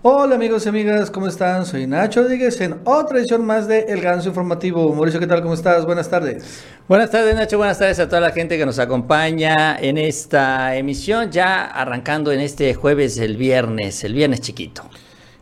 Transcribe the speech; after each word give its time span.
Hola 0.00 0.36
amigos 0.36 0.64
y 0.64 0.68
amigas, 0.68 1.10
¿cómo 1.10 1.26
están? 1.26 1.66
Soy 1.66 1.88
Nacho 1.88 2.22
Rodríguez 2.22 2.60
en 2.60 2.76
otra 2.84 3.18
edición 3.18 3.44
más 3.44 3.66
de 3.66 3.80
El 3.80 4.00
Ganso 4.00 4.28
Informativo. 4.28 4.94
Mauricio, 4.94 5.18
¿qué 5.18 5.26
tal? 5.26 5.42
¿Cómo 5.42 5.54
estás? 5.54 5.84
Buenas 5.84 6.08
tardes. 6.08 6.62
Buenas 6.86 7.10
tardes 7.10 7.34
Nacho, 7.34 7.58
buenas 7.58 7.80
tardes 7.80 7.98
a 7.98 8.06
toda 8.06 8.20
la 8.20 8.30
gente 8.30 8.56
que 8.56 8.64
nos 8.64 8.78
acompaña 8.78 9.76
en 9.76 9.98
esta 9.98 10.76
emisión, 10.76 11.32
ya 11.32 11.64
arrancando 11.64 12.30
en 12.30 12.38
este 12.38 12.74
jueves, 12.74 13.18
el 13.18 13.36
viernes, 13.36 14.04
el 14.04 14.14
viernes 14.14 14.40
chiquito. 14.40 14.84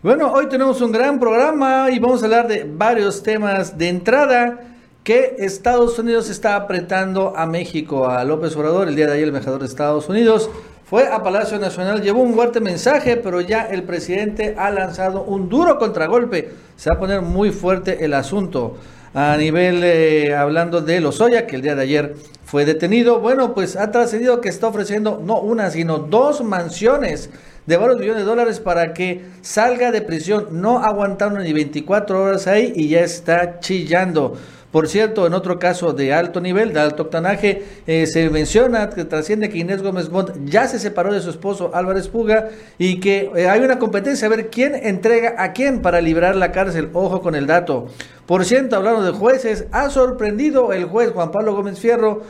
Bueno, 0.02 0.32
hoy 0.32 0.48
tenemos 0.48 0.80
un 0.80 0.91
gran 0.91 1.20
programa 1.20 1.91
y 1.91 1.98
vamos 1.98 2.23
a 2.23 2.25
hablar 2.25 2.48
de 2.48 2.64
varios 2.64 3.23
temas 3.23 3.77
de 3.77 3.91
entrada 3.91 4.61
que 5.04 5.36
Estados 5.38 5.98
Unidos 5.98 6.30
está 6.30 6.57
apretando 6.57 7.36
a 7.36 7.45
México, 7.45 8.09
a 8.09 8.25
López 8.25 8.57
Obrador, 8.57 8.88
el 8.88 8.96
día 8.96 9.07
de 9.07 9.12
ayer 9.12 9.25
el 9.25 9.29
embajador 9.29 9.61
de 9.61 9.66
Estados 9.66 10.09
Unidos 10.09 10.48
fue 10.89 11.09
a 11.09 11.21
Palacio 11.21 11.59
Nacional, 11.59 12.00
llevó 12.00 12.23
un 12.23 12.34
fuerte 12.34 12.61
mensaje, 12.61 13.16
pero 13.16 13.41
ya 13.41 13.62
el 13.62 13.82
presidente 13.82 14.55
ha 14.56 14.70
lanzado 14.70 15.24
un 15.24 15.48
duro 15.48 15.79
contragolpe. 15.79 16.52
Se 16.77 16.91
va 16.91 16.95
a 16.95 16.98
poner 17.01 17.23
muy 17.23 17.51
fuerte 17.51 18.05
el 18.05 18.15
asunto. 18.15 18.77
A 19.12 19.37
nivel, 19.37 19.83
eh, 19.83 20.37
hablando 20.37 20.80
de 20.83 21.01
Lozoya, 21.01 21.45
que 21.48 21.57
el 21.57 21.62
día 21.62 21.74
de 21.74 21.83
ayer 21.83 22.15
fue 22.45 22.65
detenido, 22.65 23.19
bueno, 23.19 23.52
pues 23.52 23.74
ha 23.74 23.91
trascendido 23.91 24.41
que 24.41 24.48
está 24.48 24.69
ofreciendo 24.69 25.20
no 25.24 25.41
una, 25.41 25.70
sino 25.70 25.98
dos 25.98 26.45
mansiones 26.45 27.30
de 27.66 27.77
varios 27.77 27.98
millones 27.98 28.23
de 28.23 28.29
dólares 28.29 28.60
para 28.60 28.95
que 28.95 29.24
salga 29.41 29.91
de 29.91 30.02
prisión. 30.02 30.46
No 30.52 30.79
aguantaron 30.79 31.43
ni 31.43 31.52
24 31.52 32.23
horas 32.23 32.46
ahí 32.46 32.73
y 32.77 32.91
ya 32.91 33.01
está 33.01 33.59
chillando. 33.59 34.37
Por 34.77 34.89
cierto, 34.89 35.27
en 35.27 35.33
otro 35.33 35.59
caso 35.59 35.95
de 35.95 36.12
alto 36.12 36.39
nivel, 36.39 36.75
de 36.75 36.80
alto 36.80 37.05
octanaje, 37.05 37.62
eh, 37.87 38.07
se 38.07 38.29
menciona 38.29 38.91
que 38.91 39.07
trasciende 39.07 39.49
que 39.49 39.57
Inés 39.57 39.80
Gómez 39.80 40.11
Montt 40.11 40.37
ya 40.45 40.69
se 40.69 40.79
separó 40.79 41.15
de 41.15 41.23
su 41.23 41.30
esposo 41.30 41.71
Álvarez 41.73 42.09
Puga 42.09 42.51
y 42.77 43.01
que 43.01 43.30
eh, 43.35 43.49
hay 43.49 43.61
una 43.61 43.79
competencia 43.79 44.27
a 44.27 44.29
ver 44.29 44.51
quién 44.51 44.75
entrega 44.75 45.37
a 45.39 45.55
quién 45.55 45.80
para 45.80 46.02
librar 46.02 46.37
la 46.37 46.52
cárcel. 46.52 46.91
Ojo 46.93 47.23
con 47.23 47.35
el 47.35 47.46
dato. 47.46 47.87
Por 48.27 48.45
cierto, 48.45 48.77
hablando 48.77 49.02
de 49.02 49.13
jueces, 49.13 49.65
ha 49.73 49.88
sorprendido 49.88 50.71
el 50.74 50.85
juez 50.85 51.11
Juan 51.13 51.30
Pablo 51.30 51.55
Gómez 51.55 51.80
Fierro 51.80 52.21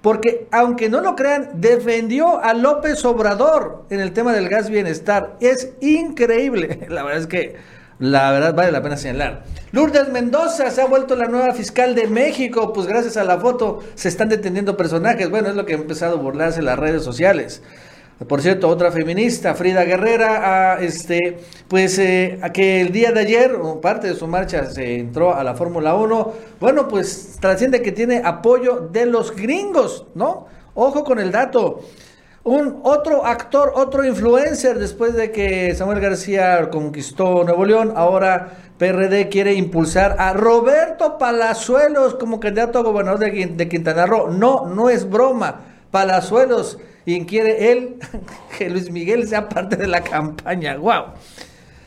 porque 0.00 0.46
aunque 0.52 0.88
no 0.88 1.00
lo 1.00 1.16
crean, 1.16 1.60
defendió 1.60 2.40
a 2.40 2.54
López 2.54 3.04
Obrador 3.04 3.82
en 3.90 3.98
el 3.98 4.12
tema 4.12 4.32
del 4.32 4.48
gas 4.48 4.70
bienestar. 4.70 5.36
Es 5.40 5.72
increíble. 5.80 6.78
La 6.88 7.02
verdad 7.02 7.22
es 7.22 7.26
que 7.26 7.56
la 7.98 8.30
verdad 8.32 8.54
vale 8.54 8.72
la 8.72 8.82
pena 8.82 8.96
señalar. 8.96 9.44
Lourdes 9.72 10.08
Mendoza 10.10 10.70
se 10.70 10.82
ha 10.82 10.86
vuelto 10.86 11.16
la 11.16 11.26
nueva 11.26 11.52
fiscal 11.54 11.94
de 11.94 12.06
México, 12.06 12.72
pues 12.72 12.86
gracias 12.86 13.16
a 13.16 13.24
la 13.24 13.38
foto 13.38 13.80
se 13.94 14.08
están 14.08 14.28
deteniendo 14.28 14.76
personajes. 14.76 15.30
Bueno, 15.30 15.48
es 15.48 15.54
lo 15.54 15.66
que 15.66 15.74
ha 15.74 15.76
empezado 15.76 16.16
a 16.16 16.20
burlarse 16.20 16.62
las 16.62 16.78
redes 16.78 17.02
sociales. 17.02 17.62
Por 18.28 18.40
cierto, 18.40 18.68
otra 18.68 18.90
feminista, 18.90 19.54
Frida 19.54 19.84
Guerrera, 19.84 20.72
a, 20.74 20.80
este, 20.80 21.38
pues 21.68 21.98
eh, 21.98 22.38
a 22.40 22.50
que 22.50 22.80
el 22.80 22.90
día 22.90 23.12
de 23.12 23.20
ayer, 23.20 23.52
parte 23.82 24.08
de 24.08 24.14
su 24.14 24.26
marcha, 24.26 24.64
se 24.70 24.98
entró 24.98 25.34
a 25.34 25.44
la 25.44 25.54
Fórmula 25.54 25.94
1. 25.94 26.32
Bueno, 26.58 26.88
pues 26.88 27.36
trasciende 27.40 27.82
que 27.82 27.92
tiene 27.92 28.22
apoyo 28.24 28.88
de 28.90 29.04
los 29.04 29.36
gringos, 29.36 30.06
¿no? 30.14 30.46
Ojo 30.74 31.04
con 31.04 31.18
el 31.18 31.30
dato 31.30 31.82
un 32.46 32.78
otro 32.84 33.26
actor, 33.26 33.72
otro 33.74 34.04
influencer, 34.04 34.78
después 34.78 35.14
de 35.14 35.32
que 35.32 35.74
Samuel 35.74 35.98
García 35.98 36.70
conquistó 36.70 37.42
Nuevo 37.42 37.64
León, 37.64 37.92
ahora 37.96 38.52
PRD 38.78 39.28
quiere 39.28 39.54
impulsar 39.54 40.14
a 40.20 40.32
Roberto 40.32 41.18
Palazuelos 41.18 42.14
como 42.14 42.38
candidato 42.38 42.78
a 42.78 42.82
gobernador 42.82 43.18
de, 43.18 43.68
Quintana 43.68 44.06
Roo. 44.06 44.28
No, 44.28 44.64
no 44.66 44.88
es 44.88 45.10
broma. 45.10 45.62
Palazuelos, 45.90 46.78
y 47.04 47.24
quiere 47.26 47.72
él 47.72 47.96
que 48.58 48.70
Luis 48.70 48.92
Miguel 48.92 49.26
sea 49.26 49.48
parte 49.48 49.74
de 49.74 49.88
la 49.88 50.02
campaña. 50.02 50.76
¡Wow! 50.76 51.14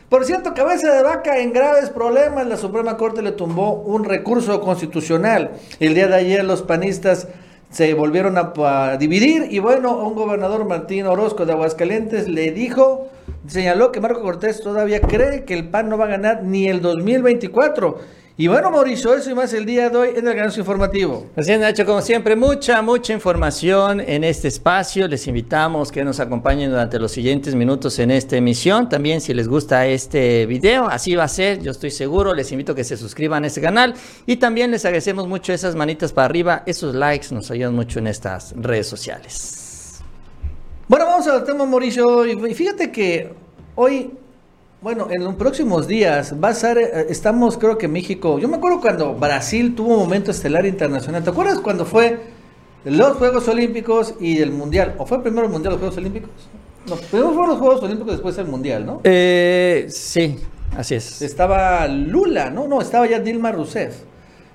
Por 0.09 0.25
cierto, 0.25 0.53
cabeza 0.53 0.91
de 0.91 1.03
vaca 1.03 1.37
en 1.37 1.53
graves 1.53 1.89
problemas, 1.89 2.45
la 2.45 2.57
Suprema 2.57 2.97
Corte 2.97 3.21
le 3.21 3.31
tumbó 3.31 3.75
un 3.75 4.03
recurso 4.03 4.59
constitucional. 4.59 5.51
El 5.79 5.93
día 5.93 6.07
de 6.07 6.15
ayer 6.15 6.43
los 6.43 6.63
panistas 6.63 7.29
se 7.69 7.93
volvieron 7.93 8.37
a, 8.37 8.97
dividir 8.97 9.47
y 9.49 9.59
bueno, 9.59 9.97
un 9.97 10.15
gobernador 10.15 10.65
Martín 10.65 11.05
Orozco 11.05 11.45
de 11.45 11.53
Aguascalientes 11.53 12.27
le 12.27 12.51
dijo, 12.51 13.09
señaló 13.47 13.91
que 13.91 14.01
Marco 14.01 14.21
Cortés 14.21 14.61
todavía 14.61 15.01
cree 15.01 15.45
que 15.45 15.53
el 15.53 15.69
PAN 15.69 15.89
no 15.89 15.97
va 15.97 16.05
a 16.05 16.09
ganar 16.09 16.43
ni 16.43 16.67
el 16.67 16.81
2024 16.81 18.18
y 18.41 18.47
bueno, 18.47 18.71
Mauricio, 18.71 19.13
eso 19.13 19.29
y 19.29 19.33
más 19.33 19.51
el 19.51 19.65
día 19.65 19.89
de 19.89 19.97
hoy 19.97 20.09
en 20.15 20.25
el 20.25 20.33
Ganso 20.33 20.61
Informativo. 20.61 21.27
Así 21.35 21.51
es, 21.51 21.59
Nacho, 21.59 21.85
como 21.85 22.01
siempre, 22.01 22.37
mucha, 22.37 22.81
mucha 22.81 23.11
información 23.11 23.99
en 23.99 24.23
este 24.23 24.47
espacio. 24.47 25.09
Les 25.09 25.27
invitamos 25.27 25.91
que 25.91 26.05
nos 26.05 26.21
acompañen 26.21 26.69
durante 26.69 26.99
los 26.99 27.11
siguientes 27.11 27.53
minutos 27.53 27.99
en 27.99 28.11
esta 28.11 28.37
emisión. 28.37 28.87
También, 28.87 29.19
si 29.19 29.33
les 29.33 29.49
gusta 29.49 29.85
este 29.87 30.45
video, 30.45 30.87
así 30.87 31.15
va 31.15 31.25
a 31.25 31.27
ser, 31.27 31.61
yo 31.61 31.71
estoy 31.71 31.91
seguro. 31.91 32.33
Les 32.33 32.49
invito 32.53 32.71
a 32.71 32.75
que 32.75 32.85
se 32.85 32.95
suscriban 32.95 33.43
a 33.43 33.47
este 33.47 33.59
canal. 33.59 33.93
Y 34.25 34.37
también 34.37 34.71
les 34.71 34.85
agradecemos 34.85 35.27
mucho 35.27 35.51
esas 35.51 35.75
manitas 35.75 36.13
para 36.13 36.23
arriba. 36.23 36.63
Esos 36.65 36.95
likes 36.95 37.35
nos 37.35 37.51
ayudan 37.51 37.75
mucho 37.75 37.99
en 37.99 38.07
estas 38.07 38.53
redes 38.55 38.87
sociales. 38.87 39.99
Bueno, 40.87 41.07
vamos 41.07 41.27
al 41.27 41.43
tema, 41.43 41.65
Mauricio. 41.65 42.25
Y 42.25 42.53
fíjate 42.53 42.89
que 42.89 43.33
hoy 43.75 44.13
bueno, 44.81 45.07
en 45.11 45.23
los 45.23 45.35
próximos 45.35 45.87
días 45.87 46.35
va 46.41 46.49
a 46.49 46.53
ser, 46.53 46.77
eh, 46.77 47.05
estamos 47.09 47.57
creo 47.57 47.77
que 47.77 47.87
México, 47.87 48.39
yo 48.39 48.47
me 48.47 48.57
acuerdo 48.57 48.79
cuando 48.79 49.13
Brasil 49.13 49.75
tuvo 49.75 49.93
un 49.93 49.99
momento 49.99 50.31
estelar 50.31 50.65
internacional, 50.65 51.23
¿te 51.23 51.29
acuerdas 51.29 51.59
cuando 51.59 51.85
fue 51.85 52.19
los 52.85 53.17
Juegos 53.17 53.47
Olímpicos 53.49 54.15
y 54.21 54.39
el 54.39 54.51
Mundial? 54.51 54.95
¿O 54.97 55.05
fue 55.05 55.21
primero 55.21 55.45
el 55.45 55.51
Mundial 55.51 55.73
los 55.73 55.79
Juegos 55.79 55.97
Olímpicos? 55.97 56.29
No, 56.87 56.95
primero 56.95 57.31
fueron 57.31 57.49
los 57.49 57.59
Juegos 57.59 57.83
Olímpicos, 57.83 58.13
después 58.13 58.37
el 58.37 58.47
Mundial, 58.47 58.85
¿no? 58.85 59.01
Eh, 59.03 59.87
sí, 59.89 60.39
así 60.77 60.95
es. 60.95 61.21
Estaba 61.21 61.85
Lula, 61.87 62.49
no, 62.49 62.67
no, 62.67 62.81
estaba 62.81 63.05
ya 63.05 63.19
Dilma 63.19 63.51
Rousseff. 63.51 64.08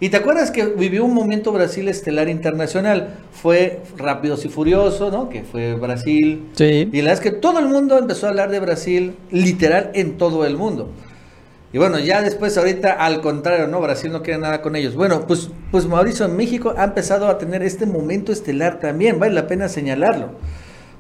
¿Y 0.05 0.11
te 0.11 0.19
acuerdas 0.19 0.51
que 0.51 0.67
vivió 0.67 1.03
un 1.03 1.15
momento 1.15 1.51
Brasil 1.51 1.89
estelar 1.89 2.29
internacional? 2.29 3.21
Fue 3.33 3.81
Rápidos 3.97 4.45
y 4.45 4.51
Furioso, 4.51 5.11
¿no? 5.11 5.31
Que 5.31 5.45
fue 5.45 5.77
Brasil. 5.77 6.51
Sí. 6.53 6.91
Y 6.93 6.99
la 6.99 7.13
verdad 7.13 7.15
es 7.15 7.21
que 7.21 7.31
todo 7.31 7.59
el 7.59 7.69
mundo 7.69 7.97
empezó 7.97 8.27
a 8.27 8.29
hablar 8.29 8.51
de 8.51 8.61
Brasil, 8.61 9.15
literal, 9.31 9.93
en 9.95 10.19
todo 10.19 10.45
el 10.45 10.59
mundo. 10.59 10.91
Y 11.73 11.79
bueno, 11.79 11.99
ya 11.99 12.21
después, 12.21 12.59
ahorita, 12.59 12.93
al 12.93 13.23
contrario, 13.23 13.67
¿no? 13.67 13.81
Brasil 13.81 14.13
no 14.13 14.23
quiere 14.23 14.39
nada 14.39 14.61
con 14.61 14.77
ellos. 14.77 14.95
Bueno, 14.95 15.27
pues, 15.27 15.49
pues 15.71 15.87
Mauricio, 15.87 16.27
en 16.27 16.37
México 16.37 16.75
ha 16.77 16.85
empezado 16.85 17.27
a 17.27 17.39
tener 17.39 17.63
este 17.63 17.87
momento 17.87 18.31
estelar 18.31 18.81
también, 18.81 19.19
vale 19.19 19.33
la 19.33 19.47
pena 19.47 19.71
señalarlo. 19.71 20.33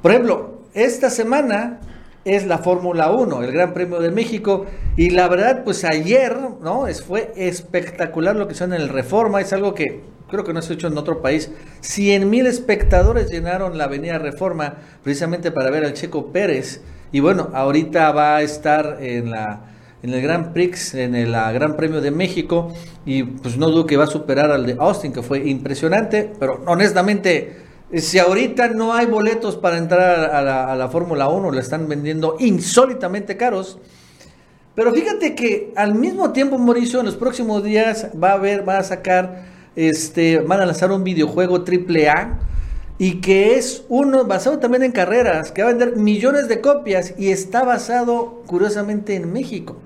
Por 0.00 0.12
ejemplo, 0.12 0.60
esta 0.72 1.10
semana 1.10 1.78
es 2.24 2.46
la 2.46 2.58
Fórmula 2.58 3.10
1, 3.10 3.42
el 3.42 3.52
Gran 3.52 3.74
Premio 3.74 4.00
de 4.00 4.10
México. 4.10 4.66
Y 4.96 5.10
la 5.10 5.28
verdad, 5.28 5.64
pues 5.64 5.84
ayer, 5.84 6.36
¿no? 6.62 6.86
Es, 6.86 7.02
fue 7.02 7.32
espectacular 7.36 8.36
lo 8.36 8.46
que 8.46 8.54
hicieron 8.54 8.74
en 8.74 8.82
el 8.82 8.88
Reforma. 8.88 9.40
Es 9.40 9.52
algo 9.52 9.74
que 9.74 10.02
creo 10.28 10.44
que 10.44 10.52
no 10.52 10.62
se 10.62 10.72
ha 10.72 10.76
hecho 10.76 10.88
en 10.88 10.98
otro 10.98 11.22
país. 11.22 11.50
100 11.80 12.28
mil 12.28 12.46
espectadores 12.46 13.30
llenaron 13.30 13.78
la 13.78 13.84
Avenida 13.84 14.18
Reforma 14.18 14.74
precisamente 15.02 15.50
para 15.50 15.70
ver 15.70 15.84
al 15.84 15.94
Checo 15.94 16.32
Pérez. 16.32 16.80
Y 17.12 17.20
bueno, 17.20 17.50
ahorita 17.52 18.10
va 18.12 18.36
a 18.36 18.42
estar 18.42 18.98
en 19.00 19.30
la 19.30 19.70
en 20.04 20.12
el 20.12 20.20
Gran 20.20 20.52
Prix, 20.52 20.92
en 20.94 21.14
el 21.14 21.32
Gran 21.32 21.76
Premio 21.76 22.02
de 22.02 22.10
México, 22.10 22.74
y 23.06 23.22
pues 23.22 23.56
no 23.56 23.70
dudo 23.70 23.86
que 23.86 23.96
va 23.96 24.04
a 24.04 24.06
superar 24.06 24.50
al 24.50 24.66
de 24.66 24.76
Austin, 24.78 25.14
que 25.14 25.22
fue 25.22 25.48
impresionante, 25.48 26.30
pero 26.38 26.62
honestamente 26.66 27.63
si 28.00 28.18
ahorita 28.18 28.68
no 28.68 28.92
hay 28.92 29.06
boletos 29.06 29.56
para 29.56 29.78
entrar 29.78 30.30
a 30.30 30.74
la, 30.76 30.88
Fórmula 30.88 31.28
1, 31.28 31.50
la 31.52 31.60
están 31.60 31.88
vendiendo 31.88 32.36
insólitamente 32.40 33.36
caros. 33.36 33.78
Pero 34.74 34.92
fíjate 34.92 35.34
que 35.34 35.72
al 35.76 35.94
mismo 35.94 36.32
tiempo, 36.32 36.58
Mauricio, 36.58 37.00
en 37.00 37.06
los 37.06 37.16
próximos 37.16 37.62
días 37.62 38.08
va 38.20 38.30
a 38.30 38.34
haber, 38.34 38.68
va 38.68 38.78
a 38.78 38.82
sacar, 38.82 39.44
este, 39.76 40.38
van 40.40 40.60
a 40.60 40.66
lanzar 40.66 40.90
un 40.90 41.04
videojuego 41.04 41.62
triple 41.62 42.08
A 42.08 42.40
y 42.98 43.20
que 43.20 43.56
es 43.56 43.84
uno 43.88 44.24
basado 44.24 44.58
también 44.58 44.82
en 44.82 44.92
carreras, 44.92 45.52
que 45.52 45.62
va 45.62 45.68
a 45.68 45.72
vender 45.72 45.96
millones 45.96 46.48
de 46.48 46.60
copias 46.60 47.14
y 47.18 47.30
está 47.30 47.64
basado 47.64 48.42
curiosamente 48.46 49.14
en 49.14 49.32
México. 49.32 49.76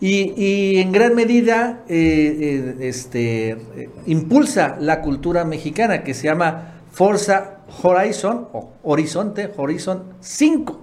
Y, 0.00 0.78
en 0.78 0.92
gran 0.92 1.16
medida 1.16 1.82
eh, 1.88 2.36
eh, 2.40 2.88
este, 2.88 3.50
eh, 3.50 3.90
impulsa 4.06 4.76
la 4.80 5.00
cultura 5.00 5.44
mexicana 5.44 6.04
que 6.04 6.14
se 6.14 6.28
llama 6.28 6.77
Forza 6.98 7.58
Horizon 7.80 8.48
o 8.52 8.72
Horizonte, 8.82 9.52
Horizon 9.56 10.14
5. 10.18 10.80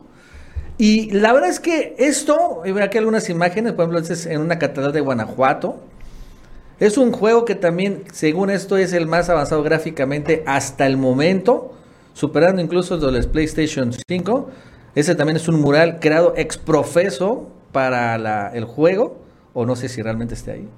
Y 0.77 1.11
la 1.11 1.33
verdad 1.33 1.49
es 1.49 1.59
que 1.59 1.93
esto, 1.97 2.61
veo 2.63 2.81
aquí 2.81 2.97
algunas 2.97 3.29
imágenes, 3.29 3.73
por 3.73 3.83
ejemplo, 3.83 3.99
es 3.99 4.25
en 4.25 4.39
una 4.39 4.57
catedral 4.57 4.93
de 4.93 5.01
Guanajuato. 5.01 5.81
Es 6.79 6.97
un 6.97 7.11
juego 7.11 7.43
que 7.43 7.55
también, 7.55 8.05
según 8.13 8.49
esto, 8.49 8.77
es 8.77 8.93
el 8.93 9.07
más 9.07 9.29
avanzado 9.29 9.61
gráficamente 9.61 10.41
hasta 10.47 10.87
el 10.87 10.95
momento, 10.95 11.73
superando 12.13 12.61
incluso 12.61 12.95
los 12.95 13.27
PlayStation 13.27 13.91
5. 14.07 14.49
Ese 14.95 15.15
también 15.15 15.35
es 15.35 15.49
un 15.49 15.59
mural 15.59 15.99
creado 15.99 16.33
ex 16.37 16.57
profeso 16.57 17.49
para 17.73 18.53
el 18.53 18.63
juego, 18.63 19.17
o 19.53 19.65
no 19.65 19.75
sé 19.75 19.89
si 19.89 20.01
realmente 20.01 20.35
esté 20.35 20.51
ahí. 20.53 20.69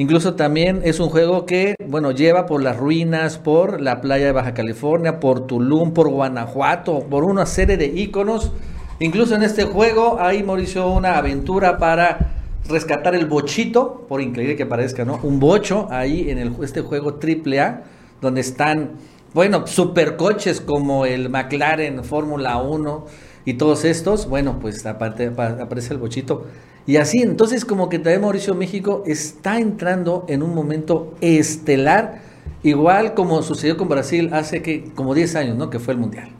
Incluso 0.00 0.32
también 0.32 0.80
es 0.82 0.98
un 0.98 1.10
juego 1.10 1.44
que, 1.44 1.74
bueno, 1.86 2.10
lleva 2.10 2.46
por 2.46 2.62
las 2.62 2.78
ruinas, 2.78 3.36
por 3.36 3.82
la 3.82 4.00
playa 4.00 4.24
de 4.24 4.32
Baja 4.32 4.54
California, 4.54 5.20
por 5.20 5.46
Tulum, 5.46 5.92
por 5.92 6.08
Guanajuato, 6.08 7.00
por 7.00 7.22
una 7.22 7.44
serie 7.44 7.76
de 7.76 7.84
iconos 7.84 8.50
Incluso 8.98 9.34
en 9.34 9.42
este 9.42 9.64
juego 9.64 10.16
hay, 10.18 10.42
Mauricio, 10.42 10.88
una 10.88 11.18
aventura 11.18 11.76
para 11.76 12.32
rescatar 12.66 13.14
el 13.14 13.26
bochito, 13.26 14.06
por 14.08 14.22
increíble 14.22 14.56
que 14.56 14.64
parezca, 14.64 15.04
¿no? 15.04 15.20
Un 15.22 15.38
bocho 15.38 15.86
ahí 15.90 16.30
en 16.30 16.38
el, 16.38 16.56
este 16.62 16.80
juego 16.80 17.18
AAA, 17.22 17.82
donde 18.22 18.40
están, 18.40 18.92
bueno, 19.34 19.66
supercoches 19.66 20.62
como 20.62 21.04
el 21.04 21.28
McLaren 21.28 22.04
Fórmula 22.04 22.56
1 22.56 23.06
y 23.44 23.54
todos 23.54 23.84
estos. 23.84 24.26
Bueno, 24.30 24.58
pues 24.62 24.86
aparte, 24.86 25.26
aparece 25.26 25.92
el 25.92 25.98
bochito. 25.98 26.46
Y 26.86 26.96
así, 26.96 27.22
entonces 27.22 27.64
como 27.64 27.88
que 27.88 27.98
también 27.98 28.22
Mauricio 28.22 28.54
México 28.54 29.04
está 29.06 29.60
entrando 29.60 30.24
en 30.28 30.42
un 30.42 30.54
momento 30.54 31.14
estelar, 31.20 32.22
igual 32.62 33.14
como 33.14 33.42
sucedió 33.42 33.76
con 33.76 33.88
Brasil 33.88 34.30
hace 34.32 34.62
que 34.62 34.84
como 34.94 35.14
10 35.14 35.36
años, 35.36 35.56
¿no? 35.56 35.70
Que 35.70 35.78
fue 35.78 35.94
el 35.94 36.00
Mundial. 36.00 36.39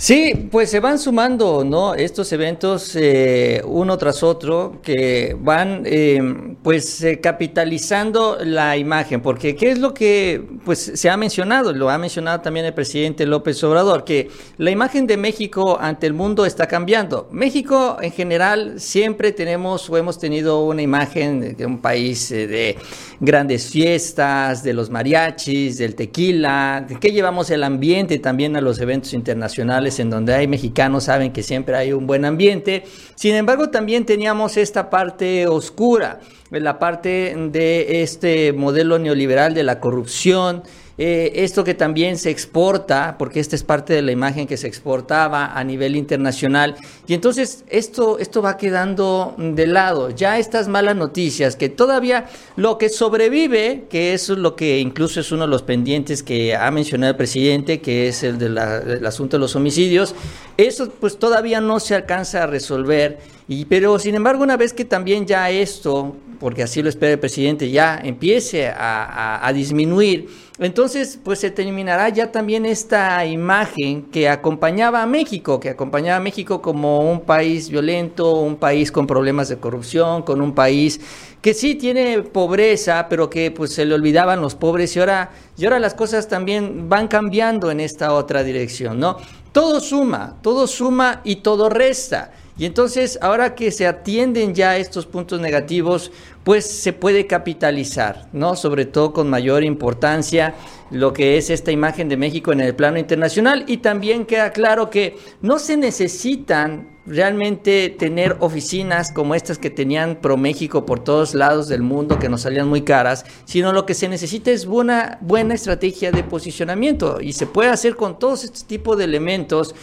Sí, 0.00 0.48
pues 0.50 0.70
se 0.70 0.80
van 0.80 0.98
sumando, 0.98 1.62
¿no? 1.62 1.94
Estos 1.94 2.32
eventos 2.32 2.96
eh, 2.96 3.60
uno 3.66 3.98
tras 3.98 4.22
otro 4.22 4.80
que 4.82 5.36
van, 5.38 5.82
eh, 5.84 6.56
pues, 6.62 7.02
eh, 7.02 7.20
capitalizando 7.20 8.38
la 8.42 8.78
imagen, 8.78 9.20
porque 9.20 9.54
qué 9.54 9.72
es 9.72 9.78
lo 9.78 9.92
que, 9.92 10.42
pues, 10.64 10.92
se 10.94 11.10
ha 11.10 11.18
mencionado, 11.18 11.74
lo 11.74 11.90
ha 11.90 11.98
mencionado 11.98 12.40
también 12.40 12.64
el 12.64 12.72
presidente 12.72 13.26
López 13.26 13.62
Obrador, 13.62 14.04
que 14.04 14.30
la 14.56 14.70
imagen 14.70 15.06
de 15.06 15.18
México 15.18 15.76
ante 15.78 16.06
el 16.06 16.14
mundo 16.14 16.46
está 16.46 16.66
cambiando. 16.66 17.28
México, 17.30 17.98
en 18.00 18.12
general, 18.12 18.80
siempre 18.80 19.32
tenemos 19.32 19.90
o 19.90 19.98
hemos 19.98 20.18
tenido 20.18 20.64
una 20.64 20.80
imagen 20.80 21.54
de 21.54 21.66
un 21.66 21.76
país 21.76 22.30
de 22.30 22.78
grandes 23.20 23.68
fiestas, 23.68 24.62
de 24.62 24.72
los 24.72 24.88
mariachis, 24.88 25.76
del 25.76 25.94
tequila, 25.94 26.86
que 26.98 27.12
llevamos 27.12 27.50
el 27.50 27.64
ambiente 27.64 28.18
también 28.18 28.56
a 28.56 28.62
los 28.62 28.80
eventos 28.80 29.12
internacionales 29.12 29.89
en 29.98 30.10
donde 30.10 30.34
hay 30.34 30.46
mexicanos 30.46 31.04
saben 31.04 31.32
que 31.32 31.42
siempre 31.42 31.76
hay 31.76 31.92
un 31.92 32.06
buen 32.06 32.24
ambiente. 32.24 32.84
Sin 33.14 33.34
embargo, 33.34 33.70
también 33.70 34.06
teníamos 34.06 34.56
esta 34.56 34.90
parte 34.90 35.46
oscura, 35.48 36.20
la 36.50 36.78
parte 36.78 37.34
de 37.50 38.02
este 38.02 38.52
modelo 38.52 38.98
neoliberal 38.98 39.54
de 39.54 39.64
la 39.64 39.80
corrupción, 39.80 40.62
eh, 41.02 41.44
esto 41.44 41.64
que 41.64 41.72
también 41.72 42.18
se 42.18 42.28
exporta, 42.28 43.16
porque 43.18 43.40
esta 43.40 43.56
es 43.56 43.62
parte 43.62 43.94
de 43.94 44.02
la 44.02 44.12
imagen 44.12 44.46
que 44.46 44.58
se 44.58 44.66
exportaba 44.66 45.58
a 45.58 45.64
nivel 45.64 45.96
internacional, 45.96 46.76
y 47.06 47.14
entonces 47.14 47.64
esto, 47.68 48.18
esto 48.18 48.42
va 48.42 48.58
quedando 48.58 49.34
de 49.38 49.66
lado. 49.66 50.10
Ya 50.10 50.38
estas 50.38 50.68
malas 50.68 50.96
noticias, 50.96 51.56
que 51.56 51.70
todavía 51.70 52.26
lo 52.56 52.76
que 52.76 52.90
sobrevive, 52.90 53.86
que 53.88 54.12
es 54.12 54.28
lo 54.28 54.56
que 54.56 54.78
incluso 54.80 55.20
es 55.20 55.32
uno 55.32 55.44
de 55.44 55.48
los 55.48 55.62
pendientes 55.62 56.22
que 56.22 56.54
ha 56.54 56.70
mencionado 56.70 57.12
el 57.12 57.16
presidente, 57.16 57.80
que 57.80 58.08
es 58.08 58.22
el 58.22 58.36
del 58.36 58.58
asunto 58.58 59.38
de 59.38 59.40
los 59.40 59.56
homicidios, 59.56 60.14
eso 60.58 60.90
pues 61.00 61.18
todavía 61.18 61.62
no 61.62 61.80
se 61.80 61.94
alcanza 61.94 62.42
a 62.42 62.46
resolver. 62.46 63.20
Y, 63.48 63.64
pero 63.64 63.98
sin 63.98 64.16
embargo, 64.16 64.42
una 64.42 64.58
vez 64.58 64.74
que 64.74 64.84
también 64.84 65.24
ya 65.24 65.48
esto, 65.48 66.14
porque 66.40 66.62
así 66.62 66.82
lo 66.82 66.88
espera 66.88 67.12
el 67.12 67.18
presidente, 67.20 67.70
ya 67.70 68.00
empiece 68.02 68.72
a, 68.74 69.50
disminuir, 69.54 70.28
entonces, 70.58 71.18
pues 71.22 71.38
se 71.38 71.50
terminará 71.50 72.10
ya 72.10 72.30
también 72.32 72.66
esta 72.66 73.24
imagen 73.24 74.02
que 74.10 74.28
acompañaba 74.28 75.02
a 75.02 75.06
México, 75.06 75.58
que 75.58 75.70
acompañaba 75.70 76.16
a 76.16 76.20
México 76.20 76.60
como 76.60 77.10
un 77.10 77.22
país 77.22 77.70
violento, 77.70 78.34
un 78.34 78.56
país 78.56 78.92
con 78.92 79.06
problemas 79.06 79.48
de 79.48 79.56
corrupción, 79.56 80.22
con 80.22 80.42
un 80.42 80.54
país 80.54 81.00
que 81.40 81.54
sí 81.54 81.76
tiene 81.76 82.22
pobreza, 82.22 83.06
pero 83.08 83.30
que 83.30 83.50
pues 83.50 83.72
se 83.72 83.86
le 83.86 83.94
olvidaban 83.94 84.42
los 84.42 84.54
pobres 84.54 84.94
y 84.96 85.00
ahora, 85.00 85.30
y 85.56 85.64
ahora 85.64 85.78
las 85.78 85.94
cosas 85.94 86.28
también 86.28 86.90
van 86.90 87.08
cambiando 87.08 87.70
en 87.70 87.80
esta 87.80 88.12
otra 88.12 88.42
dirección, 88.42 89.00
¿no? 89.00 89.16
Todo 89.52 89.80
suma, 89.80 90.36
todo 90.42 90.66
suma 90.66 91.22
y 91.24 91.36
todo 91.36 91.70
resta. 91.70 92.32
Y 92.60 92.66
entonces, 92.66 93.18
ahora 93.22 93.54
que 93.54 93.70
se 93.70 93.86
atienden 93.86 94.54
ya 94.54 94.76
estos 94.76 95.06
puntos 95.06 95.40
negativos, 95.40 96.12
pues 96.44 96.64
se 96.66 96.92
puede 96.92 97.26
capitalizar, 97.26 98.28
¿no? 98.32 98.56
Sobre 98.56 98.86
todo 98.86 99.12
con 99.12 99.28
mayor 99.28 99.62
importancia 99.62 100.54
lo 100.90 101.12
que 101.12 101.36
es 101.36 101.50
esta 101.50 101.70
imagen 101.70 102.08
de 102.08 102.16
México 102.16 102.52
en 102.52 102.60
el 102.60 102.74
plano 102.74 102.98
internacional 102.98 103.64
y 103.66 103.78
también 103.78 104.26
queda 104.26 104.50
claro 104.50 104.90
que 104.90 105.16
no 105.42 105.58
se 105.58 105.76
necesitan 105.76 106.88
realmente 107.06 107.90
tener 107.90 108.36
oficinas 108.40 109.12
como 109.12 109.34
estas 109.34 109.58
que 109.58 109.70
tenían 109.70 110.16
ProMéxico 110.16 110.86
por 110.86 111.02
todos 111.02 111.34
lados 111.34 111.68
del 111.68 111.82
mundo 111.82 112.18
que 112.18 112.28
nos 112.28 112.42
salían 112.42 112.68
muy 112.68 112.82
caras, 112.82 113.24
sino 113.44 113.72
lo 113.72 113.84
que 113.84 113.94
se 113.94 114.08
necesita 114.08 114.50
es 114.50 114.64
una 114.64 115.18
buena 115.20 115.54
estrategia 115.54 116.12
de 116.12 116.22
posicionamiento 116.22 117.20
y 117.20 117.32
se 117.32 117.46
puede 117.46 117.70
hacer 117.70 117.96
con 117.96 118.18
todos 118.18 118.44
estos 118.44 118.64
tipos 118.64 118.96
de 118.96 119.04
elementos 119.04 119.74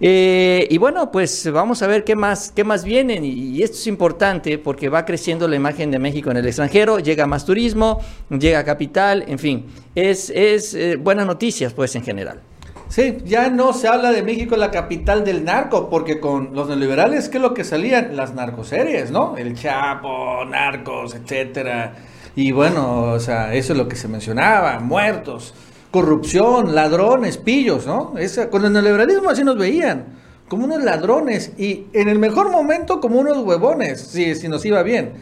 eh, 0.00 0.66
y 0.70 0.78
bueno, 0.78 1.10
pues 1.10 1.50
vamos 1.50 1.82
a 1.82 1.86
ver 1.86 2.04
qué 2.04 2.14
más, 2.14 2.52
qué 2.54 2.64
más 2.64 2.84
vienen. 2.84 3.24
Y, 3.24 3.62
esto 3.62 3.76
es 3.76 3.86
importante 3.86 4.58
porque 4.58 4.88
va 4.88 5.04
creciendo 5.04 5.48
la 5.48 5.56
imagen 5.56 5.90
de 5.90 5.98
México 5.98 6.30
en 6.30 6.36
el 6.36 6.46
extranjero, 6.46 6.98
llega 6.98 7.26
más 7.26 7.44
turismo, 7.44 8.00
llega 8.30 8.64
capital, 8.64 9.24
en 9.26 9.38
fin, 9.38 9.66
es, 9.94 10.30
es 10.30 10.74
eh, 10.74 10.96
buenas 10.96 11.26
noticias 11.26 11.72
pues 11.72 11.94
en 11.96 12.04
general. 12.04 12.40
Sí, 12.88 13.18
ya 13.26 13.50
no 13.50 13.74
se 13.74 13.86
habla 13.86 14.12
de 14.12 14.22
México 14.22 14.56
la 14.56 14.70
capital 14.70 15.22
del 15.22 15.44
narco, 15.44 15.90
porque 15.90 16.20
con 16.20 16.54
los 16.54 16.68
neoliberales, 16.68 17.28
¿qué 17.28 17.36
es 17.36 17.42
lo 17.42 17.52
que 17.52 17.62
salían? 17.62 18.16
Las 18.16 18.32
narcoseries, 18.34 19.10
¿no? 19.10 19.36
El 19.36 19.54
Chapo, 19.54 20.44
narcos, 20.46 21.14
etcétera. 21.14 21.92
Y 22.34 22.52
bueno, 22.52 23.02
o 23.12 23.20
sea, 23.20 23.52
eso 23.52 23.74
es 23.74 23.78
lo 23.78 23.88
que 23.88 23.96
se 23.96 24.08
mencionaba, 24.08 24.78
muertos 24.80 25.52
corrupción, 25.90 26.74
ladrones, 26.74 27.38
pillos, 27.38 27.86
¿no? 27.86 28.14
Esa, 28.18 28.50
con 28.50 28.64
el 28.64 28.72
neoliberalismo 28.72 29.30
así 29.30 29.44
nos 29.44 29.56
veían, 29.56 30.06
como 30.48 30.64
unos 30.64 30.82
ladrones 30.82 31.52
y 31.58 31.86
en 31.92 32.08
el 32.08 32.18
mejor 32.18 32.50
momento 32.50 33.00
como 33.00 33.20
unos 33.20 33.38
huevones, 33.38 34.00
si, 34.00 34.34
si 34.34 34.48
nos 34.48 34.64
iba 34.64 34.82
bien. 34.82 35.12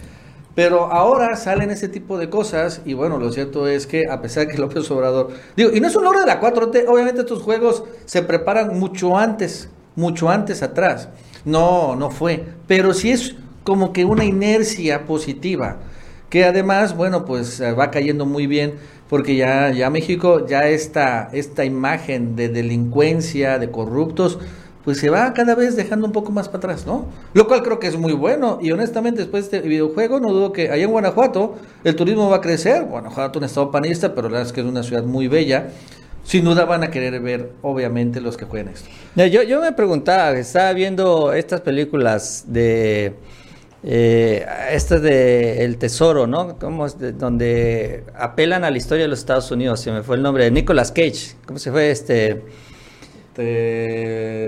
Pero 0.54 0.90
ahora 0.90 1.36
salen 1.36 1.70
ese 1.70 1.88
tipo 1.88 2.16
de 2.16 2.30
cosas 2.30 2.80
y 2.86 2.94
bueno, 2.94 3.18
lo 3.18 3.30
cierto 3.30 3.68
es 3.68 3.86
que 3.86 4.04
a 4.08 4.22
pesar 4.22 4.48
que 4.48 4.56
López 4.56 4.90
Obrador, 4.90 5.28
digo, 5.54 5.70
y 5.72 5.80
no 5.80 5.88
es 5.88 5.94
un 5.96 6.04
logro 6.04 6.20
de 6.20 6.26
la 6.26 6.40
4T, 6.40 6.86
obviamente 6.88 7.20
estos 7.20 7.42
juegos 7.42 7.84
se 8.06 8.22
preparan 8.22 8.78
mucho 8.78 9.18
antes, 9.18 9.68
mucho 9.96 10.30
antes 10.30 10.62
atrás. 10.62 11.10
No, 11.44 11.94
no 11.94 12.10
fue, 12.10 12.44
pero 12.66 12.94
sí 12.94 13.10
es 13.10 13.36
como 13.64 13.92
que 13.92 14.06
una 14.06 14.24
inercia 14.24 15.04
positiva, 15.04 15.76
que 16.30 16.44
además, 16.44 16.96
bueno, 16.96 17.26
pues 17.26 17.60
va 17.60 17.90
cayendo 17.90 18.24
muy 18.24 18.46
bien 18.46 18.76
porque 19.08 19.36
ya, 19.36 19.70
ya 19.70 19.90
México, 19.90 20.46
ya 20.46 20.68
esta, 20.68 21.28
esta 21.32 21.64
imagen 21.64 22.36
de 22.36 22.48
delincuencia, 22.48 23.58
de 23.58 23.70
corruptos, 23.70 24.38
pues 24.84 24.98
se 24.98 25.10
va 25.10 25.32
cada 25.34 25.56
vez 25.56 25.74
dejando 25.74 26.06
un 26.06 26.12
poco 26.12 26.30
más 26.30 26.46
para 26.46 26.58
atrás, 26.58 26.86
¿no? 26.86 27.06
Lo 27.34 27.48
cual 27.48 27.62
creo 27.62 27.80
que 27.80 27.88
es 27.88 27.96
muy 27.96 28.12
bueno 28.12 28.58
y 28.62 28.70
honestamente 28.70 29.20
después 29.20 29.50
de 29.50 29.56
este 29.56 29.68
videojuego 29.68 30.20
no 30.20 30.32
dudo 30.32 30.52
que 30.52 30.70
allá 30.70 30.84
en 30.84 30.90
Guanajuato 30.92 31.56
el 31.82 31.96
turismo 31.96 32.30
va 32.30 32.36
a 32.36 32.40
crecer, 32.40 32.84
Guanajuato 32.84 33.38
es 33.38 33.42
un 33.42 33.44
estado 33.46 33.70
panista, 33.72 34.14
pero 34.14 34.28
la 34.28 34.34
verdad 34.34 34.46
es 34.46 34.52
que 34.52 34.60
es 34.60 34.66
una 34.66 34.84
ciudad 34.84 35.02
muy 35.02 35.26
bella, 35.26 35.70
sin 36.22 36.44
duda 36.44 36.64
van 36.64 36.84
a 36.84 36.90
querer 36.90 37.20
ver, 37.20 37.50
obviamente, 37.62 38.20
los 38.20 38.36
que 38.36 38.44
jueguen 38.44 38.74
esto. 38.74 38.88
Yo, 39.16 39.42
yo 39.42 39.60
me 39.60 39.72
preguntaba, 39.72 40.32
estaba 40.32 40.72
viendo 40.72 41.32
estas 41.32 41.60
películas 41.62 42.44
de 42.46 43.14
eh, 43.88 44.44
esta 44.72 44.98
de 44.98 45.64
El 45.64 45.78
Tesoro, 45.78 46.26
¿no? 46.26 46.58
Como 46.58 46.88
donde 46.88 48.02
apelan 48.16 48.64
a 48.64 48.70
la 48.70 48.76
historia 48.76 49.04
de 49.04 49.08
los 49.08 49.20
Estados 49.20 49.50
Unidos. 49.52 49.78
Se 49.78 49.92
me 49.92 50.02
fue 50.02 50.16
el 50.16 50.22
nombre 50.22 50.42
de 50.44 50.50
Nicolas 50.50 50.90
Cage. 50.90 51.36
¿Cómo 51.46 51.60
se 51.60 51.70
fue 51.70 51.92
este? 51.92 52.42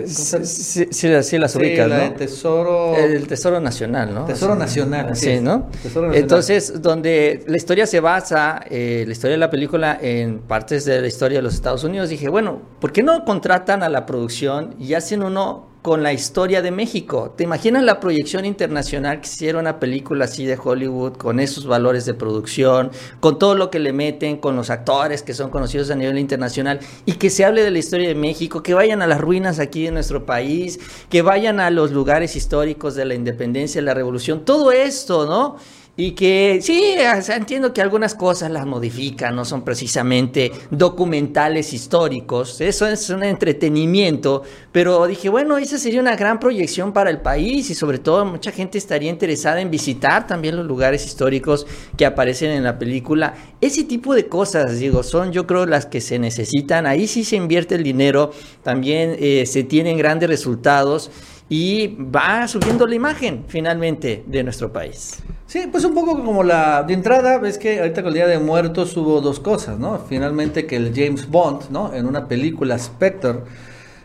Sí, 0.06 0.86
sí, 0.90 1.38
las 1.38 1.56
ubicas, 1.56 1.88
¿no? 1.88 1.96
El 1.96 2.14
tesoro... 2.14 2.96
El 2.96 3.26
Tesoro 3.26 3.60
Nacional, 3.60 4.14
¿no? 4.14 4.24
Tesoro 4.24 4.54
Nacional. 4.54 5.14
Sí, 5.14 5.40
¿no? 5.40 5.68
Entonces, 6.14 6.80
donde 6.80 7.44
la 7.46 7.56
historia 7.56 7.86
se 7.86 8.00
basa, 8.00 8.62
eh, 8.70 9.04
la 9.06 9.12
historia 9.12 9.32
de 9.32 9.40
la 9.40 9.50
película, 9.50 9.98
en 10.00 10.38
partes 10.38 10.86
de 10.86 11.00
la 11.02 11.06
historia 11.06 11.38
de 11.38 11.42
los 11.42 11.54
Estados 11.54 11.84
Unidos, 11.84 12.08
dije, 12.08 12.28
bueno, 12.28 12.62
¿por 12.80 12.92
qué 12.92 13.02
no 13.02 13.24
contratan 13.24 13.82
a 13.82 13.90
la 13.90 14.06
producción 14.06 14.74
y 14.78 14.94
hacen 14.94 15.22
uno 15.22 15.66
con 15.88 16.02
la 16.02 16.12
historia 16.12 16.60
de 16.60 16.70
México. 16.70 17.32
¿Te 17.34 17.44
imaginas 17.44 17.82
la 17.82 17.98
proyección 17.98 18.44
internacional 18.44 19.22
que 19.22 19.26
hiciera 19.26 19.58
una 19.58 19.80
película 19.80 20.26
así 20.26 20.44
de 20.44 20.58
Hollywood, 20.62 21.14
con 21.14 21.40
esos 21.40 21.66
valores 21.66 22.04
de 22.04 22.12
producción, 22.12 22.90
con 23.20 23.38
todo 23.38 23.54
lo 23.54 23.70
que 23.70 23.78
le 23.78 23.94
meten, 23.94 24.36
con 24.36 24.54
los 24.54 24.68
actores 24.68 25.22
que 25.22 25.32
son 25.32 25.48
conocidos 25.48 25.90
a 25.90 25.94
nivel 25.94 26.18
internacional, 26.18 26.80
y 27.06 27.14
que 27.14 27.30
se 27.30 27.46
hable 27.46 27.62
de 27.62 27.70
la 27.70 27.78
historia 27.78 28.06
de 28.06 28.14
México, 28.14 28.62
que 28.62 28.74
vayan 28.74 29.00
a 29.00 29.06
las 29.06 29.18
ruinas 29.18 29.60
aquí 29.60 29.84
de 29.84 29.92
nuestro 29.92 30.26
país, 30.26 30.78
que 31.08 31.22
vayan 31.22 31.58
a 31.58 31.70
los 31.70 31.90
lugares 31.90 32.36
históricos 32.36 32.94
de 32.94 33.06
la 33.06 33.14
independencia, 33.14 33.80
de 33.80 33.86
la 33.86 33.94
revolución, 33.94 34.44
todo 34.44 34.70
esto, 34.72 35.24
¿no? 35.24 35.56
Y 36.00 36.12
que 36.12 36.60
sí, 36.62 36.94
entiendo 37.28 37.74
que 37.74 37.82
algunas 37.82 38.14
cosas 38.14 38.52
las 38.52 38.64
modifican, 38.64 39.34
no 39.34 39.44
son 39.44 39.64
precisamente 39.64 40.52
documentales 40.70 41.72
históricos, 41.72 42.60
eso 42.60 42.86
es 42.86 43.10
un 43.10 43.24
entretenimiento, 43.24 44.44
pero 44.70 45.08
dije, 45.08 45.28
bueno, 45.28 45.58
esa 45.58 45.76
sería 45.76 46.00
una 46.00 46.14
gran 46.14 46.38
proyección 46.38 46.92
para 46.92 47.10
el 47.10 47.20
país 47.20 47.68
y 47.70 47.74
sobre 47.74 47.98
todo 47.98 48.24
mucha 48.24 48.52
gente 48.52 48.78
estaría 48.78 49.10
interesada 49.10 49.60
en 49.60 49.72
visitar 49.72 50.24
también 50.24 50.54
los 50.54 50.66
lugares 50.66 51.04
históricos 51.04 51.66
que 51.96 52.06
aparecen 52.06 52.52
en 52.52 52.62
la 52.62 52.78
película. 52.78 53.34
Ese 53.60 53.82
tipo 53.82 54.14
de 54.14 54.28
cosas, 54.28 54.78
digo, 54.78 55.02
son 55.02 55.32
yo 55.32 55.48
creo 55.48 55.66
las 55.66 55.86
que 55.86 56.00
se 56.00 56.20
necesitan, 56.20 56.86
ahí 56.86 57.08
sí 57.08 57.24
se 57.24 57.34
invierte 57.34 57.74
el 57.74 57.82
dinero, 57.82 58.30
también 58.62 59.16
eh, 59.18 59.46
se 59.46 59.64
tienen 59.64 59.98
grandes 59.98 60.28
resultados 60.28 61.10
y 61.48 61.96
va 61.96 62.46
subiendo 62.46 62.86
la 62.86 62.94
imagen 62.94 63.44
finalmente 63.48 64.24
de 64.26 64.42
nuestro 64.42 64.72
país. 64.72 65.22
Sí, 65.46 65.66
pues 65.70 65.84
un 65.84 65.94
poco 65.94 66.22
como 66.22 66.42
la 66.42 66.82
de 66.82 66.92
entrada, 66.92 67.38
ves 67.38 67.56
que 67.56 67.78
ahorita 67.78 68.02
con 68.02 68.08
el 68.08 68.14
Día 68.14 68.26
de 68.26 68.38
Muertos 68.38 68.94
hubo 68.98 69.20
dos 69.22 69.40
cosas, 69.40 69.78
¿no? 69.78 69.98
Finalmente 69.98 70.66
que 70.66 70.76
el 70.76 70.92
James 70.94 71.28
Bond, 71.28 71.70
¿no? 71.70 71.94
En 71.94 72.06
una 72.06 72.28
película 72.28 72.78
Spectre, 72.78 73.40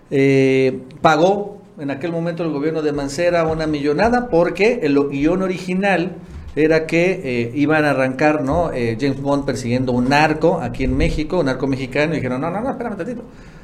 eh, 0.10 0.80
pagó 1.02 1.62
en 1.78 1.92
aquel 1.92 2.12
momento 2.12 2.44
el 2.44 2.52
gobierno 2.52 2.82
de 2.82 2.94
Mancera 2.94 3.46
una 3.46 3.68
millonada 3.68 4.30
porque 4.30 4.80
el 4.84 4.98
guion 5.10 5.42
original 5.42 6.16
era 6.56 6.86
que 6.86 7.22
eh, 7.24 7.52
iban 7.56 7.84
a 7.84 7.92
arrancar, 7.92 8.44
¿no? 8.44 8.72
Eh, 8.72 8.98
James 9.00 9.22
Bond 9.22 9.44
persiguiendo 9.46 9.92
un 9.92 10.10
narco 10.10 10.62
aquí 10.62 10.84
en 10.84 10.96
México, 10.96 11.40
un 11.40 11.48
narco 11.48 11.68
mexicano, 11.68 12.14
y 12.14 12.18
dijeron, 12.18 12.42
no, 12.42 12.52
no, 12.52 12.62
no, 12.62 12.70
espérame 12.70 12.96
tantito. 12.96 13.24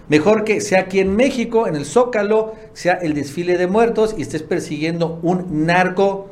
Mejor 0.09 0.43
que 0.43 0.59
sea 0.59 0.81
aquí 0.81 0.99
en 0.99 1.15
México, 1.15 1.67
en 1.67 1.75
el 1.75 1.85
Zócalo, 1.85 2.53
sea 2.73 2.95
el 2.95 3.13
desfile 3.13 3.57
de 3.57 3.67
muertos 3.67 4.15
y 4.17 4.23
estés 4.23 4.41
persiguiendo 4.41 5.19
un 5.21 5.65
narco 5.65 6.27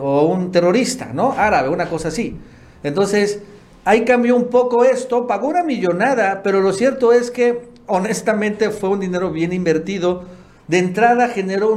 o 0.00 0.26
un 0.26 0.52
terrorista, 0.52 1.10
¿no? 1.14 1.32
Árabe, 1.32 1.70
una 1.70 1.88
cosa 1.88 2.08
así. 2.08 2.36
Entonces, 2.82 3.40
ahí 3.84 4.04
cambió 4.04 4.36
un 4.36 4.48
poco 4.48 4.84
esto, 4.84 5.26
pagó 5.26 5.48
una 5.48 5.64
millonada, 5.64 6.42
pero 6.42 6.60
lo 6.60 6.72
cierto 6.72 7.12
es 7.12 7.30
que 7.30 7.62
honestamente 7.86 8.70
fue 8.70 8.90
un 8.90 9.00
dinero 9.00 9.30
bien 9.30 9.52
invertido. 9.54 10.24
De 10.66 10.78
entrada 10.78 11.28
generó 11.28 11.74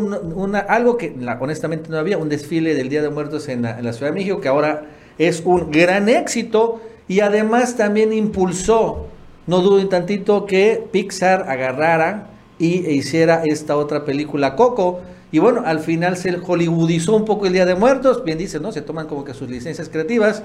algo 0.68 0.98
que 0.98 1.16
honestamente 1.40 1.90
no 1.90 1.98
había, 1.98 2.18
un 2.18 2.28
desfile 2.28 2.76
del 2.76 2.90
Día 2.90 3.02
de 3.02 3.10
Muertos 3.10 3.48
en 3.48 3.62
la 3.62 3.94
Ciudad 3.94 4.12
de 4.12 4.20
México, 4.20 4.42
que 4.42 4.50
ahora 4.50 4.84
es 5.18 5.44
un 5.46 5.72
gran 5.72 6.10
éxito 6.10 6.82
y 7.08 7.22
además 7.22 7.78
también 7.78 8.12
impulsó, 8.12 9.08
no 9.52 9.60
dudo 9.60 9.82
un 9.82 9.90
tantito, 9.90 10.46
que 10.46 10.82
Pixar 10.94 11.50
agarrara 11.50 12.30
y 12.58 12.90
hiciera 12.90 13.44
esta 13.44 13.76
otra 13.76 14.06
película 14.06 14.56
Coco, 14.56 15.02
y 15.30 15.40
bueno, 15.40 15.64
al 15.66 15.82
final 15.82 16.16
se 16.16 16.38
hollywoodizó 16.38 17.18
un 17.18 17.26
poco 17.26 17.48
el 17.48 17.52
Día 17.52 17.66
de 17.66 17.76
Muertos, 17.76 18.24
bien 18.24 18.38
dice, 18.38 18.62
¿no? 18.62 18.72
Se 18.72 18.82
toman 18.82 19.08
como 19.08 19.26
que 19.26 19.34
sus 19.34 19.50
licencias 19.50 19.90
creativas, 19.90 20.42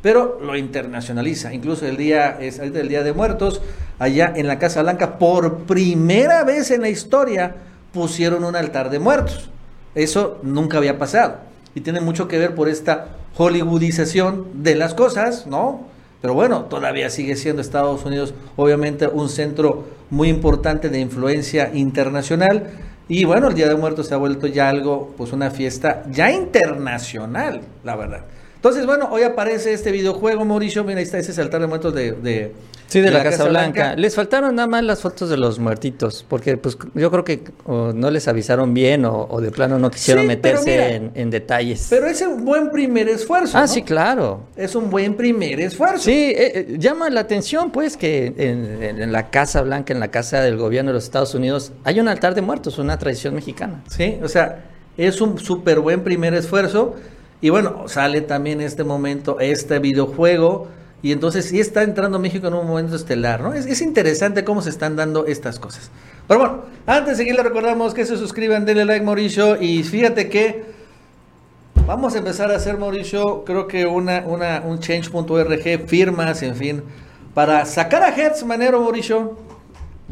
pero 0.00 0.38
lo 0.40 0.56
internacionaliza. 0.56 1.52
Incluso 1.52 1.84
el 1.86 1.98
día, 1.98 2.38
es 2.40 2.58
el 2.58 2.88
Día 2.88 3.02
de 3.02 3.12
Muertos, 3.12 3.60
allá 3.98 4.32
en 4.34 4.46
la 4.46 4.58
Casa 4.58 4.80
Blanca, 4.80 5.18
por 5.18 5.64
primera 5.64 6.42
vez 6.44 6.70
en 6.70 6.80
la 6.80 6.88
historia, 6.88 7.56
pusieron 7.92 8.42
un 8.42 8.56
altar 8.56 8.88
de 8.88 8.98
muertos. 8.98 9.50
Eso 9.94 10.38
nunca 10.42 10.78
había 10.78 10.98
pasado. 10.98 11.40
Y 11.74 11.82
tiene 11.82 12.00
mucho 12.00 12.26
que 12.26 12.38
ver 12.38 12.54
por 12.54 12.70
esta 12.70 13.08
hollywoodización 13.36 14.62
de 14.62 14.76
las 14.76 14.94
cosas, 14.94 15.46
¿no? 15.46 15.94
Pero 16.20 16.34
bueno, 16.34 16.64
todavía 16.64 17.10
sigue 17.10 17.36
siendo 17.36 17.62
Estados 17.62 18.04
Unidos 18.04 18.34
obviamente 18.56 19.06
un 19.06 19.28
centro 19.28 19.84
muy 20.10 20.28
importante 20.28 20.88
de 20.88 21.00
influencia 21.00 21.70
internacional 21.74 22.70
y 23.08 23.24
bueno, 23.24 23.48
el 23.48 23.54
Día 23.54 23.68
de 23.68 23.76
Muertos 23.76 24.08
se 24.08 24.14
ha 24.14 24.16
vuelto 24.16 24.48
ya 24.48 24.68
algo, 24.68 25.14
pues 25.16 25.32
una 25.32 25.50
fiesta 25.50 26.02
ya 26.10 26.32
internacional, 26.32 27.60
la 27.84 27.94
verdad. 27.94 28.24
Entonces, 28.56 28.84
bueno, 28.84 29.08
hoy 29.12 29.22
aparece 29.22 29.72
este 29.72 29.92
videojuego, 29.92 30.44
Mauricio. 30.44 30.82
Mira, 30.82 30.98
ahí 30.98 31.04
está 31.04 31.18
ese 31.18 31.40
altar 31.40 31.60
de 31.60 31.68
muertos 31.68 31.94
de, 31.94 32.12
de, 32.12 32.52
sí, 32.86 33.00
de, 33.00 33.10
la, 33.10 33.22
Casa, 33.22 33.44
Blanca. 33.44 33.94
Les 33.96 34.14
faltaron 34.14 34.54
nada 34.54 34.68
más 34.68 34.84
las 34.84 35.00
fotos 35.00 35.30
de 35.30 35.36
los 35.36 35.58
muertitos, 35.58 36.24
porque 36.28 36.56
pues 36.56 36.76
yo 36.94 37.10
creo 37.10 37.24
que 37.24 37.44
no 37.66 38.10
les 38.10 38.28
avisaron 38.28 38.74
bien 38.74 39.04
o, 39.04 39.40
de 39.40 39.50
plano 39.50 39.78
no 39.78 39.90
quisieron 39.90 40.26
meterse 40.26 41.10
en, 41.14 41.30
detalles. 41.30 41.86
Pero 41.90 42.06
es 42.06 42.20
un 42.22 42.44
buen 42.44 42.70
primer 42.70 43.08
esfuerzo. 43.08 43.58
Ah, 43.58 43.66
sí, 43.66 43.82
claro. 43.82 44.44
Es 44.56 44.74
un 44.74 44.90
buen 44.90 45.14
primer 45.14 45.60
esfuerzo. 45.60 46.04
Sí, 46.04 46.34
eh, 46.36 46.52
eh, 46.54 46.76
llama 46.78 47.10
la 47.10 47.20
atención, 47.20 47.70
pues, 47.70 47.96
que 47.96 48.26
en, 48.36 48.82
en, 48.82 49.12
la 49.12 49.30
Casa 49.30 49.62
Blanca, 49.62 49.92
en 49.92 50.00
la 50.00 50.08
Casa 50.08 50.40
del 50.40 50.56
Gobierno 50.56 50.90
de 50.90 50.94
los 50.94 51.04
Estados 51.04 51.34
Unidos, 51.34 51.72
hay 51.84 52.00
un 52.00 52.08
altar 52.08 52.34
de 52.34 52.42
muertos, 52.42 52.78
una 52.78 52.98
tradición 52.98 53.34
mexicana. 53.34 53.82
Sí, 53.88 54.18
o 54.22 54.28
sea, 54.28 54.64
es 54.96 55.20
un 55.20 55.38
súper 55.38 55.80
buen 55.80 56.02
primer 56.02 56.34
esfuerzo. 56.34 56.94
Y 57.40 57.50
bueno, 57.50 57.84
sale 57.86 58.22
también 58.22 58.60
en 58.60 58.66
este 58.66 58.84
momento 58.84 59.38
este 59.40 59.78
videojuego. 59.78 60.68
Y 61.02 61.12
entonces 61.12 61.46
sí 61.46 61.60
está 61.60 61.82
entrando 61.82 62.18
México 62.18 62.48
en 62.48 62.54
un 62.54 62.66
momento 62.66 62.96
estelar, 62.96 63.40
¿no? 63.40 63.52
Es, 63.52 63.80
interesante 63.80 64.44
cómo 64.44 64.62
se 64.62 64.70
están 64.70 64.96
dando 64.96 65.26
estas 65.26 65.58
cosas. 65.58 65.90
Pero 66.26 66.40
bueno, 66.40 66.62
antes 66.86 67.10
de 67.10 67.16
seguir, 67.16 67.36
le 67.36 67.42
recordamos 67.42 67.94
que 67.94 68.04
se 68.06 68.16
suscriban, 68.16 68.64
denle 68.64 68.84
like, 68.84 69.04
Mauricio. 69.04 69.60
Y 69.60 69.82
fíjate 69.82 70.28
que 70.28 70.64
vamos 71.86 72.14
a 72.14 72.18
empezar 72.18 72.50
a 72.50 72.56
hacer, 72.56 72.78
Mauricio, 72.78 73.44
creo 73.44 73.68
que 73.68 73.86
una, 73.86 74.24
una, 74.26 74.62
un 74.64 74.80
change.org, 74.80 75.86
firmas, 75.86 76.42
en 76.42 76.56
fin, 76.56 76.82
para 77.34 77.64
sacar 77.66 78.02
a 78.02 78.08
Hertz 78.08 78.44
Manero, 78.44 78.80
Mauricio, 78.80 79.38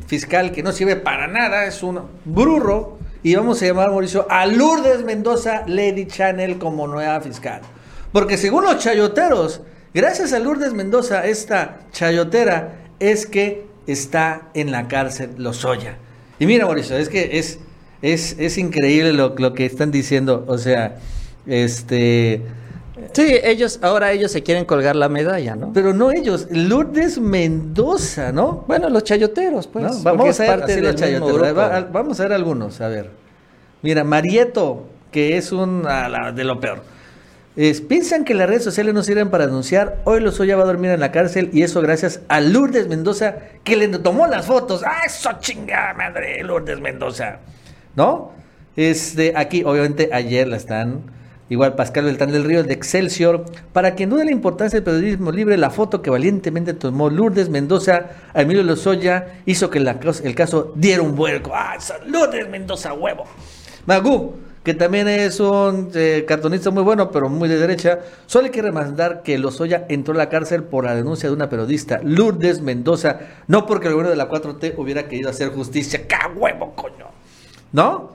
fiscal 0.06 0.52
que 0.52 0.62
no 0.62 0.72
sirve 0.72 0.96
para 0.96 1.26
nada, 1.26 1.64
es 1.64 1.82
un 1.82 2.00
burro 2.24 2.98
y 3.24 3.34
vamos 3.34 3.62
a 3.62 3.66
llamar, 3.66 3.88
Mauricio, 3.88 4.26
a 4.28 4.44
Lourdes 4.44 5.02
Mendoza 5.02 5.62
Lady 5.66 6.06
Channel 6.06 6.58
como 6.58 6.86
nueva 6.86 7.20
fiscal. 7.22 7.62
Porque 8.12 8.36
según 8.36 8.64
los 8.64 8.78
chayoteros, 8.78 9.62
gracias 9.94 10.32
a 10.32 10.38
Lourdes 10.40 10.74
Mendoza, 10.74 11.24
esta 11.24 11.78
chayotera 11.92 12.80
es 12.98 13.26
que 13.26 13.66
está 13.86 14.48
en 14.54 14.70
la 14.70 14.88
cárcel 14.88 15.30
Lozoya. 15.38 15.96
Y 16.38 16.46
mira, 16.46 16.66
Mauricio, 16.66 16.96
es 16.96 17.08
que 17.08 17.38
es, 17.38 17.58
es, 18.02 18.36
es 18.38 18.58
increíble 18.58 19.12
lo, 19.12 19.34
lo 19.38 19.54
que 19.54 19.66
están 19.66 19.90
diciendo. 19.90 20.44
O 20.48 20.58
sea, 20.58 20.96
este... 21.46 22.42
Sí, 23.12 23.38
ellos, 23.42 23.80
ahora 23.82 24.12
ellos 24.12 24.32
se 24.32 24.42
quieren 24.42 24.64
colgar 24.64 24.96
la 24.96 25.08
medalla, 25.08 25.56
¿no? 25.56 25.72
Pero 25.72 25.92
no 25.92 26.10
ellos, 26.10 26.48
Lourdes 26.50 27.18
Mendoza, 27.18 28.32
¿no? 28.32 28.64
Bueno, 28.66 28.88
los 28.88 29.04
chayoteros, 29.04 29.66
pues. 29.66 30.02
Vamos, 30.02 30.40
a 30.40 30.56
ver, 30.56 30.80
los 30.82 30.94
chayoteros. 30.94 31.54
vamos 31.92 32.20
a 32.20 32.22
ver 32.22 32.32
algunos, 32.32 32.80
a 32.80 32.88
ver. 32.88 33.10
Mira, 33.82 34.04
Marieto, 34.04 34.86
que 35.10 35.36
es 35.36 35.52
un 35.52 35.84
de 36.34 36.44
lo 36.44 36.60
peor. 36.60 36.82
Piensan 37.88 38.24
que 38.24 38.34
las 38.34 38.48
redes 38.48 38.64
sociales 38.64 38.94
no 38.94 39.02
sirven 39.02 39.30
para 39.30 39.46
denunciar. 39.46 40.00
Hoy 40.04 40.20
Lozoya 40.20 40.56
va 40.56 40.64
a 40.64 40.66
dormir 40.66 40.90
en 40.90 41.00
la 41.00 41.12
cárcel 41.12 41.50
y 41.52 41.62
eso 41.62 41.80
gracias 41.80 42.20
a 42.28 42.40
Lourdes 42.40 42.88
Mendoza 42.88 43.36
que 43.62 43.76
le 43.76 43.86
tomó 43.98 44.26
las 44.26 44.46
fotos. 44.46 44.82
¡Ah, 44.84 45.02
eso 45.06 45.30
chingada 45.38 45.94
madre, 45.94 46.42
Lourdes 46.42 46.80
Mendoza! 46.80 47.38
¿No? 47.94 48.32
Este, 48.76 49.34
aquí, 49.36 49.62
obviamente, 49.62 50.10
ayer 50.12 50.48
la 50.48 50.56
están 50.56 51.02
Igual 51.48 51.74
Pascal 51.76 52.06
Beltrán 52.06 52.32
del 52.32 52.42
Río 52.42 52.64
de 52.64 52.72
Excelsior. 52.72 53.44
Para 53.72 53.94
quien 53.94 54.10
dude 54.10 54.24
la 54.24 54.32
importancia 54.32 54.80
del 54.80 54.84
periodismo 54.84 55.30
libre, 55.30 55.56
la 55.56 55.70
foto 55.70 56.02
que 56.02 56.10
valientemente 56.10 56.74
tomó 56.74 57.10
Lourdes 57.10 57.50
Mendoza 57.50 58.06
a 58.32 58.42
Emilio 58.42 58.62
Lozoya 58.64 59.40
hizo 59.46 59.70
que 59.70 59.78
el 59.78 60.34
caso 60.34 60.72
diera 60.74 61.02
un 61.02 61.14
vuelco. 61.14 61.52
¡Ah, 61.54 61.76
Lourdes 62.06 62.48
Mendoza, 62.48 62.94
huevo! 62.94 63.26
Magú, 63.86 64.34
que 64.64 64.74
también 64.74 65.06
es 65.06 65.38
un 65.38 65.90
eh, 65.94 66.24
cartonista 66.26 66.70
muy 66.70 66.82
bueno, 66.82 67.12
pero 67.12 67.28
muy 67.28 67.48
de 67.48 67.58
derecha, 67.58 68.00
solo 68.26 68.46
hay 68.46 68.50
que 68.50 68.62
remandar 68.62 69.22
que 69.22 69.38
Lozoya 69.38 69.86
entró 69.88 70.14
a 70.14 70.16
la 70.16 70.28
cárcel 70.28 70.64
por 70.64 70.84
la 70.84 70.96
denuncia 70.96 71.28
de 71.28 71.34
una 71.36 71.48
periodista, 71.48 72.00
Lourdes 72.02 72.60
Mendoza, 72.60 73.20
no 73.46 73.66
porque 73.66 73.86
el 73.86 73.92
gobierno 73.92 74.10
de 74.10 74.16
la 74.16 74.28
4T 74.28 74.74
hubiera 74.76 75.06
querido 75.06 75.30
hacer 75.30 75.50
justicia. 75.50 76.08
¡Qué 76.08 76.16
huevo, 76.34 76.74
coño! 76.74 77.06
¿No? 77.70 78.14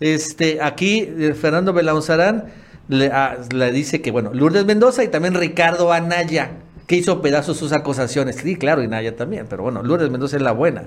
Este, 0.00 0.62
aquí, 0.62 1.00
eh, 1.00 1.34
Fernando 1.34 1.74
Belaunzarán 1.74 2.46
Ah, 2.90 3.36
le, 3.52 3.70
dice 3.70 4.00
que, 4.00 4.10
bueno, 4.10 4.32
Lourdes 4.32 4.64
Mendoza 4.64 5.04
y 5.04 5.08
también 5.08 5.34
Ricardo 5.34 5.92
Anaya, 5.92 6.52
que 6.86 6.96
hizo 6.96 7.20
pedazos 7.20 7.58
sus 7.58 7.72
acusaciones. 7.72 8.36
Sí, 8.36 8.56
claro, 8.56 8.82
y 8.82 8.86
Anaya 8.86 9.14
también, 9.14 9.46
pero 9.48 9.62
bueno, 9.62 9.82
Lourdes 9.82 10.10
Mendoza 10.10 10.36
es 10.36 10.42
la 10.42 10.52
buena, 10.52 10.84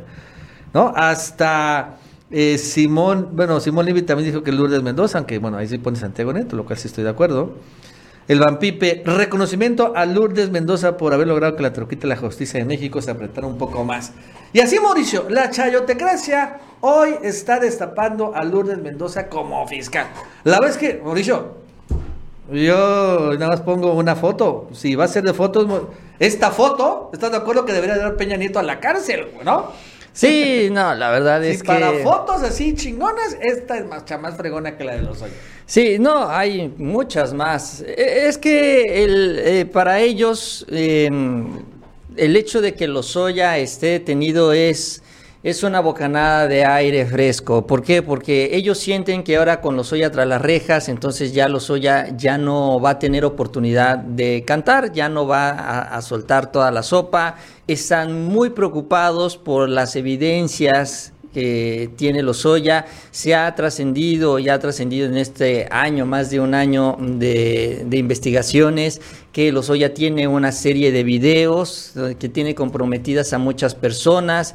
¿no? 0.74 0.94
Hasta 0.96 1.98
eh, 2.32 2.58
Simón, 2.58 3.30
bueno, 3.34 3.60
Simón 3.60 3.86
Libby 3.86 4.04
también 4.04 4.32
dijo 4.32 4.44
que 4.44 4.52
Lourdes 4.52 4.82
Mendoza, 4.84 5.18
aunque, 5.18 5.38
bueno, 5.38 5.58
ahí 5.58 5.68
se 5.68 5.80
pone 5.80 5.98
Santiago 5.98 6.32
Neto, 6.34 6.56
lo 6.56 6.66
cual 6.66 6.80
sí 6.80 6.88
estoy 6.88 7.04
de 7.04 7.10
acuerdo. 7.10 7.56
El 8.28 8.40
Vampipe, 8.40 9.04
reconocimiento 9.06 9.94
a 9.96 10.06
Lourdes 10.06 10.52
Mendoza 10.52 10.96
por 10.96 11.14
haber 11.14 11.28
logrado 11.28 11.56
que 11.56 11.64
la 11.64 11.74
troquita 11.74 12.04
de 12.04 12.08
la 12.10 12.16
justicia 12.16 12.60
de 12.60 12.66
México 12.66 13.02
se 13.02 13.12
apretara 13.12 13.48
un 13.48 13.58
poco 13.58 13.84
más. 13.84 14.14
Y 14.54 14.60
así, 14.60 14.80
Mauricio, 14.80 15.26
la 15.30 15.50
chayotecracia 15.50 16.60
hoy 16.82 17.16
está 17.24 17.60
destapando 17.60 18.34
a 18.36 18.44
Lourdes 18.44 18.78
Mendoza 18.78 19.28
como 19.28 19.68
fiscal. 19.68 20.08
La 20.44 20.60
vez 20.60 20.78
que, 20.78 21.02
Mauricio, 21.04 21.58
yo 22.52 23.34
nada 23.34 23.48
más 23.50 23.62
pongo 23.62 23.94
una 23.94 24.16
foto. 24.16 24.70
Si 24.72 24.96
va 24.96 25.06
a 25.06 25.08
ser 25.08 25.24
de 25.24 25.34
fotos, 25.34 25.68
esta 26.20 26.52
foto, 26.52 27.10
¿estás 27.14 27.32
de 27.32 27.38
acuerdo 27.38 27.66
que 27.66 27.74
debería 27.74 27.98
dar 27.98 28.16
Peña 28.16 28.38
Nieto 28.38 28.60
a 28.60 28.64
la 28.64 28.80
cárcel, 28.80 29.28
no? 29.44 29.72
Sí, 30.14 30.70
no, 30.72 30.94
la 30.94 31.10
verdad 31.10 31.44
es 31.44 31.62
que. 31.62 31.68
Para 31.68 31.92
fotos 32.04 32.44
así 32.44 32.76
chingonas, 32.76 33.38
esta 33.42 33.78
es 33.78 33.86
más, 33.86 34.04
más 34.20 34.36
fregona 34.36 34.78
que 34.78 34.84
la 34.84 34.96
de 34.96 35.02
los 35.04 35.22
hoyos. 35.22 35.36
Sí, 35.66 35.98
no, 36.00 36.30
hay 36.30 36.74
muchas 36.78 37.34
más. 37.34 37.82
E, 37.82 38.28
es 38.28 38.38
que 38.38 39.04
el, 39.04 39.40
eh, 39.40 39.66
para 39.66 40.02
ellos, 40.02 40.66
em, 40.70 41.64
el 42.18 42.36
hecho 42.36 42.62
de 42.62 42.74
que 42.74 42.88
Lozoya 42.88 43.58
esté 43.58 43.88
detenido 43.88 44.52
es 44.52 45.02
es 45.44 45.64
una 45.64 45.80
bocanada 45.80 46.48
de 46.48 46.66
aire 46.66 47.06
fresco. 47.06 47.66
¿Por 47.66 47.82
qué? 47.82 48.04
Porque 48.04 48.52
ellos 48.54 48.78
sienten 48.78 49.24
que 49.24 49.38
ahora 49.38 49.60
con 49.60 49.76
Lozoya 49.76 50.12
tras 50.12 50.28
las 50.28 50.42
rejas, 50.42 50.88
entonces 50.88 51.34
ya 51.34 51.50
Lozoya 51.50 52.16
ya 52.16 52.38
no 52.38 52.80
va 52.80 52.92
a 52.92 53.00
tener 53.00 53.26
oportunidad 53.26 53.98
de 53.98 54.44
cantar, 54.46 54.94
ya 54.94 55.10
no 55.10 55.26
va 55.26 55.50
a, 55.82 56.02
soltar 56.04 56.52
toda 56.52 56.70
la 56.70 56.84
sopa. 56.84 57.38
Están 57.68 58.26
muy 58.26 58.52
preocupados 58.52 59.36
por 59.36 59.68
las 59.68 59.96
evidencias 59.96 61.14
que 61.34 61.90
tiene 61.96 62.22
Lozoya. 62.22 62.86
Se 63.10 63.34
ha 63.34 63.56
trascendido 63.56 64.38
y 64.38 64.48
ha 64.50 64.60
trascendido 64.60 65.08
en 65.08 65.18
este 65.18 65.68
año, 65.72 66.06
más 66.06 66.30
de 66.30 66.40
un 66.40 66.54
año 66.54 66.98
de, 67.00 67.88
investigaciones, 67.92 69.02
que 69.32 69.52
Lozoya 69.52 69.96
tiene 69.96 70.28
una 70.28 70.52
serie 70.52 70.92
de 70.92 71.04
videos 71.04 71.94
que 72.20 72.30
tiene 72.30 72.54
comprometidas 72.54 73.34
a 73.34 73.40
muchas 73.40 73.74
personas. 73.74 74.54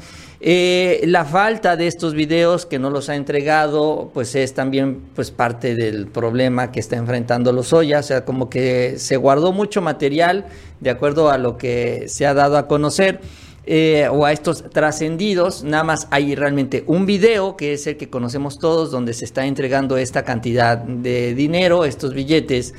Eh, 0.49 1.01
la 1.07 1.25
falta 1.25 1.77
de 1.77 1.89
estos 1.89 2.15
videos 2.15 2.67
que 2.67 2.79
no 2.79 2.89
los 2.89 3.09
ha 3.09 3.17
entregado, 3.17 4.13
pues 4.15 4.37
es 4.37 4.55
también 4.55 5.03
pues 5.13 5.33
parte 5.33 5.75
del 5.75 6.07
problema 6.07 6.71
que 6.71 6.79
está 6.79 6.95
enfrentando 6.95 7.51
Lozoya, 7.51 7.99
o 7.99 8.03
sea, 8.05 8.25
como 8.25 8.49
que 8.49 8.95
se 8.97 9.17
guardó 9.17 9.51
mucho 9.51 9.83
material 9.83 10.47
de 10.79 10.91
acuerdo 10.91 11.31
a 11.31 11.39
lo 11.39 11.57
que 11.59 12.05
se 12.07 12.27
ha 12.27 12.35
dado 12.35 12.59
a 12.59 12.69
conocer. 12.69 13.21
Eh, 13.69 14.07
o 14.13 14.25
a 14.25 14.31
estos 14.31 14.71
trascendidos, 14.71 15.65
nada 15.65 15.83
más 15.83 16.07
hay 16.13 16.37
realmente 16.37 16.85
un 16.87 17.05
video 17.05 17.57
que 17.57 17.73
es 17.73 17.85
el 17.89 17.97
que 17.97 18.09
conocemos 18.09 18.61
todos, 18.61 18.93
donde 18.93 19.15
se 19.15 19.25
está 19.25 19.47
entregando 19.47 19.97
esta 19.97 20.23
cantidad 20.23 20.79
de 20.79 21.35
dinero, 21.35 21.85
estos 21.85 22.15
billetes, 22.15 22.73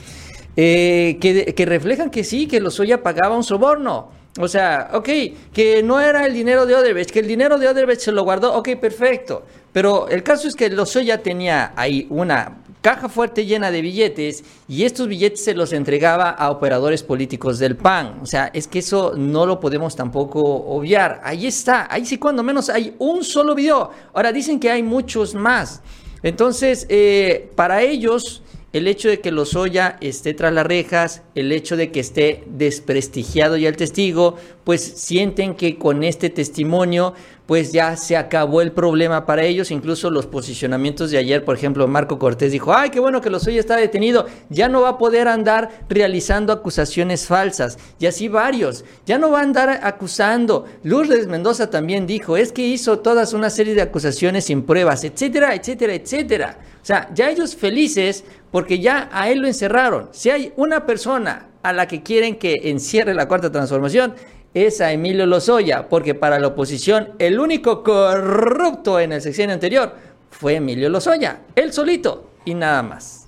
eh, 0.55 1.17
que, 1.19 1.53
que 1.53 1.65
reflejan 1.65 2.11
que 2.11 2.23
sí, 2.23 2.47
que 2.47 2.61
Lozoya 2.61 3.03
pagaba 3.03 3.35
un 3.35 3.43
soborno. 3.43 4.16
O 4.37 4.47
sea, 4.47 4.89
ok, 4.93 5.09
que 5.51 5.81
no 5.83 5.99
era 5.99 6.25
el 6.25 6.33
dinero 6.33 6.65
de 6.65 6.75
Odebrecht, 6.75 7.11
que 7.11 7.19
el 7.19 7.27
dinero 7.27 7.57
de 7.57 7.67
Odebrecht 7.67 8.01
se 8.01 8.11
lo 8.11 8.23
guardó, 8.23 8.53
ok, 8.53 8.69
perfecto. 8.79 9.43
Pero 9.71 10.07
el 10.09 10.23
caso 10.23 10.47
es 10.47 10.55
que 10.55 10.69
Lozoya 10.69 11.21
tenía 11.21 11.73
ahí 11.75 12.07
una 12.09 12.63
caja 12.81 13.09
fuerte 13.09 13.45
llena 13.45 13.69
de 13.71 13.81
billetes 13.81 14.43
y 14.67 14.83
estos 14.83 15.07
billetes 15.07 15.43
se 15.43 15.53
los 15.53 15.73
entregaba 15.73 16.29
a 16.29 16.51
operadores 16.51 17.03
políticos 17.03 17.59
del 17.59 17.75
PAN. 17.75 18.19
O 18.21 18.25
sea, 18.25 18.49
es 18.53 18.67
que 18.67 18.79
eso 18.79 19.13
no 19.17 19.45
lo 19.45 19.59
podemos 19.59 19.95
tampoco 19.95 20.41
obviar. 20.41 21.19
Ahí 21.23 21.47
está, 21.47 21.87
ahí 21.89 22.05
sí 22.05 22.17
cuando 22.17 22.43
menos 22.43 22.69
hay 22.69 22.95
un 22.99 23.23
solo 23.23 23.55
video. 23.55 23.91
Ahora 24.13 24.31
dicen 24.31 24.59
que 24.59 24.71
hay 24.71 24.83
muchos 24.83 25.35
más. 25.35 25.81
Entonces, 26.23 26.85
eh, 26.89 27.51
para 27.55 27.81
ellos 27.81 28.41
el 28.77 28.87
hecho 28.87 29.09
de 29.09 29.19
que 29.19 29.31
Lozoya 29.31 29.97
esté 30.01 30.33
tras 30.33 30.53
las 30.53 30.65
rejas, 30.65 31.23
el 31.35 31.51
hecho 31.51 31.77
de 31.77 31.91
que 31.91 31.99
esté 31.99 32.43
desprestigiado 32.47 33.57
ya 33.57 33.69
el 33.69 33.77
testigo, 33.77 34.35
pues 34.63 34.81
sienten 34.81 35.55
que 35.55 35.77
con 35.77 36.03
este 36.03 36.29
testimonio 36.29 37.13
pues 37.47 37.71
ya 37.71 37.95
se 37.95 38.17
acabó 38.17 38.61
el 38.61 38.73
problema 38.73 39.25
para 39.25 39.45
ellos, 39.45 39.71
incluso 39.71 40.11
los 40.11 40.25
posicionamientos 40.25 41.11
de 41.11 41.17
ayer, 41.17 41.45
por 41.45 41.55
ejemplo, 41.55 41.87
Marco 41.87 42.19
Cortés 42.19 42.51
dijo, 42.51 42.73
ay, 42.75 42.89
qué 42.89 42.99
bueno 42.99 43.21
que 43.21 43.29
Lozoya 43.29 43.61
está 43.61 43.77
detenido, 43.77 44.25
ya 44.49 44.67
no 44.67 44.81
va 44.81 44.89
a 44.89 44.97
poder 44.97 45.29
andar 45.29 45.85
realizando 45.87 46.51
acusaciones 46.51 47.25
falsas, 47.25 47.79
y 47.99 48.05
así 48.05 48.27
varios, 48.27 48.83
ya 49.05 49.17
no 49.17 49.31
va 49.31 49.39
a 49.39 49.43
andar 49.43 49.79
acusando. 49.81 50.65
Lourdes 50.83 51.27
Mendoza 51.27 51.69
también 51.69 52.05
dijo, 52.05 52.35
es 52.35 52.51
que 52.51 52.67
hizo 52.67 52.99
todas 52.99 53.31
una 53.31 53.49
serie 53.49 53.75
de 53.75 53.81
acusaciones 53.81 54.43
sin 54.43 54.63
pruebas, 54.63 55.05
etcétera, 55.05 55.55
etcétera, 55.55 55.93
etcétera. 55.93 56.59
O 56.81 56.85
sea, 56.87 57.09
ya 57.13 57.29
ellos 57.29 57.55
felices 57.55 58.23
porque 58.51 58.79
ya 58.79 59.09
a 59.11 59.29
él 59.29 59.39
lo 59.39 59.47
encerraron. 59.47 60.09
Si 60.11 60.29
hay 60.29 60.53
una 60.55 60.85
persona 60.85 61.47
a 61.63 61.73
la 61.73 61.87
que 61.87 62.03
quieren 62.03 62.37
que 62.37 62.55
encierre 62.63 63.13
la 63.13 63.27
cuarta 63.27 63.51
transformación, 63.51 64.15
es 64.53 64.81
a 64.81 64.91
Emilio 64.91 65.25
Lozoya, 65.25 65.89
porque 65.89 66.15
para 66.15 66.39
la 66.39 66.47
oposición 66.47 67.09
el 67.19 67.39
único 67.39 67.83
corrupto 67.83 68.99
en 68.99 69.11
el 69.11 69.21
sexenio 69.21 69.53
anterior 69.53 69.93
fue 70.31 70.55
Emilio 70.55 70.89
Lozoya, 70.89 71.41
él 71.55 71.73
solito 71.73 72.29
y 72.45 72.53
nada 72.53 72.81
más. 72.83 73.27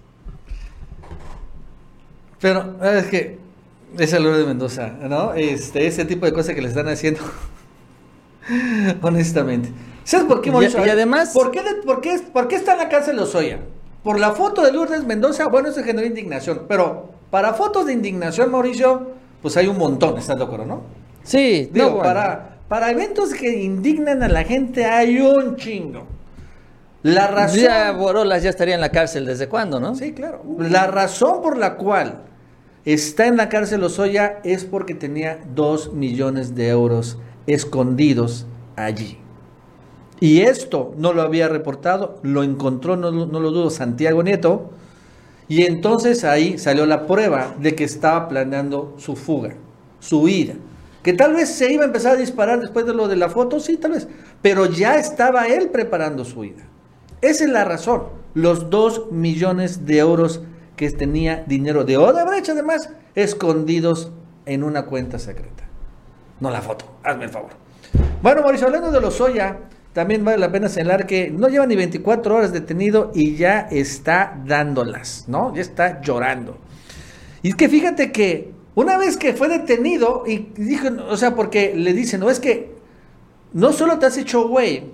Pero 2.39 2.77
es 2.83 3.07
que 3.07 3.37
es 3.97 4.13
el 4.13 4.23
de 4.23 4.45
Mendoza, 4.45 4.87
¿no? 5.01 5.33
Este, 5.33 5.87
ese 5.87 6.05
tipo 6.05 6.25
de 6.25 6.33
cosas 6.33 6.55
que 6.55 6.61
le 6.61 6.69
están 6.69 6.87
haciendo, 6.87 7.21
honestamente. 9.01 9.69
¿Sabes 10.03 10.25
por 10.25 10.41
qué, 10.41 10.51
Mauricio? 10.51 10.85
Y, 10.85 10.89
además... 10.89 11.31
¿por 11.33 11.51
qué, 11.51 11.61
por, 11.85 12.01
qué, 12.01 12.19
¿Por 12.31 12.47
qué 12.47 12.55
está 12.55 12.73
en 12.73 12.79
la 12.79 12.89
cárcel 12.89 13.17
Lozoya? 13.17 13.59
Por 14.03 14.19
la 14.19 14.31
foto 14.31 14.61
de 14.61 14.71
Lourdes 14.71 15.05
Mendoza, 15.05 15.47
bueno, 15.47 15.69
eso 15.69 15.83
generó 15.83 16.07
indignación. 16.07 16.65
Pero 16.67 17.09
para 17.29 17.53
fotos 17.53 17.85
de 17.85 17.93
indignación, 17.93 18.51
Mauricio, 18.51 19.11
pues 19.41 19.57
hay 19.57 19.67
un 19.67 19.77
montón, 19.77 20.17
¿estás 20.17 20.37
de 20.37 20.43
acuerdo, 20.43 20.65
no? 20.65 20.81
Sí, 21.23 21.69
Digo, 21.71 21.99
para, 21.99 22.59
para 22.67 22.91
eventos 22.91 23.33
que 23.33 23.61
indignan 23.61 24.23
a 24.23 24.27
la 24.27 24.43
gente 24.43 24.85
hay 24.85 25.19
un 25.19 25.57
chingo. 25.57 26.07
La 27.03 27.27
razón. 27.27 27.59
Ya 27.59 27.91
Borolas 27.91 28.43
ya 28.43 28.49
estaría 28.49 28.75
en 28.75 28.81
la 28.81 28.89
cárcel 28.89 29.25
desde 29.25 29.47
cuándo, 29.47 29.79
¿no? 29.79 29.95
Sí, 29.95 30.13
claro. 30.13 30.43
La 30.57 30.87
razón 30.87 31.41
por 31.41 31.57
la 31.57 31.75
cual 31.75 32.23
está 32.85 33.27
en 33.27 33.37
la 33.37 33.47
cárcel 33.47 33.83
Ozoya 33.83 34.39
es 34.43 34.65
porque 34.65 34.95
tenía 34.95 35.39
dos 35.53 35.93
millones 35.93 36.55
de 36.55 36.69
euros 36.69 37.17
escondidos 37.47 38.47
allí. 38.75 39.17
Y 40.19 40.41
esto 40.41 40.93
no 40.97 41.13
lo 41.13 41.21
había 41.21 41.47
reportado, 41.47 42.19
lo 42.23 42.43
encontró, 42.43 42.97
no, 42.97 43.11
no, 43.11 43.39
lo 43.39 43.51
dudo, 43.51 43.69
Santiago 43.69 44.21
Nieto. 44.23 44.71
Y 45.47 45.63
entonces 45.63 46.23
ahí 46.23 46.57
salió 46.57 46.85
la 46.85 47.07
prueba 47.07 47.55
de 47.59 47.73
que 47.75 47.83
estaba 47.83 48.27
planeando 48.27 48.95
su 48.97 49.15
fuga, 49.15 49.55
su 49.99 50.27
ida. 50.27 50.55
Que 51.03 51.13
tal 51.13 51.33
vez 51.33 51.49
se 51.49 51.71
iba 51.71 51.83
a 51.83 51.87
empezar 51.87 52.13
a 52.13 52.19
disparar 52.19 52.59
después 52.59 52.85
de 52.85 52.93
lo 52.93 53.07
de 53.07 53.15
la 53.15 53.29
foto, 53.29 53.59
sí, 53.59 53.77
tal 53.77 53.91
vez. 53.91 54.07
Pero 54.41 54.65
ya 54.65 54.97
estaba 54.97 55.47
él 55.47 55.69
preparando 55.69 56.25
su 56.25 56.43
ida. 56.43 56.63
Esa 57.21 57.45
es 57.45 57.49
la 57.49 57.63
razón. 57.63 58.03
Los 58.33 58.69
dos 58.69 59.11
millones 59.11 59.85
de 59.85 59.97
euros 59.99 60.41
que 60.75 60.89
tenía 60.91 61.43
dinero 61.47 61.83
de 61.83 61.97
Odebrecht, 61.97 62.49
además, 62.49 62.89
escondidos 63.15 64.11
en 64.45 64.63
una 64.63 64.85
cuenta 64.85 65.17
secreta. 65.19 65.63
No 66.39 66.51
la 66.51 66.61
foto, 66.61 66.85
hazme 67.03 67.25
el 67.25 67.29
favor. 67.29 67.51
Bueno, 68.21 68.41
Mauricio, 68.41 68.67
hablando 68.67 68.91
de 68.91 69.01
los 69.01 69.15
Soya, 69.15 69.57
también 69.99 70.23
vale 70.23 70.37
la 70.37 70.49
pena 70.49 70.69
señalar 70.69 71.05
que 71.05 71.29
no 71.29 71.49
lleva 71.49 71.65
ni 71.65 71.75
24 71.75 72.33
horas 72.33 72.53
detenido 72.53 73.11
y 73.13 73.35
ya 73.35 73.67
está 73.69 74.41
dándolas, 74.45 75.25
¿no? 75.27 75.53
Ya 75.53 75.59
está 75.61 75.99
llorando. 75.99 76.57
Y 77.41 77.49
es 77.49 77.55
que 77.55 77.67
fíjate 77.67 78.13
que 78.13 78.53
una 78.75 78.97
vez 78.97 79.17
que 79.17 79.33
fue 79.33 79.49
detenido 79.49 80.23
y 80.25 80.53
dijo, 80.55 80.87
o 81.09 81.17
sea, 81.17 81.35
porque 81.35 81.75
le 81.75 81.91
dicen, 81.91 82.21
no 82.21 82.29
es 82.29 82.39
que 82.39 82.77
no 83.51 83.73
solo 83.73 83.99
te 83.99 84.05
has 84.05 84.17
hecho 84.17 84.47
güey 84.47 84.85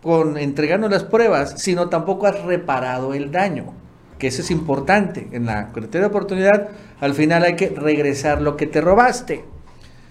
con 0.00 0.38
entregando 0.38 0.88
las 0.88 1.02
pruebas, 1.02 1.60
sino 1.60 1.88
tampoco 1.88 2.28
has 2.28 2.40
reparado 2.44 3.14
el 3.14 3.32
daño, 3.32 3.72
que 4.20 4.28
eso 4.28 4.42
es 4.42 4.52
importante. 4.52 5.26
En 5.32 5.46
la 5.46 5.72
criteria 5.72 6.02
de 6.02 6.14
oportunidad, 6.14 6.68
al 7.00 7.14
final 7.14 7.42
hay 7.42 7.56
que 7.56 7.70
regresar 7.70 8.40
lo 8.40 8.56
que 8.56 8.68
te 8.68 8.80
robaste. 8.80 9.44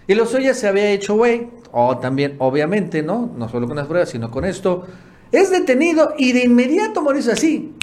Y 0.08 0.16
Lozoya 0.16 0.54
se 0.54 0.68
había 0.68 0.92
hecho 0.92 1.16
güey, 1.16 1.50
o 1.72 1.98
también, 1.98 2.36
obviamente, 2.40 3.02
¿no? 3.02 3.32
No 3.36 3.48
solo 3.50 3.68
con 3.68 3.78
las 3.78 3.88
pruebas, 3.88 4.10
sino 4.10 4.30
con 4.30 4.46
esto. 4.46 4.86
Es 5.32 5.50
detenido 5.50 6.14
y 6.18 6.34
de 6.34 6.44
inmediato, 6.44 7.02
Mauricio, 7.02 7.32
así, 7.32 7.74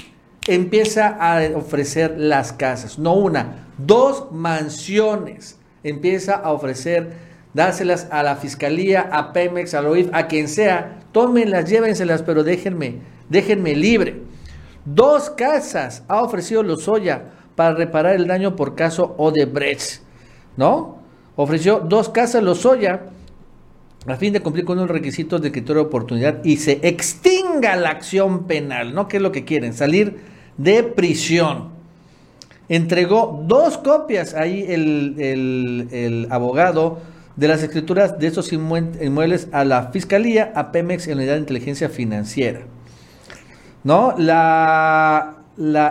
empieza 0.47 1.07
a 1.07 1.41
ofrecer 1.57 2.15
las 2.17 2.53
casas, 2.53 2.97
no 2.97 3.13
una, 3.13 3.67
dos 3.77 4.31
mansiones. 4.31 5.57
Empieza 5.83 6.35
a 6.35 6.51
ofrecer, 6.51 7.13
dárselas 7.53 8.07
a 8.11 8.21
la 8.21 8.35
fiscalía, 8.35 9.09
a 9.11 9.33
Pemex, 9.33 9.73
a 9.73 9.81
OIF, 9.81 10.09
a 10.13 10.27
quien 10.27 10.47
sea. 10.47 10.99
Tómenlas, 11.11 11.69
llévenselas, 11.69 12.21
pero 12.21 12.43
déjenme, 12.43 12.99
déjenme 13.29 13.75
libre. 13.75 14.21
Dos 14.85 15.31
casas 15.31 16.03
ha 16.07 16.21
ofrecido 16.21 16.61
Lozoya 16.61 17.23
para 17.55 17.75
reparar 17.75 18.15
el 18.15 18.27
daño 18.27 18.55
por 18.55 18.75
caso 18.75 19.15
Odebrecht, 19.17 20.01
¿no? 20.55 21.00
Ofreció 21.41 21.79
dos 21.79 22.09
casas 22.09 22.43
Lozoya 22.43 23.01
a 24.05 24.15
fin 24.15 24.31
de 24.31 24.41
cumplir 24.41 24.63
con 24.63 24.77
los 24.77 24.87
requisitos 24.87 25.41
de 25.41 25.51
criterio 25.51 25.81
de 25.81 25.87
oportunidad 25.87 26.45
y 26.45 26.57
se 26.57 26.73
extinga 26.83 27.75
la 27.77 27.89
acción 27.89 28.45
penal, 28.45 28.93
¿no? 28.93 29.07
¿Qué 29.07 29.17
es 29.17 29.23
lo 29.23 29.31
que 29.31 29.43
quieren? 29.43 29.73
Salir 29.73 30.19
de 30.57 30.83
prisión. 30.83 31.69
Entregó 32.69 33.43
dos 33.47 33.79
copias 33.79 34.35
ahí 34.35 34.67
el, 34.69 36.27
abogado 36.29 36.99
de 37.35 37.47
las 37.47 37.63
escrituras 37.63 38.19
de 38.19 38.27
esos 38.27 38.53
inmuebles 38.53 39.47
a 39.51 39.65
la 39.65 39.87
Fiscalía, 39.87 40.53
a 40.55 40.71
Pemex 40.71 41.07
en 41.07 41.17
la 41.17 41.23
unidad 41.23 41.33
de 41.33 41.39
inteligencia 41.39 41.89
financiera. 41.89 42.61
¿No? 43.83 44.13
La, 44.15 45.37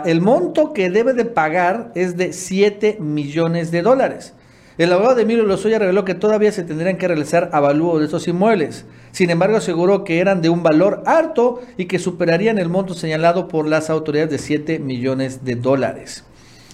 el 0.05 0.21
monto 0.21 0.71
que 0.71 0.89
debe 0.89 1.13
de 1.13 1.25
pagar 1.25 1.91
es 1.93 2.15
de 2.15 2.31
7 2.31 2.99
millones 3.01 3.69
de 3.71 3.81
dólares. 3.81 4.33
El 4.81 4.91
abogado 4.91 5.13
de 5.13 5.21
Emilio 5.21 5.43
Lozoya 5.43 5.77
reveló 5.77 6.03
que 6.05 6.15
todavía 6.15 6.51
se 6.51 6.63
tendrían 6.63 6.97
que 6.97 7.07
realizar 7.07 7.51
avalúos 7.53 7.99
de 7.99 8.05
estos 8.05 8.27
inmuebles. 8.27 8.83
Sin 9.11 9.29
embargo, 9.29 9.57
aseguró 9.57 10.03
que 10.03 10.17
eran 10.17 10.41
de 10.41 10.49
un 10.49 10.63
valor 10.63 11.03
alto 11.05 11.61
y 11.77 11.85
que 11.85 11.99
superarían 11.99 12.57
el 12.57 12.67
monto 12.67 12.95
señalado 12.95 13.47
por 13.47 13.67
las 13.67 13.91
autoridades 13.91 14.31
de 14.31 14.37
7 14.39 14.79
millones 14.79 15.45
de 15.45 15.53
dólares. 15.53 16.23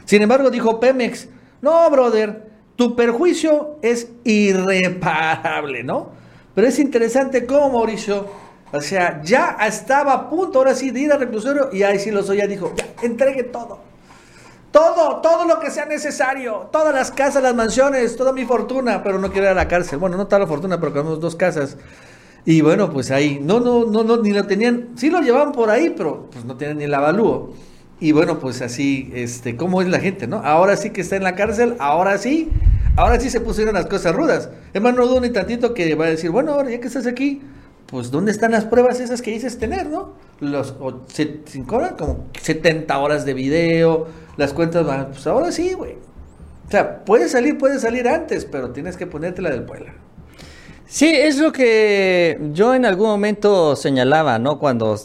Sin 0.05 0.21
embargo, 0.21 0.49
dijo 0.49 0.79
Pemex, 0.79 1.27
no, 1.61 1.91
brother, 1.91 2.43
tu 2.77 2.95
perjuicio 2.95 3.77
es 3.81 4.09
irreparable, 4.23 5.83
¿no? 5.83 6.11
Pero 6.55 6.65
es 6.65 6.79
interesante 6.79 7.45
cómo 7.45 7.71
Mauricio, 7.71 8.25
o 8.71 8.79
sea, 8.79 9.21
ya 9.21 9.57
estaba 9.67 10.13
a 10.13 10.29
punto 10.29 10.59
ahora 10.59 10.75
sí 10.75 10.91
de 10.91 11.01
ir 11.01 11.11
al 11.11 11.19
reclusorio 11.19 11.71
y 11.73 11.83
ahí 11.83 11.99
sí 11.99 12.09
Lozoya 12.11 12.47
dijo, 12.47 12.71
entregue 13.01 13.43
todo. 13.43 13.86
Todo, 14.77 15.21
todo 15.21 15.45
lo 15.45 15.59
que 15.59 15.71
sea 15.71 15.87
necesario. 15.87 16.69
Todas 16.71 16.93
las 16.93 17.09
casas, 17.09 17.41
las 17.41 17.55
mansiones, 17.55 18.15
toda 18.15 18.31
mi 18.31 18.45
fortuna. 18.45 19.01
Pero 19.01 19.17
no 19.17 19.31
quiero 19.31 19.47
ir 19.47 19.51
a 19.51 19.55
la 19.55 19.67
cárcel. 19.67 19.97
Bueno, 19.97 20.17
no 20.17 20.27
toda 20.27 20.37
la 20.37 20.45
fortuna, 20.45 20.79
pero 20.79 20.91
tenemos 20.91 21.19
dos 21.19 21.35
casas. 21.35 21.77
Y 22.45 22.61
bueno, 22.61 22.91
pues 22.91 23.09
ahí, 23.09 23.39
no, 23.41 23.59
no, 23.59 23.85
no, 23.85 24.03
no, 24.03 24.17
ni 24.17 24.33
lo 24.33 24.45
tenían, 24.45 24.89
sí 24.95 25.09
lo 25.09 25.19
llevaban 25.21 25.51
por 25.51 25.71
ahí, 25.71 25.95
pero 25.97 26.29
pues 26.31 26.45
no 26.45 26.57
tenían 26.57 26.77
ni 26.77 26.83
el 26.83 26.93
avalúo. 26.93 27.55
Y 27.99 28.11
bueno, 28.11 28.37
pues 28.37 28.61
así, 28.61 29.11
este, 29.15 29.57
¿cómo 29.57 29.81
es 29.81 29.87
la 29.87 29.99
gente, 29.99 30.27
no? 30.27 30.37
Ahora 30.45 30.77
sí 30.77 30.91
que 30.91 31.01
está 31.01 31.15
en 31.15 31.23
la 31.23 31.33
cárcel, 31.33 31.75
ahora 31.79 32.19
sí, 32.19 32.47
ahora 32.95 33.19
sí 33.19 33.31
se 33.31 33.41
pusieron 33.41 33.73
las 33.73 33.87
cosas 33.87 34.15
rudas. 34.15 34.51
Es 34.75 34.81
más, 34.81 34.93
no 34.93 35.07
dudo 35.07 35.21
ni 35.21 35.31
tantito 35.31 35.73
que 35.73 35.95
va 35.95 36.05
a 36.05 36.09
decir, 36.09 36.29
bueno, 36.29 36.53
ahora 36.53 36.69
ya 36.69 36.79
que 36.79 36.87
estás 36.87 37.07
aquí, 37.07 37.41
pues 37.87 38.11
¿dónde 38.11 38.31
están 38.31 38.51
las 38.51 38.65
pruebas 38.65 38.99
esas 38.99 39.23
que 39.23 39.31
dices 39.31 39.57
tener, 39.57 39.87
no? 39.87 40.13
Los 40.39 40.75
o, 40.79 41.01
se, 41.07 41.41
como 41.97 42.25
70 42.39 42.99
horas 42.99 43.25
de 43.25 43.33
video, 43.33 44.07
las 44.37 44.53
cuentas 44.53 44.85
van, 44.85 45.07
pues 45.07 45.25
ahora 45.27 45.51
sí, 45.51 45.73
güey. 45.73 45.93
O 46.67 46.71
sea, 46.71 47.03
puede 47.05 47.29
salir, 47.29 47.57
puede 47.57 47.79
salir 47.79 48.07
antes, 48.07 48.45
pero 48.45 48.71
tienes 48.71 48.97
que 48.97 49.07
ponértela 49.07 49.49
del 49.49 49.63
pueblo. 49.63 49.91
Sí, 50.85 51.09
es 51.13 51.37
lo 51.37 51.51
que 51.51 52.39
yo 52.53 52.73
en 52.73 52.85
algún 52.85 53.07
momento 53.07 53.75
señalaba, 53.75 54.39
¿no? 54.39 54.57
Cuando 54.59 54.97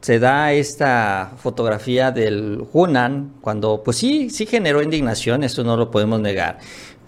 se 0.00 0.18
da 0.18 0.52
esta 0.52 1.32
fotografía 1.38 2.10
del 2.12 2.64
Hunan, 2.72 3.34
cuando 3.40 3.82
pues 3.82 3.96
sí, 3.96 4.30
sí 4.30 4.46
generó 4.46 4.82
indignación, 4.82 5.42
eso 5.44 5.64
no 5.64 5.76
lo 5.76 5.90
podemos 5.90 6.20
negar. 6.20 6.58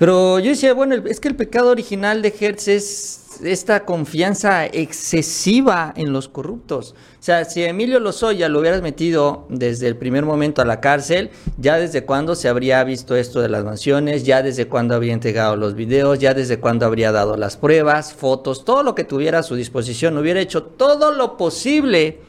Pero 0.00 0.38
yo 0.38 0.48
decía, 0.48 0.72
bueno, 0.72 0.94
es 0.94 1.20
que 1.20 1.28
el 1.28 1.36
pecado 1.36 1.68
original 1.68 2.22
de 2.22 2.34
Hertz 2.40 2.68
es 2.68 3.20
esta 3.44 3.84
confianza 3.84 4.64
excesiva 4.64 5.92
en 5.94 6.14
los 6.14 6.26
corruptos. 6.26 6.94
O 7.20 7.22
sea, 7.22 7.44
si 7.44 7.62
Emilio 7.62 8.00
Lozoya 8.00 8.48
lo 8.48 8.60
hubieras 8.60 8.80
metido 8.80 9.44
desde 9.50 9.88
el 9.88 9.98
primer 9.98 10.24
momento 10.24 10.62
a 10.62 10.64
la 10.64 10.80
cárcel, 10.80 11.28
ya 11.58 11.76
desde 11.76 12.06
cuándo 12.06 12.34
se 12.34 12.48
habría 12.48 12.82
visto 12.82 13.14
esto 13.14 13.42
de 13.42 13.50
las 13.50 13.62
mansiones, 13.62 14.24
ya 14.24 14.42
desde 14.42 14.68
cuándo 14.68 14.94
habría 14.94 15.12
entregado 15.12 15.54
los 15.56 15.74
videos, 15.74 16.18
ya 16.18 16.32
desde 16.32 16.58
cuándo 16.58 16.86
habría 16.86 17.12
dado 17.12 17.36
las 17.36 17.58
pruebas, 17.58 18.14
fotos, 18.14 18.64
todo 18.64 18.82
lo 18.82 18.94
que 18.94 19.04
tuviera 19.04 19.40
a 19.40 19.42
su 19.42 19.54
disposición, 19.54 20.16
hubiera 20.16 20.40
hecho 20.40 20.62
todo 20.62 21.12
lo 21.12 21.36
posible 21.36 22.20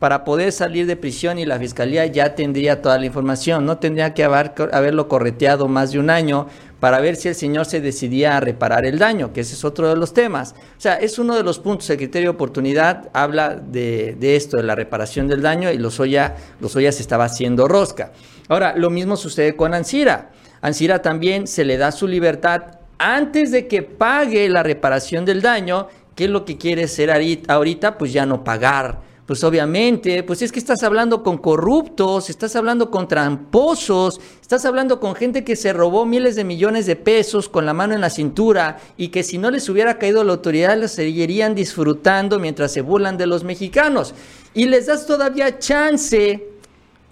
para 0.00 0.24
poder 0.24 0.50
salir 0.50 0.86
de 0.86 0.96
prisión 0.96 1.38
y 1.38 1.44
la 1.44 1.58
fiscalía 1.58 2.06
ya 2.06 2.34
tendría 2.34 2.80
toda 2.80 2.98
la 2.98 3.04
información, 3.04 3.66
no 3.66 3.76
tendría 3.76 4.14
que 4.14 4.24
haber, 4.24 4.54
haberlo 4.72 5.08
correteado 5.08 5.68
más 5.68 5.92
de 5.92 5.98
un 5.98 6.08
año 6.08 6.48
para 6.80 7.00
ver 7.00 7.16
si 7.16 7.28
el 7.28 7.34
señor 7.34 7.66
se 7.66 7.82
decidía 7.82 8.38
a 8.38 8.40
reparar 8.40 8.86
el 8.86 8.98
daño, 8.98 9.34
que 9.34 9.42
ese 9.42 9.52
es 9.52 9.62
otro 9.62 9.90
de 9.90 9.96
los 9.96 10.14
temas. 10.14 10.54
O 10.78 10.80
sea, 10.80 10.94
es 10.94 11.18
uno 11.18 11.36
de 11.36 11.42
los 11.42 11.58
puntos. 11.58 11.90
El 11.90 11.98
criterio 11.98 12.30
de 12.30 12.34
oportunidad 12.34 13.10
habla 13.12 13.54
de, 13.54 14.16
esto, 14.34 14.56
de 14.56 14.62
la 14.62 14.74
reparación 14.74 15.28
del 15.28 15.42
daño, 15.42 15.70
y 15.70 15.76
Lozoya, 15.76 16.34
Lozoya 16.60 16.90
se 16.92 17.02
estaba 17.02 17.24
haciendo 17.24 17.68
rosca. 17.68 18.12
Ahora, 18.48 18.74
lo 18.74 18.88
mismo 18.88 19.18
sucede 19.18 19.54
con 19.54 19.74
Ansira. 19.74 20.30
Ansira 20.62 21.02
también 21.02 21.46
se 21.46 21.66
le 21.66 21.76
da 21.76 21.92
su 21.92 22.08
libertad 22.08 22.62
antes 22.96 23.50
de 23.50 23.68
que 23.68 23.82
pague 23.82 24.48
la 24.48 24.62
reparación 24.62 25.26
del 25.26 25.42
daño. 25.42 25.88
¿Qué 26.14 26.24
es 26.24 26.30
lo 26.30 26.46
que 26.46 26.56
quiere 26.56 26.84
hacer 26.84 27.10
ahorita? 27.48 27.98
Pues 27.98 28.14
ya 28.14 28.24
no 28.24 28.42
pagar 28.42 29.09
pues 29.30 29.44
obviamente, 29.44 30.24
pues 30.24 30.42
es 30.42 30.50
que 30.50 30.58
estás 30.58 30.82
hablando 30.82 31.22
con 31.22 31.38
corruptos, 31.38 32.28
estás 32.28 32.56
hablando 32.56 32.90
con 32.90 33.06
tramposos, 33.06 34.20
estás 34.40 34.64
hablando 34.64 34.98
con 34.98 35.14
gente 35.14 35.44
que 35.44 35.54
se 35.54 35.72
robó 35.72 36.04
miles 36.04 36.34
de 36.34 36.42
millones 36.42 36.84
de 36.86 36.96
pesos 36.96 37.48
con 37.48 37.64
la 37.64 37.72
mano 37.72 37.94
en 37.94 38.00
la 38.00 38.10
cintura 38.10 38.80
y 38.96 39.10
que 39.10 39.22
si 39.22 39.38
no 39.38 39.52
les 39.52 39.68
hubiera 39.68 40.00
caído 40.00 40.24
la 40.24 40.32
autoridad 40.32 40.76
los 40.76 40.90
seguirían 40.90 41.54
disfrutando 41.54 42.40
mientras 42.40 42.72
se 42.72 42.80
burlan 42.80 43.18
de 43.18 43.28
los 43.28 43.44
mexicanos. 43.44 44.14
Y 44.52 44.64
les 44.64 44.86
das 44.86 45.06
todavía 45.06 45.60
chance 45.60 46.44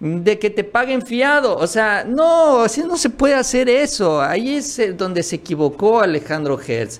de 0.00 0.38
que 0.40 0.50
te 0.50 0.64
paguen 0.64 1.02
fiado. 1.02 1.56
O 1.56 1.68
sea, 1.68 2.02
no, 2.02 2.62
así 2.62 2.82
no 2.82 2.96
se 2.96 3.10
puede 3.10 3.34
hacer 3.34 3.68
eso. 3.68 4.20
Ahí 4.20 4.56
es 4.56 4.76
eh, 4.80 4.92
donde 4.92 5.22
se 5.22 5.36
equivocó 5.36 6.00
Alejandro 6.00 6.58
Hertz 6.60 6.98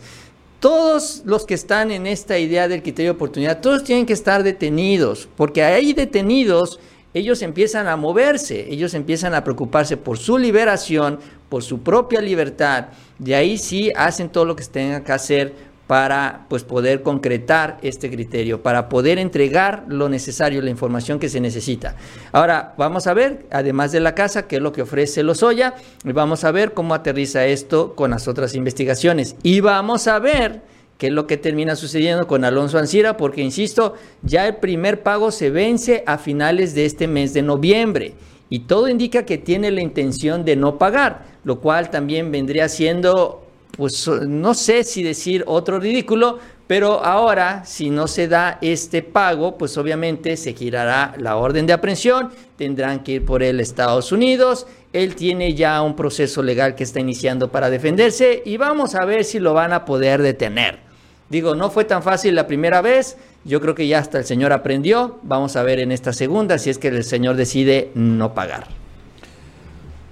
todos 0.60 1.22
los 1.24 1.44
que 1.44 1.54
están 1.54 1.90
en 1.90 2.06
esta 2.06 2.38
idea 2.38 2.68
del 2.68 2.82
criterio 2.82 3.12
de 3.12 3.16
oportunidad, 3.16 3.60
todos 3.60 3.84
tienen 3.84 4.06
que 4.06 4.12
estar 4.12 4.42
detenidos, 4.42 5.28
porque 5.36 5.62
ahí 5.62 5.92
detenidos 5.92 6.80
ellos 7.14 7.42
empiezan 7.42 7.86
a 7.86 7.96
moverse, 7.96 8.66
ellos 8.70 8.94
empiezan 8.94 9.34
a 9.34 9.44
preocuparse 9.44 9.96
por 9.96 10.18
su 10.18 10.36
liberación, 10.36 11.20
por 11.48 11.62
su 11.62 11.80
propia 11.80 12.20
libertad, 12.20 12.88
de 13.18 13.34
ahí 13.34 13.56
sí 13.56 13.90
hacen 13.96 14.28
todo 14.28 14.44
lo 14.44 14.56
que 14.56 14.64
tengan 14.64 15.02
que 15.02 15.12
hacer 15.12 15.54
para 15.88 16.44
pues 16.51 16.64
poder 16.64 17.03
concretar 17.03 17.79
este 17.81 18.11
criterio, 18.11 18.62
para 18.62 18.90
poder 18.90 19.18
entregar 19.18 19.87
lo 19.88 20.11
necesario, 20.11 20.61
la 20.61 20.68
información 20.68 21.18
que 21.18 21.31
se 21.31 21.40
necesita. 21.40 21.96
Ahora 22.31 22.74
vamos 22.77 23.07
a 23.07 23.14
ver, 23.14 23.46
además 23.51 23.90
de 23.90 24.01
la 24.01 24.14
casa, 24.14 24.46
qué 24.46 24.57
es 24.57 24.62
lo 24.62 24.70
que 24.70 24.83
ofrece 24.83 25.22
Lozoya, 25.22 25.74
y 26.05 26.12
vamos 26.12 26.44
a 26.44 26.53
ver 26.53 26.74
cómo 26.74 26.94
aterriza 26.94 27.46
esto 27.46 27.94
con 27.96 28.11
las 28.11 28.29
otras 28.29 28.55
investigaciones. 28.55 29.35
Y 29.42 29.61
vamos 29.61 30.09
a 30.09 30.18
ver 30.18 30.61
qué 30.98 31.07
es 31.07 31.12
lo 31.12 31.27
que 31.27 31.38
termina 31.38 31.74
sucediendo 31.74 32.27
con 32.27 32.44
Alonso 32.44 32.79
Ancira, 32.79 33.16
porque 33.16 33.40
insisto, 33.40 33.94
ya 34.22 34.46
el 34.46 34.57
primer 34.57 35.03
pago 35.03 35.31
se 35.31 35.48
vence 35.48 36.05
a 36.07 36.18
finales 36.18 36.74
de 36.74 36.85
este 36.85 37.09
mes 37.09 37.33
de 37.33 37.40
noviembre. 37.40 38.12
Y 38.51 38.61
todo 38.61 38.88
indica 38.88 39.24
que 39.24 39.38
tiene 39.38 39.70
la 39.70 39.81
intención 39.81 40.44
de 40.44 40.55
no 40.55 40.77
pagar, 40.77 41.24
lo 41.44 41.61
cual 41.61 41.88
también 41.88 42.31
vendría 42.31 42.68
siendo 42.68 43.47
pues 43.78 44.08
no 44.08 44.54
sé 44.54 44.82
si 44.82 45.04
decir 45.04 45.44
otro 45.46 45.78
ridículo, 45.78 46.40
pero 46.66 47.04
ahora 47.04 47.64
si 47.64 47.90
no 47.90 48.08
se 48.08 48.26
da 48.26 48.58
este 48.60 49.02
pago, 49.02 49.56
pues 49.56 49.78
obviamente 49.78 50.36
se 50.36 50.52
girará 50.52 51.14
la 51.16 51.36
orden 51.36 51.64
de 51.64 51.74
aprehensión, 51.74 52.30
tendrán 52.56 53.04
que 53.04 53.12
ir 53.12 53.24
por 53.24 53.40
él 53.40 53.60
Estados 53.60 54.10
Unidos, 54.10 54.66
él 54.92 55.14
tiene 55.14 55.54
ya 55.54 55.80
un 55.82 55.94
proceso 55.94 56.42
legal 56.42 56.74
que 56.74 56.82
está 56.82 56.98
iniciando 56.98 57.52
para 57.52 57.70
defenderse 57.70 58.42
y 58.44 58.56
vamos 58.56 58.96
a 58.96 59.04
ver 59.04 59.24
si 59.24 59.38
lo 59.38 59.54
van 59.54 59.72
a 59.72 59.84
poder 59.84 60.22
detener. 60.22 60.80
Digo, 61.28 61.54
no 61.54 61.70
fue 61.70 61.84
tan 61.84 62.02
fácil 62.02 62.34
la 62.34 62.48
primera 62.48 62.82
vez, 62.82 63.16
yo 63.44 63.60
creo 63.60 63.76
que 63.76 63.86
ya 63.86 64.00
hasta 64.00 64.18
el 64.18 64.24
señor 64.24 64.52
aprendió, 64.52 65.20
vamos 65.22 65.54
a 65.54 65.62
ver 65.62 65.78
en 65.78 65.92
esta 65.92 66.12
segunda 66.12 66.58
si 66.58 66.70
es 66.70 66.78
que 66.78 66.88
el 66.88 67.04
señor 67.04 67.36
decide 67.36 67.92
no 67.94 68.34
pagar. 68.34 68.88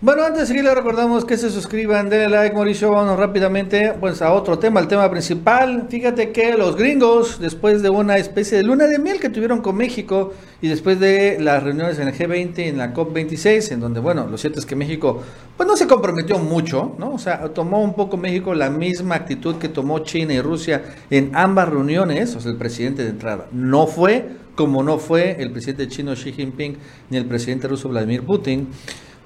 Bueno, 0.07 0.23
antes 0.23 0.43
de 0.43 0.47
seguir, 0.47 0.63
le 0.63 0.73
recordamos 0.73 1.25
que 1.25 1.37
se 1.37 1.51
suscriban, 1.51 2.09
denle 2.09 2.29
like, 2.29 2.55
Mauricio. 2.55 2.93
Vamos 2.93 3.19
rápidamente 3.19 3.93
pues, 3.99 4.23
a 4.23 4.33
otro 4.33 4.57
tema, 4.57 4.79
el 4.79 4.87
tema 4.87 5.11
principal. 5.11 5.89
Fíjate 5.91 6.31
que 6.31 6.57
los 6.57 6.77
gringos, 6.77 7.41
después 7.41 7.83
de 7.83 7.91
una 7.91 8.17
especie 8.17 8.57
de 8.57 8.63
luna 8.63 8.87
de 8.87 9.01
miel 9.01 9.19
que 9.19 9.31
tuvieron 9.31 9.63
con 9.63 9.77
México 9.77 10.33
y 10.63 10.69
después 10.69 11.01
de 11.01 11.39
las 11.41 11.61
reuniones 11.61 11.99
en 11.99 12.07
el 12.07 12.15
G20 12.15 12.57
y 12.57 12.69
en 12.69 12.79
la 12.79 12.95
COP26, 12.95 13.73
en 13.73 13.81
donde, 13.81 13.99
bueno, 13.99 14.29
lo 14.29 14.39
cierto 14.39 14.61
es 14.61 14.65
que 14.65 14.77
México, 14.77 15.25
pues 15.57 15.69
no 15.69 15.77
se 15.77 15.89
comprometió 15.89 16.39
mucho, 16.39 16.95
¿no? 17.01 17.15
O 17.15 17.19
sea, 17.19 17.41
tomó 17.53 17.83
un 17.83 17.95
poco 17.95 18.17
México 18.17 18.55
la 18.55 18.71
misma 18.71 19.17
actitud 19.17 19.57
que 19.57 19.69
tomó 19.69 19.99
China 20.05 20.35
y 20.35 20.41
Rusia 20.41 20.85
en 21.11 21.35
ambas 21.35 21.69
reuniones, 21.69 22.37
o 22.37 22.41
sea, 22.41 22.53
el 22.53 22.59
presidente 22.59 23.03
de 23.03 23.11
entrada 23.11 23.49
no 23.51 23.89
fue, 23.89 24.25
como 24.55 24.85
no 24.85 24.99
fue 24.99 25.43
el 25.43 25.51
presidente 25.51 25.89
chino 25.89 26.15
Xi 26.15 26.33
Jinping 26.33 26.77
ni 27.11 27.17
el 27.17 27.25
presidente 27.25 27.67
ruso 27.67 27.89
Vladimir 27.89 28.23
Putin. 28.23 28.69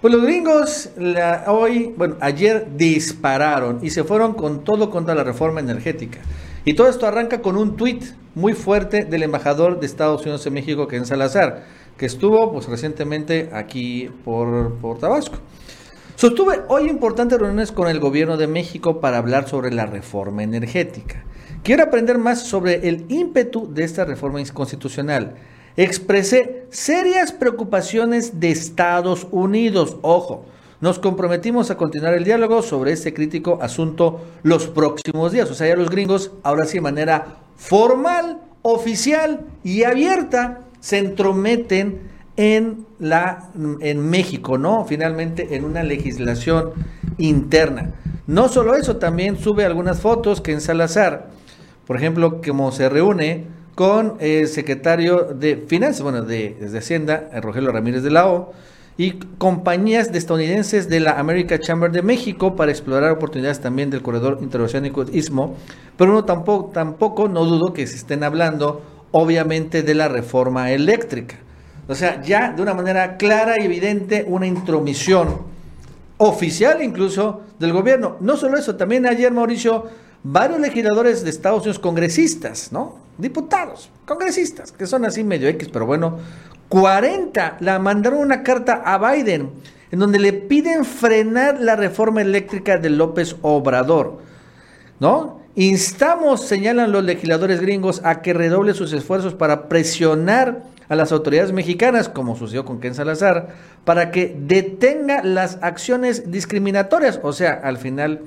Pues 0.01 0.15
los 0.15 0.23
gringos 0.23 0.89
hoy, 1.47 1.93
bueno, 1.95 2.17
ayer 2.21 2.69
dispararon 2.75 3.81
y 3.83 3.91
se 3.91 4.03
fueron 4.03 4.33
con 4.33 4.65
todo 4.65 4.89
contra 4.89 5.15
la 5.15 5.25
reforma 5.25 5.61
energética. 5.61 6.21
Y 6.65 6.73
todo 6.73 6.89
esto 6.89 7.07
arranca 7.07 7.43
con 7.43 7.59
un 7.59 7.77
tuit 7.77 8.05
muy 8.35 8.55
fuerte 8.55 9.05
del 9.05 9.25
embajador 9.25 9.79
de 9.79 9.85
Estados 9.85 10.23
Unidos 10.23 10.47
en 10.47 10.55
México, 10.55 10.89
Ken 10.89 11.05
Salazar, 11.05 11.65
que 11.99 12.07
estuvo 12.07 12.51
pues 12.51 12.67
recientemente 12.67 13.51
aquí 13.53 14.09
por, 14.25 14.77
por 14.77 14.99
Tabasco. 14.99 15.37
Sostuve 16.17 16.63
hoy 16.69 16.89
importantes 16.89 17.39
reuniones 17.39 17.71
con 17.71 17.87
el 17.87 18.01
gobierno 18.01 18.39
de 18.39 18.47
México 18.47 19.01
para 19.01 19.19
hablar 19.19 19.51
sobre 19.51 19.71
la 19.71 19.85
reforma 19.85 20.43
energética. 20.43 21.25
Quiero 21.63 21.83
aprender 21.83 22.17
más 22.17 22.47
sobre 22.47 22.89
el 22.89 23.05
ímpetu 23.11 23.71
de 23.71 23.85
esta 23.85 24.07
reforma 24.07 24.43
constitucional 24.55 25.35
expresé 25.77 26.67
serias 26.71 27.33
preocupaciones 27.33 28.41
de 28.41 28.51
Estados 28.51 29.27
Unidos. 29.31 29.97
Ojo, 30.03 30.45
nos 30.81 30.99
comprometimos 30.99 31.71
a 31.71 31.77
continuar 31.77 32.15
el 32.15 32.25
diálogo 32.25 32.63
sobre 32.63 32.93
este 32.93 33.13
crítico 33.13 33.59
asunto 33.61 34.21
los 34.43 34.67
próximos 34.67 35.33
días. 35.33 35.51
O 35.51 35.55
sea, 35.55 35.69
ya 35.69 35.77
los 35.77 35.91
gringos, 35.91 36.33
ahora 36.43 36.65
sí 36.65 36.79
de 36.79 36.83
manera 36.83 37.37
formal, 37.57 38.41
oficial 38.63 39.41
y 39.63 39.85
abierta, 39.85 40.61
se 40.81 40.99
entrometen 40.99 42.11
en, 42.37 42.87
la, 42.99 43.51
en 43.81 44.09
México, 44.09 44.57
¿no? 44.57 44.87
Finalmente 44.87 45.55
en 45.55 45.65
una 45.65 45.83
legislación 45.83 46.71
interna. 47.19 47.91
No 48.27 48.49
solo 48.49 48.75
eso, 48.75 48.97
también 48.97 49.39
sube 49.39 49.65
algunas 49.65 50.01
fotos 50.01 50.41
que 50.41 50.53
en 50.53 50.61
Salazar, 50.61 51.29
por 51.87 51.97
ejemplo, 51.97 52.41
como 52.41 52.73
se 52.73 52.89
reúne 52.89 53.47
con 53.81 54.19
el 54.21 54.47
secretario 54.47 55.29
de 55.35 55.57
Finanzas, 55.57 56.03
bueno, 56.03 56.21
de, 56.21 56.55
Hacienda, 56.77 57.31
Rogelio 57.41 57.73
Ramírez 57.73 58.03
de 58.03 58.11
la 58.11 58.29
O, 58.29 58.53
y 58.99 59.13
compañías 59.39 60.13
de 60.13 60.19
estadounidenses 60.19 60.91
de 60.91 61.01
la 61.01 61.13
American 61.13 61.61
Chamber 61.61 61.91
de 61.91 62.03
México 62.03 62.57
para 62.57 62.73
explorar 62.73 63.11
oportunidades 63.11 63.61
también 63.61 63.89
del 63.89 64.03
corredor 64.03 64.37
interoceánico 64.43 65.07
Istmo, 65.11 65.57
pero 65.97 66.11
uno 66.11 66.27
tampoco, 66.27 66.71
tampoco 66.75 67.27
no 67.27 67.47
dudo 67.47 67.73
que 67.73 67.87
se 67.87 67.97
estén 67.97 68.23
hablando 68.23 68.83
obviamente 69.13 69.83
de 69.83 69.95
la 69.95 70.09
reforma 70.09 70.71
eléctrica. 70.73 71.37
O 71.89 71.95
sea, 71.95 72.21
ya 72.21 72.53
de 72.53 72.61
una 72.61 72.75
manera 72.75 73.17
clara 73.17 73.59
y 73.59 73.65
evidente 73.65 74.27
una 74.29 74.47
intromisión 74.47 75.39
oficial 76.19 76.83
incluso 76.83 77.45
del 77.59 77.73
gobierno. 77.73 78.19
No 78.21 78.37
solo 78.37 78.59
eso, 78.59 78.77
también 78.77 79.07
ayer 79.07 79.33
Mauricio 79.33 79.87
varios 80.23 80.61
legisladores 80.61 81.25
de 81.25 81.31
Estados 81.31 81.63
Unidos, 81.63 81.79
congresistas, 81.79 82.73
¿no? 82.73 82.99
Diputados, 83.19 83.91
congresistas, 84.07 84.73
que 84.73 84.87
son 84.87 85.05
así 85.05 85.25
medio 85.25 85.49
X, 85.49 85.69
pero 85.73 85.87
bueno, 85.87 86.19
40 86.69 87.59
la 87.61 87.79
mandaron 87.79 88.21
una 88.21 88.43
carta 88.43 88.83
a 88.85 88.99
Biden 88.99 89.51
en 89.91 89.99
donde 89.99 90.19
le 90.19 90.33
piden 90.33 90.85
frenar 90.85 91.61
la 91.61 91.77
reforma 91.77 92.23
eléctrica 92.23 92.79
de 92.79 92.91
López 92.91 93.37
Obrador, 93.43 94.21
¿no? 95.01 95.41
Instamos, 95.57 96.47
señalan 96.47 96.93
los 96.93 97.03
legisladores 97.03 97.61
gringos, 97.61 98.01
a 98.05 98.23
que 98.23 98.33
redoble 98.33 98.73
sus 98.73 98.93
esfuerzos 98.93 99.35
para 99.35 99.69
presionar 99.69 100.63
a 100.89 100.95
las 100.95 101.13
autoridades 101.13 101.53
mexicanas, 101.53 102.09
como 102.09 102.37
sucedió 102.37 102.65
con 102.65 102.81
Ken 102.81 102.95
Salazar, 102.95 103.49
para 103.85 104.11
que 104.11 104.37
detenga 104.39 105.23
las 105.25 105.59
acciones 105.61 106.31
discriminatorias, 106.31 107.19
o 107.23 107.33
sea, 107.33 107.53
al 107.53 107.79
final 107.79 108.23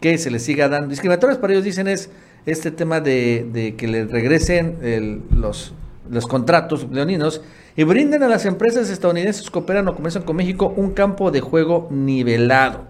que 0.00 0.18
se 0.18 0.30
les 0.30 0.42
siga 0.42 0.68
dando. 0.68 0.88
Discriminatorias 0.88 1.38
para 1.38 1.52
ellos 1.52 1.64
dicen 1.64 1.88
es 1.88 2.10
este 2.46 2.70
tema 2.70 3.00
de, 3.00 3.74
que 3.76 3.88
le 3.88 4.04
regresen 4.04 5.24
los, 5.30 5.74
los 6.10 6.26
contratos 6.26 6.86
leoninos 6.90 7.42
y 7.76 7.84
brinden 7.84 8.22
a 8.22 8.28
las 8.28 8.46
empresas 8.46 8.88
estadounidenses 8.88 9.50
que 9.50 9.58
operan 9.58 9.88
o 9.88 9.94
comercian 9.94 10.24
con 10.24 10.36
México 10.36 10.72
un 10.76 10.92
campo 10.92 11.30
de 11.30 11.40
juego 11.40 11.88
nivelado. 11.90 12.84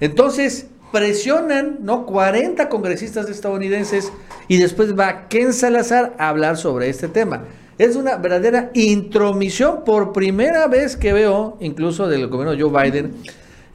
Entonces, 0.00 0.68
presionan, 0.92 1.78
¿no? 1.82 2.06
40 2.06 2.68
congresistas 2.68 3.28
estadounidenses 3.28 4.12
y 4.46 4.58
después 4.58 4.98
va 4.98 5.28
Ken 5.28 5.52
Salazar 5.52 6.14
a 6.18 6.28
hablar 6.28 6.56
sobre 6.56 6.88
este 6.88 7.08
tema. 7.08 7.44
Es 7.78 7.94
una 7.94 8.16
verdadera 8.16 8.70
intromisión 8.74 9.84
por 9.84 10.12
primera 10.12 10.66
vez 10.66 10.96
que 10.96 11.12
veo, 11.12 11.56
incluso 11.60 12.08
del 12.08 12.26
gobierno 12.26 12.56
Joe 12.58 12.90
Biden, 12.90 13.14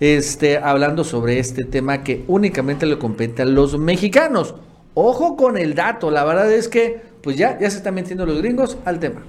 este, 0.04 0.58
hablando 0.58 1.06
sobre 1.06 1.40
este 1.40 1.64
tema 1.64 2.04
que 2.04 2.26
únicamente 2.28 2.86
le 2.86 3.00
compete 3.00 3.44
a 3.44 3.46
los 3.46 3.80
mexicanos. 3.80 4.54
Ojo 4.96 5.38
con 5.38 5.58
el 5.58 5.76
dato, 5.76 6.12
la 6.12 6.26
verdad 6.26 6.52
es 6.52 6.68
que 6.68 7.14
pues 7.22 7.38
ya, 7.38 7.58
ya 7.58 7.70
se 7.70 7.78
están 7.78 7.96
metiendo 7.96 8.26
los 8.26 8.38
gringos 8.40 8.78
al 8.84 9.00
tema. 9.00 9.24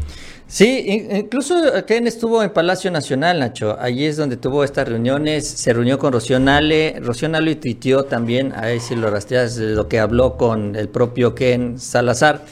Sí, 0.49 1.07
incluso 1.13 1.55
Ken 1.87 2.09
estuvo 2.09 2.43
en 2.43 2.51
Palacio 2.51 2.91
Nacional, 2.91 3.39
Nacho. 3.39 3.79
Allí 3.81 4.05
es 4.05 4.17
donde 4.17 4.37
tuvo 4.37 4.65
estas 4.65 4.89
reuniones. 4.89 5.47
Se 5.47 5.73
reunió 5.73 5.99
con 5.99 6.13
Rocío 6.13 6.41
Nale. 6.41 6.99
Rocío 7.01 7.29
Nale 7.29 7.55
tuiteó 7.55 8.05
también, 8.05 8.53
a 8.53 8.63
ver 8.63 8.81
si 8.81 8.97
lo 8.97 9.11
rastreas, 9.11 9.57
lo 9.57 9.89
que 9.89 10.01
habló 10.01 10.37
con 10.37 10.75
el 10.75 10.89
propio 10.89 11.37
Ken 11.37 11.79
Salazar. 11.79 12.45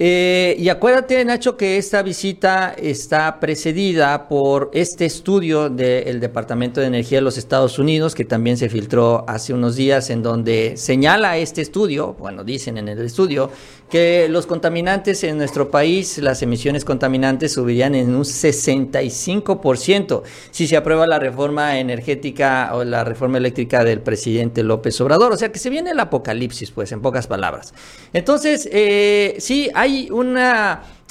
Eh, 0.00 0.54
y 0.60 0.68
acuérdate, 0.68 1.24
Nacho, 1.24 1.56
que 1.56 1.76
esta 1.76 2.02
visita 2.02 2.72
está 2.78 3.40
precedida 3.40 4.28
por 4.28 4.70
este 4.72 5.04
estudio 5.04 5.70
del 5.70 6.20
Departamento 6.20 6.80
de 6.80 6.86
Energía 6.86 7.18
de 7.18 7.22
los 7.22 7.36
Estados 7.36 7.80
Unidos, 7.80 8.14
que 8.14 8.24
también 8.24 8.56
se 8.56 8.68
filtró 8.68 9.24
hace 9.28 9.52
unos 9.52 9.74
días, 9.74 10.10
en 10.10 10.22
donde 10.22 10.76
señala 10.76 11.36
este 11.38 11.62
estudio, 11.62 12.14
bueno, 12.14 12.44
dicen 12.44 12.78
en 12.78 12.88
el 12.88 13.00
estudio, 13.00 13.50
que 13.90 14.28
los 14.28 14.46
contaminantes 14.46 15.24
en 15.24 15.38
nuestro 15.38 15.70
país, 15.70 16.18
las 16.18 16.42
emisiones 16.42 16.84
contaminantes 16.84 17.54
subirían 17.54 17.94
en 17.94 18.14
un 18.14 18.22
65% 18.22 20.22
si 20.50 20.68
se 20.68 20.76
aprueba 20.76 21.06
la 21.06 21.18
reforma 21.18 21.78
energética 21.78 22.70
o 22.74 22.84
la 22.84 23.02
reforma 23.02 23.38
eléctrica 23.38 23.84
del 23.84 24.00
presidente 24.00 24.62
López 24.62 25.00
Obrador. 25.00 25.32
O 25.32 25.36
sea 25.36 25.50
que 25.50 25.58
se 25.58 25.70
viene 25.70 25.90
el 25.90 26.00
apocalipsis, 26.00 26.70
pues, 26.70 26.92
en 26.92 27.00
pocas 27.00 27.26
palabras. 27.26 27.72
Entonces, 28.12 28.68
eh, 28.70 29.36
sí, 29.38 29.70
hay 29.74 29.87
un 30.10 30.36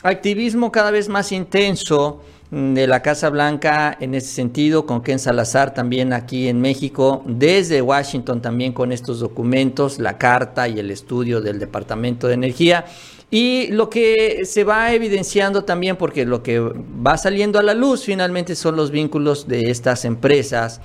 activismo 0.03 0.71
cada 0.71 0.91
vez 0.91 1.09
más 1.09 1.31
intenso 1.31 2.21
de 2.49 2.87
la 2.87 3.01
Casa 3.01 3.29
Blanca 3.29 3.97
en 3.99 4.15
ese 4.15 4.27
sentido, 4.27 4.85
con 4.85 5.01
Ken 5.01 5.19
Salazar 5.19 5.73
también 5.73 6.13
aquí 6.13 6.47
en 6.47 6.61
México, 6.61 7.23
desde 7.25 7.81
Washington 7.81 8.41
también 8.41 8.71
con 8.71 8.91
estos 8.91 9.19
documentos, 9.19 9.99
la 9.99 10.17
carta 10.17 10.67
y 10.67 10.79
el 10.79 10.91
estudio 10.91 11.41
del 11.41 11.59
Departamento 11.59 12.27
de 12.27 12.35
Energía. 12.35 12.85
Y 13.29 13.67
lo 13.67 13.89
que 13.89 14.45
se 14.45 14.63
va 14.63 14.93
evidenciando 14.93 15.65
también, 15.65 15.97
porque 15.97 16.25
lo 16.25 16.41
que 16.41 16.59
va 16.59 17.17
saliendo 17.17 17.59
a 17.59 17.63
la 17.63 17.73
luz 17.73 18.05
finalmente 18.05 18.55
son 18.55 18.77
los 18.77 18.91
vínculos 18.91 19.49
de 19.49 19.69
estas 19.69 20.05
empresas 20.05 20.79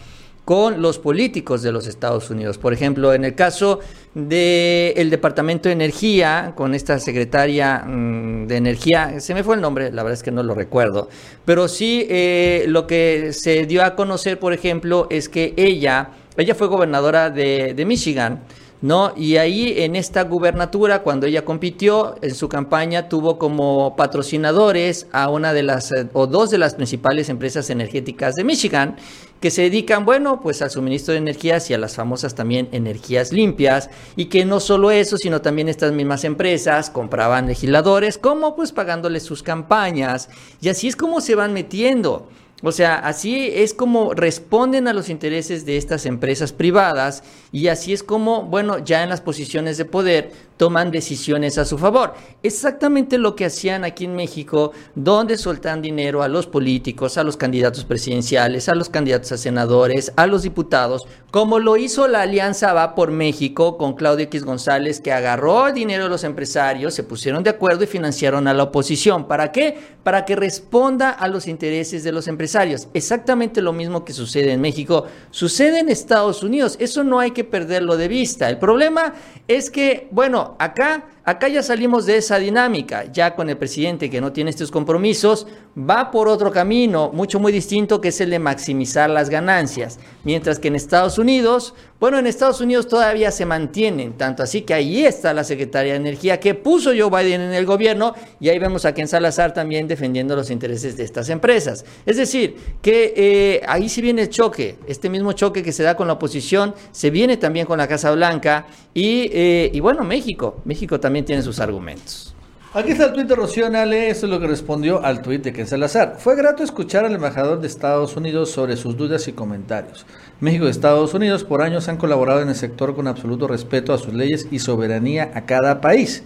con 0.44 0.82
los 0.82 0.98
políticos 0.98 1.62
de 1.62 1.72
los 1.72 1.86
Estados 1.86 2.28
Unidos. 2.30 2.58
Por 2.58 2.72
ejemplo, 2.72 3.14
en 3.14 3.24
el 3.24 3.34
caso 3.34 3.78
del 4.14 5.08
Departamento 5.08 5.68
de 5.68 5.74
Energía, 5.74 6.52
con 6.56 6.74
esta 6.74 6.98
secretaria 6.98 7.84
mm, 7.86 8.46
de 8.48 8.56
Energía, 8.56 9.20
se 9.20 9.34
me 9.34 9.44
fue 9.44 9.54
el 9.54 9.60
nombre, 9.60 9.92
la 9.92 10.02
verdad 10.02 10.14
es 10.14 10.22
que 10.22 10.32
no 10.32 10.42
lo 10.42 10.54
recuerdo, 10.54 11.08
pero 11.44 11.68
sí 11.68 12.06
eh, 12.10 12.64
lo 12.68 12.86
que 12.86 13.32
se 13.32 13.66
dio 13.66 13.84
a 13.84 13.94
conocer, 13.94 14.38
por 14.38 14.52
ejemplo, 14.52 15.06
es 15.10 15.28
que 15.28 15.54
ella, 15.56 16.10
ella 16.36 16.54
fue 16.54 16.66
gobernadora 16.66 17.30
de, 17.30 17.74
de 17.74 17.84
Michigan, 17.84 18.42
¿no? 18.82 19.12
Y 19.16 19.36
ahí 19.36 19.74
en 19.78 19.94
esta 19.94 20.24
gubernatura, 20.24 21.02
cuando 21.02 21.26
ella 21.26 21.44
compitió 21.44 22.16
en 22.20 22.34
su 22.34 22.48
campaña, 22.48 23.08
tuvo 23.08 23.38
como 23.38 23.94
patrocinadores 23.96 25.06
a 25.12 25.30
una 25.30 25.52
de 25.52 25.62
las, 25.62 25.92
eh, 25.92 26.08
o 26.12 26.26
dos 26.26 26.50
de 26.50 26.58
las 26.58 26.74
principales 26.74 27.28
empresas 27.28 27.70
energéticas 27.70 28.34
de 28.34 28.42
Michigan, 28.42 28.96
que 29.42 29.50
se 29.50 29.62
dedican, 29.62 30.06
bueno, 30.06 30.40
pues 30.40 30.62
al 30.62 30.70
suministro 30.70 31.12
de 31.12 31.18
energías 31.18 31.68
y 31.68 31.74
a 31.74 31.78
las 31.78 31.96
famosas 31.96 32.34
también 32.34 32.70
energías 32.72 33.32
limpias, 33.32 33.90
y 34.16 34.26
que 34.26 34.46
no 34.46 34.60
solo 34.60 34.90
eso, 34.90 35.18
sino 35.18 35.42
también 35.42 35.68
estas 35.68 35.92
mismas 35.92 36.24
empresas 36.24 36.88
compraban 36.88 37.48
legisladores, 37.48 38.16
como 38.16 38.56
pues 38.56 38.72
pagándoles 38.72 39.24
sus 39.24 39.42
campañas, 39.42 40.30
y 40.62 40.70
así 40.70 40.88
es 40.88 40.96
como 40.96 41.20
se 41.20 41.34
van 41.34 41.52
metiendo. 41.52 42.28
O 42.64 42.70
sea, 42.70 42.94
así 43.00 43.50
es 43.52 43.74
como 43.74 44.14
responden 44.14 44.86
a 44.86 44.92
los 44.92 45.08
intereses 45.08 45.66
de 45.66 45.76
estas 45.76 46.06
empresas 46.06 46.52
privadas. 46.52 47.24
Y 47.50 47.66
así 47.66 47.92
es 47.92 48.04
como, 48.04 48.44
bueno, 48.44 48.78
ya 48.78 49.02
en 49.02 49.08
las 49.08 49.20
posiciones 49.20 49.78
de 49.78 49.84
poder 49.84 50.30
toman 50.62 50.92
decisiones 50.92 51.58
a 51.58 51.64
su 51.64 51.76
favor. 51.76 52.14
Exactamente 52.44 53.18
lo 53.18 53.34
que 53.34 53.46
hacían 53.46 53.82
aquí 53.82 54.04
en 54.04 54.14
México, 54.14 54.70
donde 54.94 55.36
sueltan 55.36 55.82
dinero 55.82 56.22
a 56.22 56.28
los 56.28 56.46
políticos, 56.46 57.18
a 57.18 57.24
los 57.24 57.36
candidatos 57.36 57.84
presidenciales, 57.84 58.68
a 58.68 58.76
los 58.76 58.88
candidatos 58.88 59.32
a 59.32 59.38
senadores, 59.38 60.12
a 60.14 60.28
los 60.28 60.44
diputados, 60.44 61.02
como 61.32 61.58
lo 61.58 61.78
hizo 61.78 62.06
la 62.08 62.20
Alianza 62.20 62.74
Va 62.74 62.94
por 62.94 63.10
México 63.10 63.78
con 63.78 63.94
Claudio 63.94 64.26
X 64.26 64.44
González, 64.44 65.00
que 65.00 65.12
agarró 65.12 65.66
el 65.66 65.74
dinero 65.74 66.04
de 66.04 66.10
los 66.10 66.24
empresarios, 66.24 66.92
se 66.92 67.02
pusieron 67.02 67.42
de 67.42 67.48
acuerdo 67.48 67.84
y 67.84 67.86
financiaron 67.86 68.46
a 68.46 68.52
la 68.52 68.64
oposición. 68.64 69.26
¿Para 69.26 69.50
qué? 69.50 69.78
Para 70.04 70.26
que 70.26 70.36
responda 70.36 71.08
a 71.08 71.26
los 71.28 71.48
intereses 71.48 72.04
de 72.04 72.12
los 72.12 72.28
empresarios. 72.28 72.86
Exactamente 72.92 73.62
lo 73.62 73.72
mismo 73.72 74.04
que 74.04 74.12
sucede 74.12 74.52
en 74.52 74.60
México, 74.60 75.06
sucede 75.30 75.80
en 75.80 75.88
Estados 75.88 76.42
Unidos. 76.42 76.76
Eso 76.78 77.02
no 77.02 77.18
hay 77.18 77.30
que 77.30 77.44
perderlo 77.44 77.96
de 77.96 78.08
vista. 78.08 78.50
El 78.50 78.58
problema 78.58 79.14
es 79.48 79.70
que, 79.70 80.08
bueno, 80.10 80.51
acá, 80.58 81.04
acá 81.24 81.48
ya 81.48 81.62
salimos 81.62 82.06
de 82.06 82.16
esa 82.16 82.38
dinámica, 82.38 83.04
ya 83.12 83.34
con 83.34 83.48
el 83.50 83.56
presidente 83.56 84.10
que 84.10 84.20
no 84.20 84.32
tiene 84.32 84.50
estos 84.50 84.70
compromisos, 84.70 85.46
va 85.76 86.10
por 86.10 86.28
otro 86.28 86.50
camino, 86.50 87.10
mucho 87.12 87.40
muy 87.40 87.52
distinto, 87.52 88.00
que 88.00 88.08
es 88.08 88.20
el 88.20 88.30
de 88.30 88.38
maximizar 88.38 89.10
las 89.10 89.30
ganancias. 89.30 89.98
Mientras 90.24 90.58
que 90.58 90.68
en 90.68 90.76
Estados 90.76 91.18
Unidos, 91.18 91.74
bueno, 92.02 92.18
en 92.18 92.26
Estados 92.26 92.60
Unidos 92.60 92.88
todavía 92.88 93.30
se 93.30 93.46
mantienen, 93.46 94.14
tanto 94.14 94.42
así 94.42 94.62
que 94.62 94.74
ahí 94.74 95.06
está 95.06 95.32
la 95.32 95.44
Secretaría 95.44 95.92
de 95.92 95.98
Energía 96.00 96.40
que 96.40 96.52
puso 96.52 96.90
Joe 96.90 97.08
Biden 97.08 97.40
en 97.40 97.52
el 97.52 97.64
gobierno 97.64 98.16
y 98.40 98.48
ahí 98.48 98.58
vemos 98.58 98.84
a 98.84 98.92
Ken 98.92 99.06
Salazar 99.06 99.54
también 99.54 99.86
defendiendo 99.86 100.34
los 100.34 100.50
intereses 100.50 100.96
de 100.96 101.04
estas 101.04 101.28
empresas. 101.28 101.84
Es 102.04 102.16
decir, 102.16 102.56
que 102.82 103.14
eh, 103.16 103.60
ahí 103.68 103.88
sí 103.88 104.02
viene 104.02 104.22
el 104.22 104.30
choque, 104.30 104.78
este 104.88 105.08
mismo 105.08 105.32
choque 105.34 105.62
que 105.62 105.70
se 105.70 105.84
da 105.84 105.94
con 105.94 106.08
la 106.08 106.14
oposición, 106.14 106.74
se 106.90 107.10
viene 107.10 107.36
también 107.36 107.66
con 107.66 107.78
la 107.78 107.86
Casa 107.86 108.10
Blanca 108.10 108.66
y, 108.92 109.30
eh, 109.32 109.70
y 109.72 109.78
bueno, 109.78 110.02
México, 110.02 110.56
México 110.64 110.98
también 110.98 111.24
tiene 111.24 111.40
sus 111.40 111.60
argumentos. 111.60 112.34
Aquí 112.74 112.92
está 112.92 113.04
el 113.04 113.12
tuit 113.12 113.28
de 113.28 113.34
Rocío 113.36 113.68
Nale, 113.68 114.08
esto 114.08 114.24
es 114.24 114.32
lo 114.32 114.40
que 114.40 114.46
respondió 114.46 115.04
al 115.04 115.20
tuit 115.20 115.44
de 115.44 115.52
Ken 115.52 115.66
Salazar. 115.66 116.16
Fue 116.18 116.34
grato 116.34 116.64
escuchar 116.64 117.04
al 117.04 117.14
embajador 117.14 117.60
de 117.60 117.66
Estados 117.66 118.16
Unidos 118.16 118.50
sobre 118.50 118.78
sus 118.78 118.96
dudas 118.96 119.28
y 119.28 119.34
comentarios. 119.34 120.06
México 120.42 120.66
y 120.66 120.70
Estados 120.70 121.14
Unidos 121.14 121.44
por 121.44 121.62
años 121.62 121.88
han 121.88 121.96
colaborado 121.96 122.42
en 122.42 122.48
el 122.48 122.54
sector 122.54 122.94
con 122.94 123.06
absoluto 123.06 123.48
respeto 123.48 123.94
a 123.94 123.98
sus 123.98 124.12
leyes 124.12 124.48
y 124.50 124.58
soberanía 124.58 125.30
a 125.34 125.46
cada 125.46 125.80
país. 125.80 126.24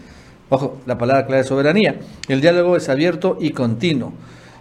Ojo, 0.48 0.78
la 0.86 0.96
palabra 0.96 1.26
clave 1.26 1.42
es 1.42 1.48
soberanía. 1.48 2.00
El 2.26 2.40
diálogo 2.40 2.76
es 2.76 2.88
abierto 2.88 3.36
y 3.38 3.50
continuo. 3.50 4.14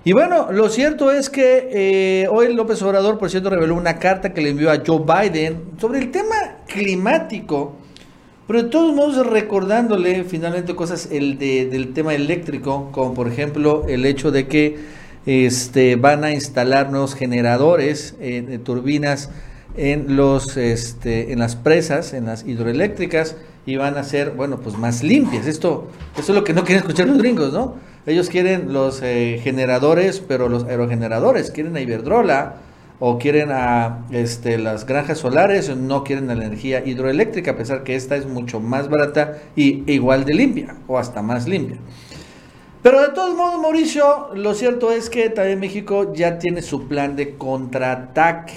Y 0.03 0.11
bueno, 0.11 0.51
lo 0.51 0.69
cierto 0.69 1.09
es 1.09 1.29
que 1.29 1.69
eh, 1.71 2.27
hoy 2.29 2.53
López 2.53 2.81
Obrador, 2.83 3.17
por 3.17 3.31
cierto, 3.31 3.49
reveló 3.49 3.75
una 3.75 3.97
carta 3.97 4.33
que 4.33 4.41
le 4.41 4.49
envió 4.49 4.69
a 4.69 4.83
Joe 4.85 4.99
Biden 4.99 5.63
sobre 5.79 5.99
el 5.99 6.11
tema 6.11 6.35
climático 6.67 7.77
pero 8.47 8.61
de 8.61 8.69
todos 8.69 8.93
modos, 8.93 9.25
recordándole 9.25 10.23
finalmente 10.23 10.75
cosas 10.75 11.09
el 11.11 11.39
de, 11.39 11.65
del 11.65 11.93
tema 11.93 12.13
eléctrico, 12.13 12.89
como 12.91 13.13
por 13.15 13.27
ejemplo 13.27 13.85
el 13.87 14.05
hecho 14.05 14.29
de 14.29 14.47
que 14.47 14.77
este, 15.25 15.95
van 15.95 16.23
a 16.23 16.31
instalar 16.31 16.91
nuevos 16.91 17.15
generadores, 17.15 18.15
eh, 18.19 18.59
turbinas 18.63 19.29
en, 19.77 20.15
los, 20.15 20.57
este, 20.57 21.33
en 21.33 21.39
las 21.39 21.55
presas, 21.55 22.13
en 22.13 22.25
las 22.25 22.45
hidroeléctricas, 22.45 23.35
y 23.65 23.77
van 23.77 23.97
a 23.97 24.03
ser, 24.03 24.31
bueno, 24.31 24.59
pues 24.59 24.77
más 24.77 25.03
limpias. 25.03 25.47
Esto, 25.47 25.89
eso 26.13 26.31
es 26.31 26.35
lo 26.37 26.43
que 26.43 26.53
no 26.53 26.63
quieren 26.63 26.83
escuchar 26.83 27.07
los 27.07 27.17
gringos, 27.17 27.51
¿no? 27.51 27.75
Ellos 28.05 28.29
quieren 28.29 28.71
los 28.71 29.01
eh, 29.01 29.39
generadores, 29.43 30.19
pero 30.25 30.47
los 30.47 30.65
aerogeneradores, 30.65 31.49
quieren 31.49 31.75
a 31.75 31.81
Iberdrola, 31.81 32.57
o 32.99 33.17
quieren 33.17 33.49
a 33.51 34.05
este, 34.11 34.57
las 34.57 34.85
granjas 34.85 35.17
solares, 35.17 35.75
no 35.75 36.03
quieren 36.03 36.27
la 36.27 36.33
energía 36.33 36.85
hidroeléctrica, 36.85 37.51
a 37.51 37.57
pesar 37.57 37.83
que 37.83 37.95
esta 37.95 38.15
es 38.15 38.25
mucho 38.25 38.59
más 38.59 38.89
barata 38.89 39.37
y 39.55 39.91
igual 39.91 40.23
de 40.23 40.33
limpia, 40.33 40.75
o 40.87 40.97
hasta 40.97 41.21
más 41.21 41.47
limpia. 41.47 41.77
Pero 42.85 43.01
de 43.01 43.09
todos 43.09 43.35
modos, 43.35 43.59
Mauricio, 43.59 44.29
lo 44.35 44.53
cierto 44.53 44.91
es 44.91 45.09
que 45.09 45.31
también 45.31 45.59
México 45.59 46.13
ya 46.13 46.37
tiene 46.37 46.61
su 46.61 46.87
plan 46.87 47.15
de 47.15 47.35
contraataque. 47.35 48.53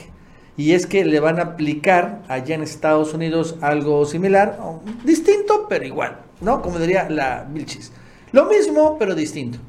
Y 0.54 0.72
es 0.72 0.86
que 0.86 1.06
le 1.06 1.18
van 1.18 1.38
a 1.38 1.44
aplicar 1.44 2.20
allá 2.28 2.54
en 2.54 2.62
Estados 2.62 3.14
Unidos 3.14 3.56
algo 3.62 4.04
similar, 4.04 4.58
distinto, 5.02 5.64
pero 5.66 5.86
igual, 5.86 6.18
¿no? 6.42 6.60
Como 6.60 6.78
diría 6.78 7.08
la 7.08 7.46
Vilchis. 7.50 7.90
Lo 8.32 8.44
mismo, 8.44 8.98
pero 8.98 9.14
distinto. 9.14 9.60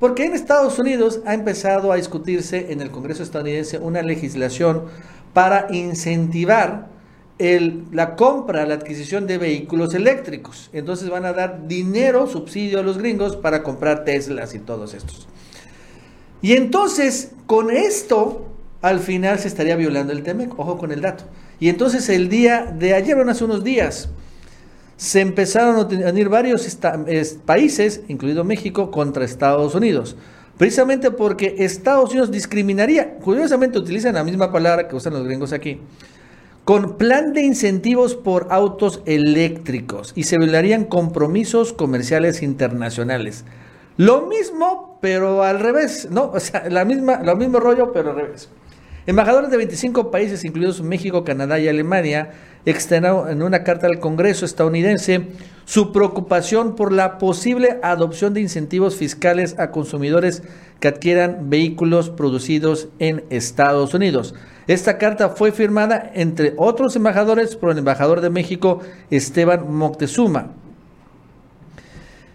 Porque 0.00 0.24
en 0.24 0.34
Estados 0.34 0.80
Unidos 0.80 1.20
ha 1.24 1.34
empezado 1.34 1.92
a 1.92 1.96
discutirse 1.96 2.72
en 2.72 2.80
el 2.80 2.90
Congreso 2.90 3.22
estadounidense 3.22 3.78
una 3.78 4.02
legislación 4.02 4.86
para 5.34 5.68
incentivar 5.70 6.88
la 7.92 8.16
compra, 8.16 8.66
la 8.66 8.74
adquisición 8.74 9.26
de 9.26 9.38
vehículos 9.38 9.94
eléctricos. 9.94 10.68
Entonces 10.72 11.08
van 11.08 11.24
a 11.24 11.32
dar 11.32 11.66
dinero, 11.66 12.26
subsidio 12.26 12.80
a 12.80 12.82
los 12.82 12.98
gringos 12.98 13.36
para 13.36 13.62
comprar 13.62 14.04
Teslas 14.04 14.54
y 14.54 14.58
todos 14.58 14.92
estos. 14.94 15.26
Y 16.42 16.52
entonces, 16.52 17.32
con 17.46 17.70
esto, 17.70 18.46
al 18.82 19.00
final 19.00 19.38
se 19.38 19.48
estaría 19.48 19.76
violando 19.76 20.12
el 20.12 20.22
TEMEC. 20.22 20.58
Ojo 20.58 20.78
con 20.78 20.92
el 20.92 21.00
dato. 21.00 21.24
Y 21.58 21.68
entonces 21.68 22.08
el 22.08 22.28
día 22.28 22.74
de 22.78 22.94
ayer, 22.94 23.16
bueno, 23.16 23.32
hace 23.32 23.44
unos 23.44 23.64
días, 23.64 24.08
se 24.96 25.20
empezaron 25.20 25.76
a 25.76 26.10
unir 26.10 26.28
varios 26.28 26.78
países, 27.46 28.02
incluido 28.08 28.44
México, 28.44 28.90
contra 28.90 29.24
Estados 29.24 29.74
Unidos. 29.74 30.16
Precisamente 30.58 31.10
porque 31.10 31.56
Estados 31.60 32.10
Unidos 32.10 32.30
discriminaría, 32.30 33.14
curiosamente 33.14 33.78
utilizan 33.78 34.14
la 34.14 34.24
misma 34.24 34.52
palabra 34.52 34.88
que 34.88 34.94
usan 34.94 35.14
los 35.14 35.24
gringos 35.24 35.54
aquí, 35.54 35.80
con 36.64 36.98
plan 36.98 37.32
de 37.32 37.42
incentivos 37.42 38.14
por 38.14 38.48
autos 38.50 39.02
eléctricos 39.06 40.12
y 40.14 40.24
se 40.24 40.38
violarían 40.38 40.84
compromisos 40.84 41.72
comerciales 41.72 42.42
internacionales. 42.42 43.44
Lo 43.96 44.26
mismo, 44.26 44.98
pero 45.00 45.42
al 45.42 45.60
revés, 45.60 46.08
¿no? 46.10 46.30
O 46.32 46.40
sea, 46.40 46.68
la 46.68 46.84
misma, 46.84 47.22
lo 47.22 47.36
mismo 47.36 47.60
rollo, 47.60 47.92
pero 47.92 48.10
al 48.10 48.16
revés. 48.16 48.48
Embajadores 49.06 49.50
de 49.50 49.56
25 49.56 50.10
países, 50.10 50.44
incluidos 50.44 50.82
México, 50.82 51.24
Canadá 51.24 51.58
y 51.58 51.68
Alemania, 51.68 52.30
externaron 52.64 53.30
en 53.30 53.42
una 53.42 53.64
carta 53.64 53.86
al 53.86 53.98
Congreso 53.98 54.44
estadounidense 54.44 55.26
su 55.70 55.92
preocupación 55.92 56.74
por 56.74 56.90
la 56.90 57.16
posible 57.18 57.78
adopción 57.84 58.34
de 58.34 58.40
incentivos 58.40 58.96
fiscales 58.96 59.54
a 59.56 59.70
consumidores 59.70 60.42
que 60.80 60.88
adquieran 60.88 61.48
vehículos 61.48 62.10
producidos 62.10 62.88
en 62.98 63.22
Estados 63.30 63.94
Unidos. 63.94 64.34
Esta 64.66 64.98
carta 64.98 65.28
fue 65.28 65.52
firmada 65.52 66.10
entre 66.12 66.54
otros 66.56 66.96
embajadores 66.96 67.54
por 67.54 67.70
el 67.70 67.78
embajador 67.78 68.20
de 68.20 68.30
México, 68.30 68.80
Esteban 69.12 69.72
Moctezuma. 69.72 70.48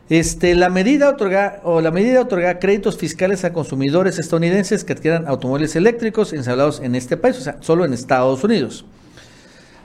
Este, 0.07 0.55
la 0.55 0.69
medida 0.69 1.09
otorga, 1.09 1.59
o 1.65 1.81
la 1.81 1.91
medida 1.91 2.21
otorga 2.21 2.59
créditos 2.59 2.97
fiscales 2.97 3.43
a 3.43 3.51
consumidores 3.51 4.17
estadounidenses 4.17 4.85
que 4.85 4.93
adquieran 4.93 5.27
automóviles 5.27 5.75
eléctricos 5.75 6.31
instalados 6.31 6.79
en 6.79 6.95
este 6.95 7.17
país, 7.17 7.37
o 7.37 7.41
sea, 7.41 7.57
solo 7.59 7.83
en 7.83 7.91
Estados 7.91 8.45
Unidos. 8.45 8.85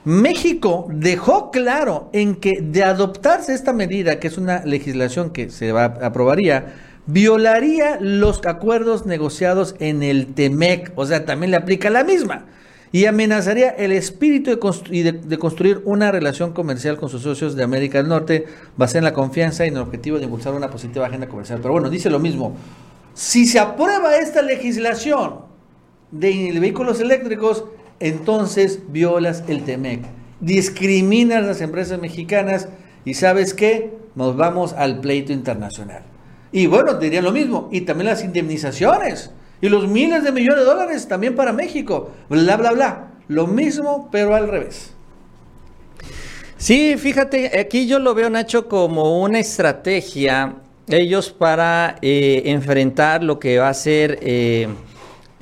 México 0.03 0.87
dejó 0.91 1.51
claro 1.51 2.09
en 2.13 2.35
que 2.35 2.59
de 2.61 2.83
adoptarse 2.83 3.53
esta 3.53 3.73
medida, 3.73 4.19
que 4.19 4.27
es 4.27 4.37
una 4.37 4.65
legislación 4.65 5.29
que 5.29 5.49
se 5.49 5.71
va, 5.71 5.85
aprobaría, 5.85 6.73
violaría 7.05 7.97
los 7.99 8.45
acuerdos 8.45 9.05
negociados 9.05 9.75
en 9.79 10.01
el 10.01 10.33
TEMEC, 10.33 10.93
o 10.95 11.05
sea, 11.05 11.25
también 11.25 11.51
le 11.51 11.57
aplica 11.57 11.89
la 11.89 12.03
misma 12.03 12.45
y 12.91 13.05
amenazaría 13.05 13.69
el 13.69 13.91
espíritu 13.93 14.51
de, 14.51 15.37
construir 15.37 15.81
una 15.85 16.11
relación 16.11 16.51
comercial 16.51 16.97
con 16.97 17.09
sus 17.09 17.21
socios 17.21 17.55
de 17.55 17.63
América 17.63 17.99
del 17.99 18.09
Norte 18.09 18.45
basada 18.75 18.99
en 18.99 19.05
la 19.05 19.13
confianza 19.13 19.65
y 19.65 19.69
en 19.69 19.75
el 19.75 19.81
objetivo 19.81 20.17
de 20.17 20.25
impulsar 20.25 20.53
una 20.53 20.69
positiva 20.69 21.05
agenda 21.05 21.29
comercial. 21.29 21.59
Pero 21.61 21.71
bueno, 21.71 21.89
dice 21.89 22.09
lo 22.09 22.19
mismo. 22.19 22.55
Si 23.13 23.45
se 23.45 23.59
aprueba 23.59 24.17
esta 24.17 24.41
legislación 24.41 25.39
de 26.11 26.57
vehículos 26.59 26.99
eléctricos, 26.99 27.63
entonces 28.01 28.79
violas 28.89 29.43
el 29.47 29.63
TEMEC, 29.63 30.01
discriminas 30.39 31.45
las 31.45 31.61
empresas 31.61 31.99
mexicanas 31.99 32.67
y 33.05 33.13
sabes 33.13 33.53
qué, 33.53 33.93
nos 34.15 34.35
vamos 34.35 34.73
al 34.73 34.99
pleito 34.99 35.31
internacional. 35.31 36.03
Y 36.51 36.67
bueno, 36.67 36.95
diría 36.95 37.21
lo 37.21 37.31
mismo, 37.31 37.69
y 37.71 37.81
también 37.81 38.07
las 38.07 38.23
indemnizaciones. 38.23 39.31
Y 39.61 39.69
los 39.69 39.87
miles 39.87 40.23
de 40.23 40.31
millones 40.31 40.59
de 40.59 40.65
dólares 40.65 41.07
también 41.07 41.35
para 41.35 41.53
México. 41.53 42.11
Bla, 42.29 42.57
bla, 42.57 42.71
bla. 42.71 43.11
Lo 43.27 43.47
mismo, 43.47 44.09
pero 44.11 44.35
al 44.35 44.49
revés. 44.49 44.93
Sí, 46.57 46.95
fíjate, 46.97 47.59
aquí 47.59 47.87
yo 47.87 47.99
lo 47.99 48.13
veo, 48.13 48.29
Nacho, 48.29 48.67
como 48.67 49.21
una 49.21 49.39
estrategia, 49.39 50.55
ellos 50.87 51.31
para 51.31 51.95
eh, 52.01 52.43
enfrentar 52.45 53.23
lo 53.23 53.39
que 53.39 53.57
va 53.57 53.69
a 53.69 53.73
ser 53.73 54.19
eh, 54.21 54.67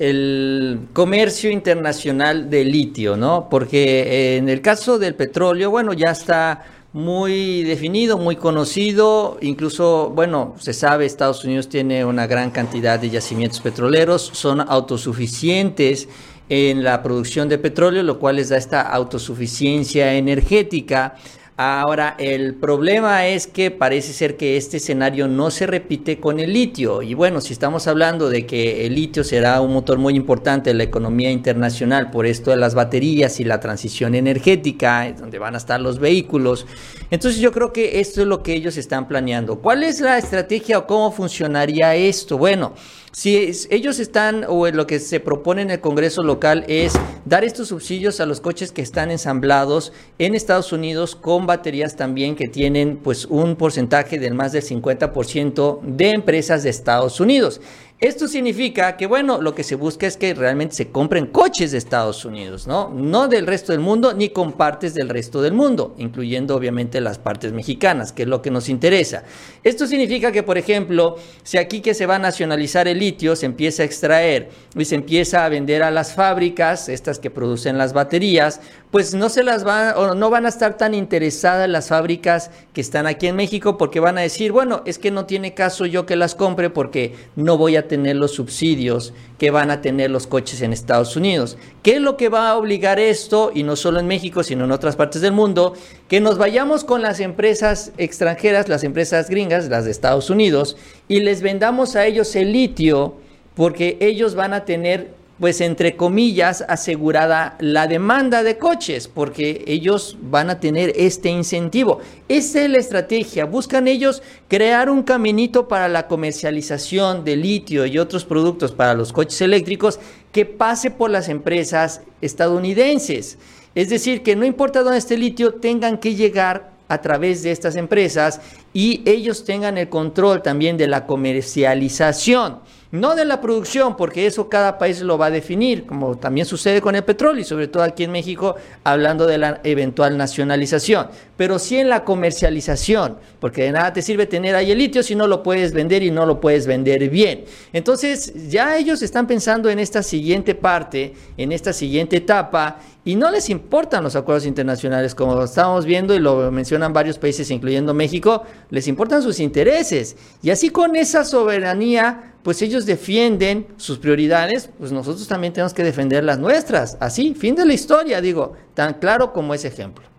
el 0.00 0.88
comercio 0.94 1.50
internacional 1.50 2.48
de 2.48 2.64
litio, 2.64 3.18
¿no? 3.18 3.48
Porque 3.50 4.00
eh, 4.00 4.36
en 4.38 4.48
el 4.48 4.62
caso 4.62 4.98
del 4.98 5.14
petróleo, 5.14 5.70
bueno, 5.70 5.92
ya 5.92 6.10
está 6.10 6.64
muy 6.94 7.64
definido, 7.64 8.16
muy 8.16 8.36
conocido, 8.36 9.36
incluso, 9.42 10.08
bueno, 10.08 10.54
se 10.58 10.72
sabe, 10.72 11.04
Estados 11.04 11.44
Unidos 11.44 11.68
tiene 11.68 12.06
una 12.06 12.26
gran 12.26 12.50
cantidad 12.50 12.98
de 12.98 13.10
yacimientos 13.10 13.60
petroleros, 13.60 14.30
son 14.32 14.62
autosuficientes 14.62 16.08
en 16.48 16.82
la 16.82 17.02
producción 17.02 17.50
de 17.50 17.58
petróleo, 17.58 18.02
lo 18.02 18.18
cual 18.18 18.36
les 18.36 18.48
da 18.48 18.56
esta 18.56 18.80
autosuficiencia 18.80 20.14
energética. 20.14 21.14
Ahora, 21.62 22.14
el 22.18 22.54
problema 22.54 23.26
es 23.26 23.46
que 23.46 23.70
parece 23.70 24.14
ser 24.14 24.38
que 24.38 24.56
este 24.56 24.78
escenario 24.78 25.28
no 25.28 25.50
se 25.50 25.66
repite 25.66 26.18
con 26.18 26.40
el 26.40 26.54
litio. 26.54 27.02
Y 27.02 27.12
bueno, 27.12 27.42
si 27.42 27.52
estamos 27.52 27.86
hablando 27.86 28.30
de 28.30 28.46
que 28.46 28.86
el 28.86 28.94
litio 28.94 29.24
será 29.24 29.60
un 29.60 29.74
motor 29.74 29.98
muy 29.98 30.14
importante 30.14 30.70
en 30.70 30.78
la 30.78 30.84
economía 30.84 31.30
internacional 31.30 32.10
por 32.10 32.24
esto 32.24 32.50
de 32.50 32.56
las 32.56 32.74
baterías 32.74 33.40
y 33.40 33.44
la 33.44 33.60
transición 33.60 34.14
energética, 34.14 35.12
donde 35.12 35.38
van 35.38 35.54
a 35.54 35.58
estar 35.58 35.82
los 35.82 35.98
vehículos, 35.98 36.64
entonces 37.10 37.42
yo 37.42 37.52
creo 37.52 37.74
que 37.74 38.00
esto 38.00 38.22
es 38.22 38.26
lo 38.26 38.42
que 38.42 38.54
ellos 38.54 38.78
están 38.78 39.06
planeando. 39.06 39.58
¿Cuál 39.58 39.82
es 39.82 40.00
la 40.00 40.16
estrategia 40.16 40.78
o 40.78 40.86
cómo 40.86 41.12
funcionaría 41.12 41.94
esto? 41.94 42.38
Bueno, 42.38 42.72
si 43.12 43.52
ellos 43.70 43.98
están, 43.98 44.44
o 44.46 44.68
lo 44.68 44.86
que 44.86 45.00
se 45.00 45.18
propone 45.18 45.62
en 45.62 45.70
el 45.70 45.80
Congreso 45.80 46.22
local 46.22 46.64
es 46.68 46.92
dar 47.24 47.42
estos 47.42 47.68
subsidios 47.68 48.20
a 48.20 48.26
los 48.26 48.40
coches 48.40 48.70
que 48.70 48.82
están 48.82 49.10
ensamblados 49.10 49.92
en 50.18 50.36
Estados 50.36 50.72
Unidos 50.72 51.16
con 51.16 51.44
baterías 51.44 51.96
también 51.96 52.36
que 52.36 52.46
tienen 52.46 52.98
pues 52.98 53.26
un 53.26 53.56
porcentaje 53.56 54.20
del 54.20 54.34
más 54.34 54.52
del 54.52 54.62
50% 54.62 55.80
de 55.82 56.10
empresas 56.10 56.62
de 56.62 56.70
Estados 56.70 57.18
Unidos. 57.18 57.60
Esto 58.00 58.28
significa 58.28 58.96
que, 58.96 59.06
bueno, 59.06 59.42
lo 59.42 59.54
que 59.54 59.62
se 59.62 59.74
busca 59.74 60.06
es 60.06 60.16
que 60.16 60.32
realmente 60.32 60.74
se 60.74 60.88
compren 60.88 61.26
coches 61.26 61.72
de 61.72 61.76
Estados 61.76 62.24
Unidos, 62.24 62.66
¿no? 62.66 62.88
No 62.88 63.28
del 63.28 63.46
resto 63.46 63.72
del 63.72 63.82
mundo 63.82 64.14
ni 64.14 64.30
con 64.30 64.52
partes 64.52 64.94
del 64.94 65.10
resto 65.10 65.42
del 65.42 65.52
mundo, 65.52 65.94
incluyendo 65.98 66.56
obviamente 66.56 67.02
las 67.02 67.18
partes 67.18 67.52
mexicanas, 67.52 68.12
que 68.12 68.22
es 68.22 68.28
lo 68.28 68.40
que 68.40 68.50
nos 68.50 68.70
interesa. 68.70 69.24
Esto 69.62 69.86
significa 69.86 70.32
que, 70.32 70.42
por 70.42 70.56
ejemplo, 70.56 71.16
si 71.42 71.58
aquí 71.58 71.82
que 71.82 71.92
se 71.92 72.06
va 72.06 72.16
a 72.16 72.18
nacionalizar 72.18 72.88
el 72.88 73.00
litio, 73.00 73.36
se 73.36 73.44
empieza 73.44 73.82
a 73.82 73.86
extraer 73.86 74.48
y 74.74 74.86
se 74.86 74.94
empieza 74.94 75.44
a 75.44 75.50
vender 75.50 75.82
a 75.82 75.90
las 75.90 76.14
fábricas, 76.14 76.88
estas 76.88 77.18
que 77.18 77.28
producen 77.28 77.76
las 77.76 77.92
baterías, 77.92 78.62
pues 78.90 79.14
no 79.14 79.28
se 79.28 79.44
las 79.44 79.62
van 79.62 79.94
o 79.96 80.14
no 80.14 80.30
van 80.30 80.46
a 80.46 80.48
estar 80.48 80.76
tan 80.76 80.94
interesadas 80.94 81.68
las 81.68 81.88
fábricas 81.88 82.50
que 82.72 82.80
están 82.80 83.06
aquí 83.06 83.28
en 83.28 83.36
México 83.36 83.78
porque 83.78 84.00
van 84.00 84.18
a 84.18 84.22
decir, 84.22 84.50
bueno, 84.50 84.82
es 84.84 84.98
que 84.98 85.12
no 85.12 85.26
tiene 85.26 85.54
caso 85.54 85.86
yo 85.86 86.06
que 86.06 86.16
las 86.16 86.34
compre 86.34 86.70
porque 86.70 87.14
no 87.36 87.56
voy 87.56 87.76
a 87.76 87.86
tener 87.86 88.16
los 88.16 88.32
subsidios 88.32 89.12
que 89.38 89.50
van 89.50 89.70
a 89.70 89.80
tener 89.80 90.10
los 90.10 90.26
coches 90.26 90.60
en 90.62 90.72
Estados 90.72 91.16
Unidos. 91.16 91.56
¿Qué 91.82 91.96
es 91.96 92.00
lo 92.00 92.16
que 92.16 92.28
va 92.28 92.50
a 92.50 92.56
obligar 92.56 92.98
esto, 92.98 93.52
y 93.54 93.62
no 93.62 93.76
solo 93.76 94.00
en 94.00 94.08
México, 94.08 94.42
sino 94.42 94.64
en 94.64 94.72
otras 94.72 94.96
partes 94.96 95.22
del 95.22 95.32
mundo, 95.32 95.74
que 96.08 96.20
nos 96.20 96.36
vayamos 96.36 96.82
con 96.82 97.00
las 97.00 97.20
empresas 97.20 97.92
extranjeras, 97.96 98.68
las 98.68 98.82
empresas 98.82 99.30
gringas, 99.30 99.68
las 99.68 99.84
de 99.84 99.92
Estados 99.92 100.30
Unidos, 100.30 100.76
y 101.06 101.20
les 101.20 101.42
vendamos 101.42 101.94
a 101.94 102.06
ellos 102.06 102.34
el 102.34 102.52
litio 102.52 103.14
porque 103.54 103.98
ellos 104.00 104.34
van 104.34 104.52
a 104.52 104.64
tener 104.64 105.19
pues 105.40 105.62
entre 105.62 105.96
comillas, 105.96 106.62
asegurada 106.68 107.56
la 107.60 107.86
demanda 107.86 108.42
de 108.42 108.58
coches, 108.58 109.08
porque 109.08 109.64
ellos 109.66 110.18
van 110.20 110.50
a 110.50 110.60
tener 110.60 110.92
este 110.96 111.30
incentivo. 111.30 112.00
Esa 112.28 112.62
es 112.62 112.70
la 112.70 112.76
estrategia. 112.76 113.46
Buscan 113.46 113.88
ellos 113.88 114.22
crear 114.48 114.90
un 114.90 115.02
caminito 115.02 115.66
para 115.66 115.88
la 115.88 116.08
comercialización 116.08 117.24
de 117.24 117.36
litio 117.36 117.86
y 117.86 117.98
otros 117.98 118.26
productos 118.26 118.72
para 118.72 118.92
los 118.92 119.14
coches 119.14 119.40
eléctricos 119.40 119.98
que 120.30 120.44
pase 120.44 120.90
por 120.90 121.10
las 121.10 121.30
empresas 121.30 122.02
estadounidenses. 122.20 123.38
Es 123.74 123.88
decir, 123.88 124.22
que 124.22 124.36
no 124.36 124.44
importa 124.44 124.82
dónde 124.82 124.98
esté 124.98 125.16
litio, 125.16 125.54
tengan 125.54 125.96
que 125.96 126.16
llegar 126.16 126.70
a 126.88 127.00
través 127.00 127.42
de 127.42 127.52
estas 127.52 127.76
empresas 127.76 128.40
y 128.72 129.02
ellos 129.04 129.44
tengan 129.44 129.78
el 129.78 129.88
control 129.88 130.42
también 130.42 130.76
de 130.76 130.86
la 130.86 131.06
comercialización. 131.06 132.58
No 132.92 133.14
de 133.14 133.24
la 133.24 133.40
producción, 133.40 133.96
porque 133.96 134.26
eso 134.26 134.48
cada 134.48 134.76
país 134.76 135.00
lo 135.00 135.16
va 135.16 135.26
a 135.26 135.30
definir, 135.30 135.86
como 135.86 136.18
también 136.18 136.44
sucede 136.44 136.80
con 136.80 136.96
el 136.96 137.04
petróleo 137.04 137.40
y 137.40 137.44
sobre 137.44 137.68
todo 137.68 137.84
aquí 137.84 138.02
en 138.02 138.10
México, 138.10 138.56
hablando 138.82 139.28
de 139.28 139.38
la 139.38 139.60
eventual 139.62 140.18
nacionalización, 140.18 141.06
pero 141.36 141.60
sí 141.60 141.76
en 141.76 141.88
la 141.88 142.02
comercialización, 142.02 143.18
porque 143.38 143.62
de 143.62 143.70
nada 143.70 143.92
te 143.92 144.02
sirve 144.02 144.26
tener 144.26 144.56
ahí 144.56 144.72
el 144.72 144.78
litio 144.78 145.04
si 145.04 145.14
no 145.14 145.28
lo 145.28 145.40
puedes 145.44 145.72
vender 145.72 146.02
y 146.02 146.10
no 146.10 146.26
lo 146.26 146.40
puedes 146.40 146.66
vender 146.66 147.08
bien. 147.10 147.44
Entonces, 147.72 148.50
ya 148.50 148.76
ellos 148.76 149.02
están 149.02 149.28
pensando 149.28 149.70
en 149.70 149.78
esta 149.78 150.02
siguiente 150.02 150.56
parte, 150.56 151.14
en 151.36 151.52
esta 151.52 151.72
siguiente 151.72 152.16
etapa, 152.16 152.80
y 153.04 153.14
no 153.14 153.30
les 153.30 153.48
importan 153.50 154.02
los 154.04 154.16
acuerdos 154.16 154.46
internacionales, 154.46 155.14
como 155.14 155.44
estamos 155.44 155.86
viendo 155.86 156.12
y 156.14 156.18
lo 156.18 156.50
mencionan 156.50 156.92
varios 156.92 157.18
países, 157.18 157.50
incluyendo 157.50 157.94
México, 157.94 158.42
les 158.70 158.88
importan 158.88 159.22
sus 159.22 159.40
intereses. 159.40 160.16
Y 160.42 160.50
así 160.50 160.70
con 160.70 160.96
esa 160.96 161.24
soberanía, 161.24 162.34
pues 162.42 162.62
ellos 162.62 162.86
defienden 162.86 163.66
sus 163.76 163.98
prioridades, 163.98 164.70
pues 164.78 164.92
nosotros 164.92 165.26
también 165.28 165.52
tenemos 165.52 165.74
que 165.74 165.84
defender 165.84 166.24
las 166.24 166.38
nuestras. 166.38 166.96
Así, 167.00 167.34
fin 167.34 167.54
de 167.54 167.66
la 167.66 167.74
historia, 167.74 168.20
digo, 168.20 168.54
tan 168.74 168.94
claro 168.94 169.32
como 169.32 169.52
ese 169.54 169.68
ejemplo. 169.68 170.10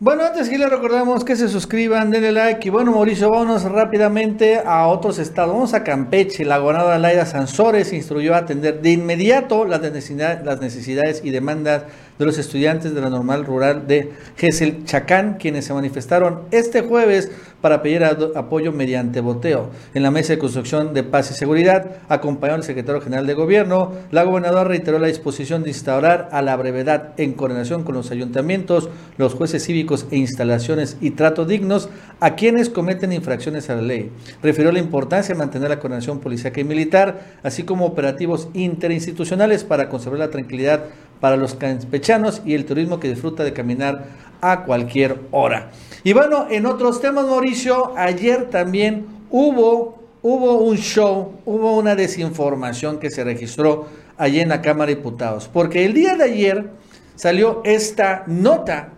Bueno, 0.00 0.22
antes 0.22 0.48
que 0.48 0.56
les 0.58 0.70
recordamos 0.70 1.24
que 1.24 1.34
se 1.34 1.48
suscriban, 1.48 2.12
denle 2.12 2.30
like 2.30 2.68
y 2.68 2.70
bueno, 2.70 2.92
Mauricio, 2.92 3.30
vámonos 3.30 3.64
rápidamente 3.64 4.62
a 4.64 4.86
otros 4.86 5.18
estados. 5.18 5.52
Vamos 5.52 5.74
a 5.74 5.82
Campeche. 5.82 6.44
La 6.44 6.58
gobernadora 6.58 7.00
Laida 7.00 7.26
Sansores 7.26 7.92
instruyó 7.92 8.36
a 8.36 8.38
atender 8.38 8.80
de 8.80 8.92
inmediato 8.92 9.64
las 9.64 9.80
necesidades, 9.80 10.46
las 10.46 10.60
necesidades 10.60 11.22
y 11.24 11.30
demandas 11.30 11.82
de 12.18 12.26
los 12.26 12.38
estudiantes 12.38 12.94
de 12.94 13.00
la 13.00 13.10
normal 13.10 13.44
rural 13.44 13.86
de 13.86 14.12
Gesel 14.36 14.84
Chacán, 14.84 15.36
quienes 15.38 15.64
se 15.64 15.74
manifestaron 15.74 16.40
este 16.50 16.82
jueves 16.82 17.30
para 17.60 17.82
pedir 17.82 18.04
apoyo 18.04 18.72
mediante 18.72 19.20
boteo. 19.20 19.70
En 19.94 20.02
la 20.02 20.10
mesa 20.10 20.32
de 20.32 20.38
construcción 20.38 20.94
de 20.94 21.02
paz 21.02 21.30
y 21.30 21.34
seguridad, 21.34 21.96
acompañó 22.08 22.54
al 22.54 22.62
secretario 22.62 23.00
general 23.00 23.26
de 23.26 23.34
gobierno, 23.34 23.92
la 24.10 24.22
gobernadora 24.22 24.64
reiteró 24.64 24.98
la 24.98 25.08
disposición 25.08 25.62
de 25.62 25.70
instaurar 25.70 26.28
a 26.32 26.42
la 26.42 26.56
brevedad, 26.56 27.14
en 27.16 27.32
coordinación 27.32 27.82
con 27.82 27.94
los 27.94 28.10
ayuntamientos, 28.10 28.88
los 29.16 29.34
jueces 29.34 29.64
cívicos 29.64 30.06
e 30.10 30.16
instalaciones 30.16 30.96
y 31.00 31.10
trato 31.12 31.44
dignos 31.44 31.88
a 32.20 32.34
quienes 32.34 32.68
cometen 32.68 33.12
infracciones 33.12 33.70
a 33.70 33.76
la 33.76 33.82
ley. 33.82 34.10
Refirió 34.42 34.70
la 34.70 34.78
importancia 34.78 35.34
de 35.34 35.38
mantener 35.38 35.70
la 35.70 35.80
coordinación 35.80 36.20
policíaca 36.20 36.60
y 36.60 36.64
militar, 36.64 37.38
así 37.42 37.64
como 37.64 37.86
operativos 37.86 38.48
interinstitucionales 38.54 39.64
para 39.64 39.88
conservar 39.88 40.20
la 40.20 40.30
tranquilidad 40.30 40.84
para 41.20 41.36
los 41.36 41.54
campechanos 41.54 42.42
y 42.44 42.54
el 42.54 42.64
turismo 42.64 43.00
que 43.00 43.08
disfruta 43.08 43.44
de 43.44 43.52
caminar 43.52 44.06
a 44.40 44.64
cualquier 44.64 45.20
hora. 45.30 45.70
Y 46.04 46.12
bueno, 46.12 46.46
en 46.50 46.66
otros 46.66 47.00
temas, 47.00 47.26
Mauricio, 47.26 47.92
ayer 47.96 48.50
también 48.50 49.06
hubo, 49.30 49.98
hubo 50.22 50.58
un 50.58 50.76
show, 50.76 51.32
hubo 51.44 51.76
una 51.76 51.96
desinformación 51.96 52.98
que 52.98 53.10
se 53.10 53.24
registró 53.24 53.86
allí 54.16 54.40
en 54.40 54.48
la 54.48 54.62
Cámara 54.62 54.88
de 54.88 54.96
Diputados, 54.96 55.48
porque 55.52 55.84
el 55.84 55.94
día 55.94 56.16
de 56.16 56.24
ayer 56.24 56.70
salió 57.16 57.62
esta 57.64 58.24
nota, 58.26 58.90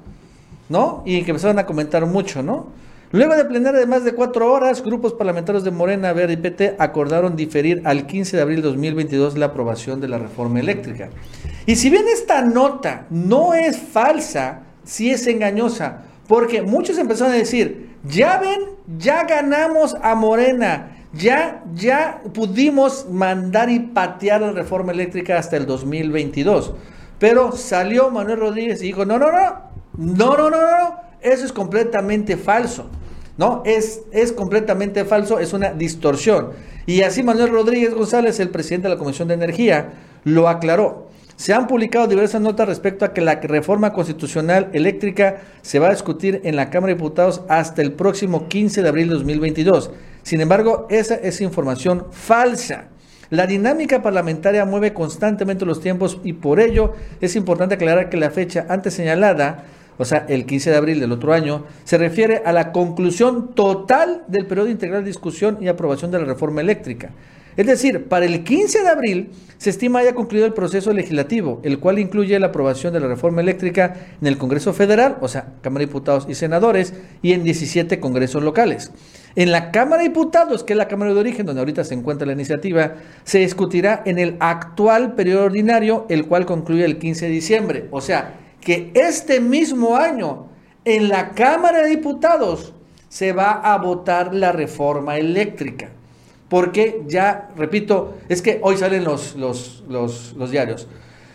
¿no? 0.69 1.03
Y 1.07 1.23
que 1.23 1.31
empezaron 1.31 1.59
a 1.59 1.67
comentar 1.67 2.05
mucho, 2.07 2.43
¿no? 2.43 2.67
Luego 3.13 3.35
de 3.35 3.45
plenaria 3.45 3.81
de 3.81 3.87
más 3.87 4.05
de 4.05 4.13
cuatro 4.13 4.53
horas, 4.53 4.85
grupos 4.85 5.15
parlamentarios 5.15 5.65
de 5.65 5.73
Morena, 5.73 6.13
Verde 6.13 6.35
y 6.35 6.37
PT 6.37 6.77
acordaron 6.79 7.35
diferir 7.35 7.83
al 7.85 8.07
15 8.07 8.37
de 8.37 8.43
abril 8.43 8.63
de 8.63 8.69
2022 8.69 9.37
la 9.37 9.47
aprobación 9.47 10.01
de 10.01 10.07
la 10.07 10.19
reforma 10.19 10.61
eléctrica. 10.61 11.11
Y 11.67 11.75
si 11.75 11.91
bien 11.91 12.05
esta 12.07 12.43
nota 12.43 13.07
no 13.11 13.53
es 13.53 13.79
falsa, 13.79 14.61
sí 14.85 15.11
es 15.11 15.27
engañosa, 15.27 16.05
porque 16.29 16.63
muchos 16.63 16.99
empezaron 16.99 17.33
a 17.33 17.37
decir, 17.37 17.97
ya 18.05 18.39
ven, 18.39 18.61
ya 18.97 19.25
ganamos 19.25 19.97
a 20.01 20.15
Morena, 20.15 20.97
ya, 21.13 21.65
ya 21.75 22.23
pudimos 22.33 23.09
mandar 23.11 23.71
y 23.71 23.81
patear 23.81 24.43
la 24.43 24.53
reforma 24.53 24.93
eléctrica 24.93 25.37
hasta 25.37 25.57
el 25.57 25.67
2022. 25.67 26.75
Pero 27.19 27.51
salió 27.51 28.09
Manuel 28.13 28.39
Rodríguez 28.39 28.81
y 28.83 28.87
dijo, 28.87 29.05
no, 29.05 29.19
no, 29.19 29.33
no, 29.33 29.71
no, 29.97 30.37
no, 30.37 30.49
no, 30.49 30.61
no, 30.61 30.97
eso 31.21 31.45
es 31.45 31.53
completamente 31.53 32.37
falso. 32.37 32.89
¿No? 33.41 33.63
Es, 33.65 34.03
es 34.13 34.33
completamente 34.33 35.07
falso, 35.07 35.39
es 35.39 35.55
una 35.55 35.73
distorsión. 35.73 36.51
Y 36.85 37.01
así 37.01 37.23
Manuel 37.23 37.51
Rodríguez 37.51 37.95
González, 37.95 38.39
el 38.39 38.51
presidente 38.51 38.87
de 38.87 38.95
la 38.95 38.99
Comisión 38.99 39.29
de 39.29 39.35
Energía, 39.35 39.95
lo 40.25 40.47
aclaró. 40.47 41.09
Se 41.37 41.55
han 41.55 41.67
publicado 41.67 42.07
diversas 42.07 42.43
notas 42.43 42.69
respecto 42.69 43.07
a 43.07 43.15
que 43.15 43.23
la 43.23 43.37
reforma 43.37 43.95
constitucional 43.95 44.69
eléctrica 44.75 45.41
se 45.63 45.79
va 45.79 45.89
a 45.89 45.93
discutir 45.93 46.43
en 46.45 46.55
la 46.55 46.69
Cámara 46.69 46.93
de 46.93 46.99
Diputados 46.99 47.41
hasta 47.49 47.81
el 47.81 47.93
próximo 47.93 48.47
15 48.47 48.83
de 48.83 48.89
abril 48.91 49.09
de 49.09 49.15
2022. 49.15 49.91
Sin 50.23 50.43
embargo, 50.43 50.87
esa 50.91 51.15
es 51.15 51.41
información 51.41 52.09
falsa. 52.11 52.89
La 53.31 53.47
dinámica 53.47 54.03
parlamentaria 54.03 54.67
mueve 54.67 54.93
constantemente 54.93 55.65
los 55.65 55.81
tiempos 55.81 56.19
y 56.25 56.35
por 56.35 56.61
ello 56.61 56.93
es 57.23 57.37
importante 57.37 57.77
aclarar 57.77 58.11
que 58.11 58.19
la 58.19 58.31
fecha 58.31 58.67
antes 58.69 58.93
señalada 58.93 59.65
o 60.01 60.05
sea, 60.07 60.25
el 60.31 60.47
15 60.47 60.71
de 60.71 60.77
abril 60.77 60.99
del 60.99 61.13
otro 61.13 61.35
año, 61.35 61.67
se 61.85 61.99
refiere 61.99 62.41
a 62.47 62.53
la 62.55 62.73
conclusión 62.73 63.55
total 63.55 64.25
del 64.29 64.47
periodo 64.47 64.71
integral 64.71 65.05
de 65.05 65.09
discusión 65.09 65.59
y 65.61 65.69
aprobación 65.69 66.11
de 66.11 66.19
la 66.19 66.25
reforma 66.25 66.63
eléctrica. 66.63 67.11
Es 67.55 67.67
decir, 67.67 68.09
para 68.09 68.25
el 68.25 68.43
15 68.43 68.83
de 68.83 68.89
abril 68.89 69.31
se 69.59 69.69
estima 69.69 69.99
haya 69.99 70.15
concluido 70.15 70.47
el 70.47 70.55
proceso 70.55 70.95
legislativo, 70.95 71.61
el 71.65 71.81
cual 71.81 71.99
incluye 71.99 72.39
la 72.39 72.47
aprobación 72.47 72.95
de 72.95 73.01
la 73.01 73.09
reforma 73.09 73.43
eléctrica 73.43 73.95
en 74.23 74.27
el 74.27 74.39
Congreso 74.39 74.73
Federal, 74.73 75.19
o 75.21 75.29
sea, 75.29 75.53
Cámara 75.61 75.81
de 75.81 75.87
Diputados 75.89 76.27
y 76.31 76.35
Senadores, 76.35 76.95
y 77.21 77.33
en 77.33 77.45
17 77.45 78.01
congresos 78.01 78.43
locales. 78.43 78.93
En 79.37 79.53
la 79.53 79.71
Cámara 79.71 80.03
de 80.03 80.09
Diputados, 80.09 80.65
que 80.65 80.73
es 80.73 80.79
la 80.79 80.89
Cámara 80.89 81.13
de 81.13 81.21
Origen, 81.21 81.45
donde 81.45 81.61
ahorita 81.61 81.85
se 81.85 81.93
encuentra 81.93 82.27
la 82.27 82.33
iniciativa, 82.33 82.95
se 83.25 83.41
discutirá 83.41 84.03
en 84.07 84.19
el 84.19 84.37
actual 84.41 85.15
periodo 85.15 85.45
ordinario, 85.45 86.07
el 86.09 86.25
cual 86.27 86.47
concluye 86.47 86.87
el 86.87 86.99
15 86.99 87.27
de 87.27 87.31
diciembre. 87.31 87.89
O 87.91 88.01
sea, 88.01 88.41
que 88.61 88.91
este 88.95 89.41
mismo 89.41 89.97
año 89.97 90.47
en 90.85 91.09
la 91.09 91.31
Cámara 91.31 91.83
de 91.83 91.89
Diputados 91.89 92.73
se 93.09 93.33
va 93.33 93.53
a 93.53 93.77
votar 93.79 94.35
la 94.35 94.53
reforma 94.53 95.19
eléctrica. 95.19 95.91
Porque 96.49 97.03
ya, 97.07 97.51
repito, 97.57 98.15
es 98.29 98.43
que 98.43 98.59
hoy 98.63 98.77
salen 98.77 99.05
los, 99.05 99.37
los, 99.37 99.85
los, 99.89 100.51
diarios. 100.51 100.89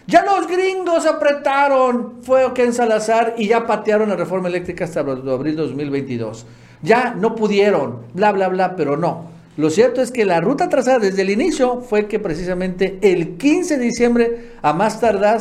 Ya 0.08 0.24
los 0.24 0.48
gringos 0.48 1.06
apretaron, 1.06 2.22
fue 2.22 2.46
en 2.58 2.74
Salazar 2.74 3.36
y 3.38 3.48
ya 3.48 3.66
patearon 3.66 4.10
la 4.10 4.16
reforma 4.16 4.50
eléctrica 4.50 4.84
hasta 4.84 5.00
abril 5.00 5.56
2022. 5.56 6.46
Ya 6.82 7.16
no 7.18 7.36
pudieron, 7.36 8.02
bla, 8.14 8.32
bla, 8.34 8.50
bla, 8.50 8.76
pero 8.76 8.98
no. 8.98 9.30
Lo 9.58 9.70
cierto 9.70 10.02
es 10.02 10.12
que 10.12 10.26
la 10.26 10.42
ruta 10.42 10.68
trazada 10.68 11.00
desde 11.00 11.22
el 11.22 11.30
inicio 11.30 11.82
fue 11.82 12.08
que 12.08 12.20
precisamente 12.20 13.00
el 13.02 13.38
15 13.38 13.78
de 13.78 13.84
diciembre, 13.84 14.52
a 14.62 14.74
más 14.74 15.00
tardar, 15.00 15.40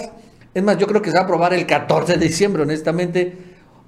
es 0.54 0.62
más, 0.62 0.78
yo 0.78 0.86
creo 0.86 1.02
que 1.02 1.10
se 1.10 1.16
va 1.16 1.22
a 1.22 1.24
aprobar 1.24 1.52
el 1.52 1.66
14 1.66 2.16
de 2.16 2.26
diciembre, 2.26 2.62
honestamente, 2.62 3.36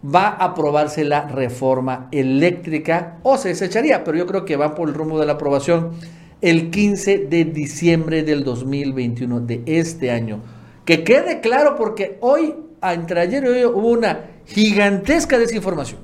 va 0.05 0.29
a 0.29 0.47
aprobarse 0.47 1.05
la 1.05 1.27
reforma 1.29 2.09
eléctrica 2.11 3.19
o 3.23 3.39
se 3.39 3.49
desecharía, 3.49 4.05
pero 4.05 4.19
yo 4.19 4.27
creo 4.27 4.45
que 4.45 4.57
va 4.57 4.75
por 4.75 4.89
el 4.89 4.95
rumbo 4.95 5.19
de 5.19 5.27
la 5.27 5.35
aprobación 5.35 5.93
el 6.41 6.71
15 6.71 7.27
de 7.31 7.45
diciembre 7.45 8.23
del 8.23 8.45
2021 8.45 9.41
de 9.41 9.63
este 9.67 10.11
año. 10.11 10.43
Que 10.85 11.03
quede 11.03 11.41
claro 11.41 11.77
porque 11.77 12.19
hoy, 12.21 12.55
entre 12.83 13.21
ayer 13.21 13.45
y 13.45 13.49
hoy, 13.49 13.65
hubo 13.65 13.89
una 13.89 14.27
gigantesca 14.47 15.39
desinformación. 15.39 16.01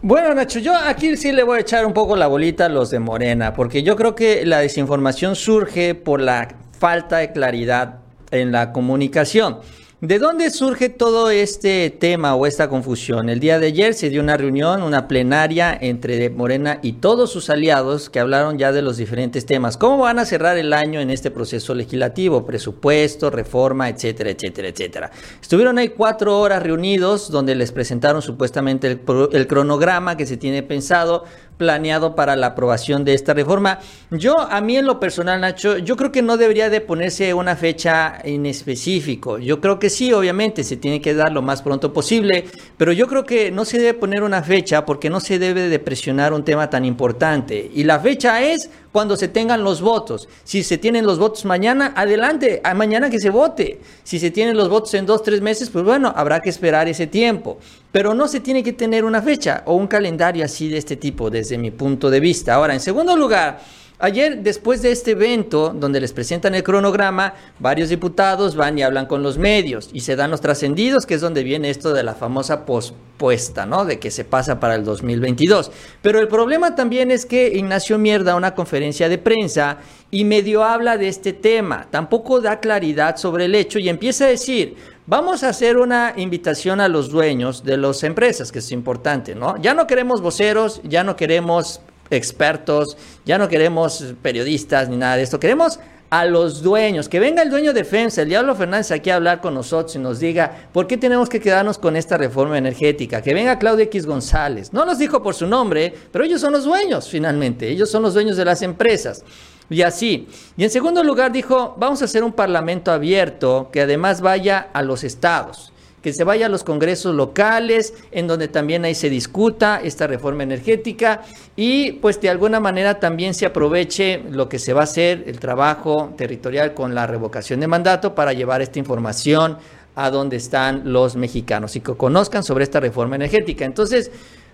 Bueno, 0.00 0.34
Nacho, 0.34 0.58
yo 0.58 0.74
aquí 0.74 1.16
sí 1.16 1.30
le 1.30 1.44
voy 1.44 1.58
a 1.58 1.60
echar 1.60 1.86
un 1.86 1.92
poco 1.92 2.16
la 2.16 2.26
bolita 2.26 2.66
a 2.66 2.68
los 2.68 2.90
de 2.90 2.98
Morena, 2.98 3.52
porque 3.54 3.82
yo 3.84 3.94
creo 3.94 4.14
que 4.16 4.44
la 4.46 4.58
desinformación 4.58 5.36
surge 5.36 5.94
por 5.94 6.20
la 6.20 6.48
falta 6.72 7.18
de 7.18 7.30
claridad 7.30 8.01
en 8.32 8.50
la 8.50 8.72
comunicación. 8.72 9.58
¿De 10.02 10.18
dónde 10.18 10.50
surge 10.50 10.88
todo 10.88 11.30
este 11.30 11.88
tema 11.90 12.34
o 12.34 12.44
esta 12.44 12.68
confusión? 12.68 13.28
El 13.28 13.38
día 13.38 13.60
de 13.60 13.68
ayer 13.68 13.94
se 13.94 14.10
dio 14.10 14.20
una 14.20 14.36
reunión, 14.36 14.82
una 14.82 15.06
plenaria 15.06 15.78
entre 15.80 16.28
Morena 16.28 16.80
y 16.82 16.94
todos 16.94 17.30
sus 17.30 17.50
aliados 17.50 18.10
que 18.10 18.18
hablaron 18.18 18.58
ya 18.58 18.72
de 18.72 18.82
los 18.82 18.96
diferentes 18.96 19.46
temas. 19.46 19.76
¿Cómo 19.76 19.98
van 19.98 20.18
a 20.18 20.24
cerrar 20.24 20.58
el 20.58 20.72
año 20.72 20.98
en 20.98 21.10
este 21.10 21.30
proceso 21.30 21.72
legislativo? 21.72 22.44
Presupuesto, 22.44 23.30
reforma, 23.30 23.88
etcétera, 23.88 24.30
etcétera, 24.30 24.66
etcétera. 24.66 25.10
Estuvieron 25.40 25.78
ahí 25.78 25.90
cuatro 25.90 26.36
horas 26.40 26.64
reunidos 26.64 27.30
donde 27.30 27.54
les 27.54 27.70
presentaron 27.70 28.22
supuestamente 28.22 28.88
el, 28.88 29.02
el 29.30 29.46
cronograma 29.46 30.16
que 30.16 30.26
se 30.26 30.36
tiene 30.36 30.64
pensado 30.64 31.22
planeado 31.62 32.16
para 32.16 32.34
la 32.34 32.48
aprobación 32.48 33.04
de 33.04 33.14
esta 33.14 33.34
reforma. 33.34 33.78
Yo, 34.10 34.40
a 34.40 34.60
mí 34.60 34.76
en 34.76 34.84
lo 34.84 34.98
personal, 34.98 35.40
Nacho, 35.40 35.78
yo 35.78 35.96
creo 35.96 36.10
que 36.10 36.20
no 36.20 36.36
debería 36.36 36.68
de 36.70 36.80
ponerse 36.80 37.32
una 37.34 37.54
fecha 37.54 38.18
en 38.24 38.46
específico. 38.46 39.38
Yo 39.38 39.60
creo 39.60 39.78
que 39.78 39.88
sí, 39.88 40.12
obviamente, 40.12 40.64
se 40.64 40.76
tiene 40.76 41.00
que 41.00 41.14
dar 41.14 41.30
lo 41.30 41.40
más 41.40 41.62
pronto 41.62 41.92
posible, 41.92 42.46
pero 42.76 42.90
yo 42.90 43.06
creo 43.06 43.24
que 43.24 43.52
no 43.52 43.64
se 43.64 43.78
debe 43.78 43.94
poner 43.94 44.24
una 44.24 44.42
fecha 44.42 44.84
porque 44.84 45.08
no 45.08 45.20
se 45.20 45.38
debe 45.38 45.68
de 45.68 45.78
presionar 45.78 46.32
un 46.32 46.44
tema 46.44 46.68
tan 46.68 46.84
importante. 46.84 47.70
Y 47.72 47.84
la 47.84 48.00
fecha 48.00 48.42
es 48.42 48.68
cuando 48.92 49.16
se 49.16 49.28
tengan 49.28 49.64
los 49.64 49.80
votos. 49.80 50.28
Si 50.44 50.62
se 50.62 50.78
tienen 50.78 51.06
los 51.06 51.18
votos 51.18 51.44
mañana, 51.44 51.94
adelante, 51.96 52.60
a 52.62 52.74
mañana 52.74 53.10
que 53.10 53.18
se 53.18 53.30
vote. 53.30 53.80
Si 54.04 54.18
se 54.18 54.30
tienen 54.30 54.56
los 54.56 54.68
votos 54.68 54.92
en 54.94 55.06
dos, 55.06 55.22
tres 55.22 55.40
meses, 55.40 55.70
pues 55.70 55.84
bueno, 55.84 56.12
habrá 56.14 56.40
que 56.40 56.50
esperar 56.50 56.86
ese 56.88 57.06
tiempo. 57.06 57.58
Pero 57.90 58.14
no 58.14 58.28
se 58.28 58.40
tiene 58.40 58.62
que 58.62 58.74
tener 58.74 59.04
una 59.04 59.22
fecha 59.22 59.62
o 59.66 59.74
un 59.74 59.86
calendario 59.86 60.44
así 60.44 60.68
de 60.68 60.76
este 60.76 60.96
tipo, 60.96 61.30
desde 61.30 61.56
mi 61.58 61.70
punto 61.70 62.10
de 62.10 62.20
vista. 62.20 62.54
Ahora, 62.54 62.74
en 62.74 62.80
segundo 62.80 63.16
lugar, 63.16 63.60
Ayer, 64.04 64.42
después 64.42 64.82
de 64.82 64.90
este 64.90 65.12
evento, 65.12 65.72
donde 65.72 66.00
les 66.00 66.12
presentan 66.12 66.56
el 66.56 66.64
cronograma, 66.64 67.34
varios 67.60 67.88
diputados 67.88 68.56
van 68.56 68.76
y 68.76 68.82
hablan 68.82 69.06
con 69.06 69.22
los 69.22 69.38
medios 69.38 69.90
y 69.92 70.00
se 70.00 70.16
dan 70.16 70.32
los 70.32 70.40
trascendidos, 70.40 71.06
que 71.06 71.14
es 71.14 71.20
donde 71.20 71.44
viene 71.44 71.70
esto 71.70 71.92
de 71.92 72.02
la 72.02 72.16
famosa 72.16 72.66
pospuesta, 72.66 73.64
¿no? 73.64 73.84
De 73.84 74.00
que 74.00 74.10
se 74.10 74.24
pasa 74.24 74.58
para 74.58 74.74
el 74.74 74.84
2022. 74.84 75.70
Pero 76.02 76.18
el 76.18 76.26
problema 76.26 76.74
también 76.74 77.12
es 77.12 77.24
que 77.24 77.52
Ignacio 77.54 77.96
Mierda, 77.96 78.34
una 78.34 78.56
conferencia 78.56 79.08
de 79.08 79.18
prensa, 79.18 79.78
y 80.10 80.24
medio 80.24 80.64
habla 80.64 80.98
de 80.98 81.06
este 81.06 81.32
tema, 81.32 81.86
tampoco 81.88 82.40
da 82.40 82.58
claridad 82.58 83.18
sobre 83.18 83.44
el 83.44 83.54
hecho 83.54 83.78
y 83.78 83.88
empieza 83.88 84.24
a 84.24 84.30
decir, 84.30 84.74
Vamos 85.04 85.42
a 85.42 85.48
hacer 85.48 85.78
una 85.78 86.14
invitación 86.16 86.80
a 86.80 86.86
los 86.86 87.10
dueños 87.10 87.64
de 87.64 87.76
las 87.76 88.04
empresas, 88.04 88.52
que 88.52 88.60
es 88.60 88.70
importante, 88.70 89.34
¿no? 89.34 89.60
Ya 89.60 89.74
no 89.74 89.88
queremos 89.88 90.20
voceros, 90.20 90.80
ya 90.84 91.02
no 91.02 91.16
queremos 91.16 91.80
expertos, 92.12 92.96
ya 93.24 93.38
no 93.38 93.48
queremos 93.48 94.14
periodistas 94.22 94.88
ni 94.88 94.96
nada 94.96 95.16
de 95.16 95.22
esto, 95.22 95.40
queremos 95.40 95.78
a 96.12 96.26
los 96.26 96.62
dueños, 96.62 97.08
que 97.08 97.18
venga 97.20 97.40
el 97.40 97.48
dueño 97.48 97.72
de 97.72 97.84
FEMSA, 97.84 98.22
el 98.22 98.28
Diablo 98.28 98.54
Fernández 98.54 98.90
aquí 98.90 99.08
a 99.08 99.16
hablar 99.16 99.40
con 99.40 99.54
nosotros 99.54 99.96
y 99.96 99.98
nos 99.98 100.20
diga 100.20 100.68
por 100.70 100.86
qué 100.86 100.98
tenemos 100.98 101.30
que 101.30 101.40
quedarnos 101.40 101.78
con 101.78 101.96
esta 101.96 102.18
reforma 102.18 102.58
energética, 102.58 103.22
que 103.22 103.32
venga 103.32 103.58
Claudia 103.58 103.84
X 103.84 104.04
González, 104.04 104.74
no 104.74 104.84
nos 104.84 104.98
dijo 104.98 105.22
por 105.22 105.34
su 105.34 105.46
nombre, 105.46 105.94
pero 106.12 106.22
ellos 106.22 106.42
son 106.42 106.52
los 106.52 106.64
dueños 106.64 107.08
finalmente, 107.08 107.66
ellos 107.66 107.90
son 107.90 108.02
los 108.02 108.12
dueños 108.12 108.36
de 108.36 108.44
las 108.44 108.60
empresas. 108.60 109.24
Y 109.70 109.80
así. 109.80 110.28
Y 110.58 110.64
en 110.64 110.70
segundo 110.70 111.02
lugar 111.02 111.32
dijo, 111.32 111.74
vamos 111.78 112.02
a 112.02 112.04
hacer 112.04 112.22
un 112.22 112.32
parlamento 112.32 112.92
abierto 112.92 113.70
que 113.72 113.80
además 113.80 114.20
vaya 114.20 114.68
a 114.74 114.82
los 114.82 115.04
estados 115.04 115.72
que 116.02 116.12
se 116.12 116.24
vaya 116.24 116.46
a 116.46 116.48
los 116.48 116.64
congresos 116.64 117.14
locales, 117.14 117.94
en 118.10 118.26
donde 118.26 118.48
también 118.48 118.84
ahí 118.84 118.94
se 118.94 119.08
discuta 119.08 119.80
esta 119.82 120.06
reforma 120.06 120.42
energética 120.42 121.22
y 121.56 121.92
pues 121.92 122.20
de 122.20 122.28
alguna 122.28 122.60
manera 122.60 122.98
también 122.98 123.34
se 123.34 123.46
aproveche 123.46 124.22
lo 124.30 124.48
que 124.48 124.58
se 124.58 124.72
va 124.72 124.80
a 124.80 124.84
hacer, 124.84 125.24
el 125.26 125.38
trabajo 125.38 126.12
territorial 126.16 126.74
con 126.74 126.94
la 126.94 127.06
revocación 127.06 127.60
de 127.60 127.68
mandato 127.68 128.14
para 128.14 128.32
llevar 128.32 128.62
esta 128.62 128.78
información 128.78 129.58
a 129.94 130.10
donde 130.10 130.36
están 130.36 130.92
los 130.92 131.16
mexicanos 131.16 131.76
y 131.76 131.80
que 131.80 131.94
conozcan 131.94 132.42
sobre 132.42 132.64
esta 132.64 132.80
reforma 132.80 133.16
energética. 133.16 133.64
Entonces, 133.64 134.10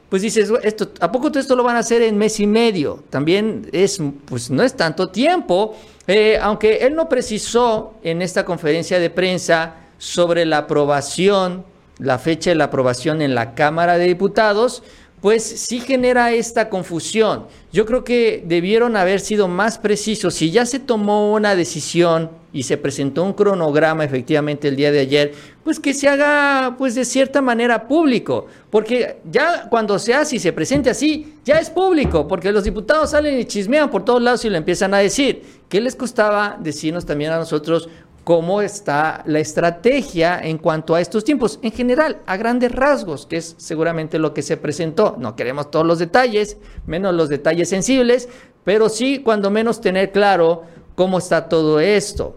pues 0.08 0.22
dices, 0.22 0.50
esto, 0.62 0.90
¿a 1.00 1.12
poco 1.12 1.30
todo 1.30 1.40
esto 1.40 1.54
lo 1.54 1.62
van 1.62 1.76
a 1.76 1.80
hacer 1.80 2.02
en 2.02 2.16
mes 2.16 2.40
y 2.40 2.46
medio? 2.46 3.04
También 3.10 3.68
es, 3.72 4.00
pues 4.24 4.50
no 4.50 4.62
es 4.62 4.74
tanto 4.74 5.08
tiempo, 5.08 5.76
eh, 6.06 6.38
aunque 6.40 6.78
él 6.78 6.94
no 6.94 7.08
precisó 7.08 7.94
en 8.02 8.22
esta 8.22 8.44
conferencia 8.44 8.98
de 8.98 9.10
prensa 9.10 9.74
sobre 9.98 10.46
la 10.46 10.58
aprobación, 10.58 11.64
la 11.98 12.18
fecha 12.18 12.50
de 12.50 12.56
la 12.56 12.64
aprobación 12.64 13.20
en 13.20 13.34
la 13.34 13.54
Cámara 13.54 13.98
de 13.98 14.06
Diputados, 14.06 14.82
pues 15.20 15.42
sí 15.42 15.80
genera 15.80 16.32
esta 16.32 16.68
confusión. 16.68 17.46
Yo 17.72 17.84
creo 17.86 18.04
que 18.04 18.42
debieron 18.46 18.96
haber 18.96 19.20
sido 19.20 19.48
más 19.48 19.78
precisos. 19.78 20.34
Si 20.34 20.50
ya 20.50 20.64
se 20.64 20.78
tomó 20.78 21.32
una 21.32 21.56
decisión 21.56 22.30
y 22.52 22.62
se 22.62 22.76
presentó 22.78 23.24
un 23.24 23.32
cronograma 23.32 24.04
efectivamente 24.04 24.68
el 24.68 24.76
día 24.76 24.92
de 24.92 25.00
ayer, 25.00 25.34
pues 25.64 25.80
que 25.80 25.92
se 25.92 26.08
haga 26.08 26.76
pues 26.78 26.94
de 26.94 27.04
cierta 27.04 27.42
manera 27.42 27.88
público, 27.88 28.46
porque 28.70 29.18
ya 29.30 29.68
cuando 29.68 29.98
se 29.98 30.14
hace 30.14 30.36
y 30.36 30.38
se 30.38 30.52
presente 30.52 30.88
así, 30.88 31.34
ya 31.44 31.58
es 31.58 31.68
público, 31.68 32.26
porque 32.26 32.52
los 32.52 32.64
diputados 32.64 33.10
salen 33.10 33.38
y 33.38 33.44
chismean 33.44 33.90
por 33.90 34.04
todos 34.04 34.22
lados 34.22 34.44
y 34.44 34.50
lo 34.50 34.56
empiezan 34.56 34.94
a 34.94 34.98
decir. 34.98 35.42
¿Qué 35.68 35.80
les 35.80 35.94
costaba 35.94 36.56
decirnos 36.58 37.04
también 37.04 37.32
a 37.32 37.36
nosotros 37.36 37.90
cómo 38.28 38.60
está 38.60 39.22
la 39.24 39.38
estrategia 39.38 40.38
en 40.38 40.58
cuanto 40.58 40.94
a 40.94 41.00
estos 41.00 41.24
tiempos, 41.24 41.58
en 41.62 41.72
general, 41.72 42.18
a 42.26 42.36
grandes 42.36 42.70
rasgos, 42.70 43.24
que 43.24 43.38
es 43.38 43.54
seguramente 43.56 44.18
lo 44.18 44.34
que 44.34 44.42
se 44.42 44.58
presentó. 44.58 45.16
No 45.18 45.34
queremos 45.34 45.70
todos 45.70 45.86
los 45.86 45.98
detalles, 45.98 46.58
menos 46.84 47.14
los 47.14 47.30
detalles 47.30 47.70
sensibles, 47.70 48.28
pero 48.64 48.90
sí 48.90 49.20
cuando 49.20 49.50
menos 49.50 49.80
tener 49.80 50.12
claro 50.12 50.64
cómo 50.94 51.16
está 51.16 51.48
todo 51.48 51.80
esto. 51.80 52.36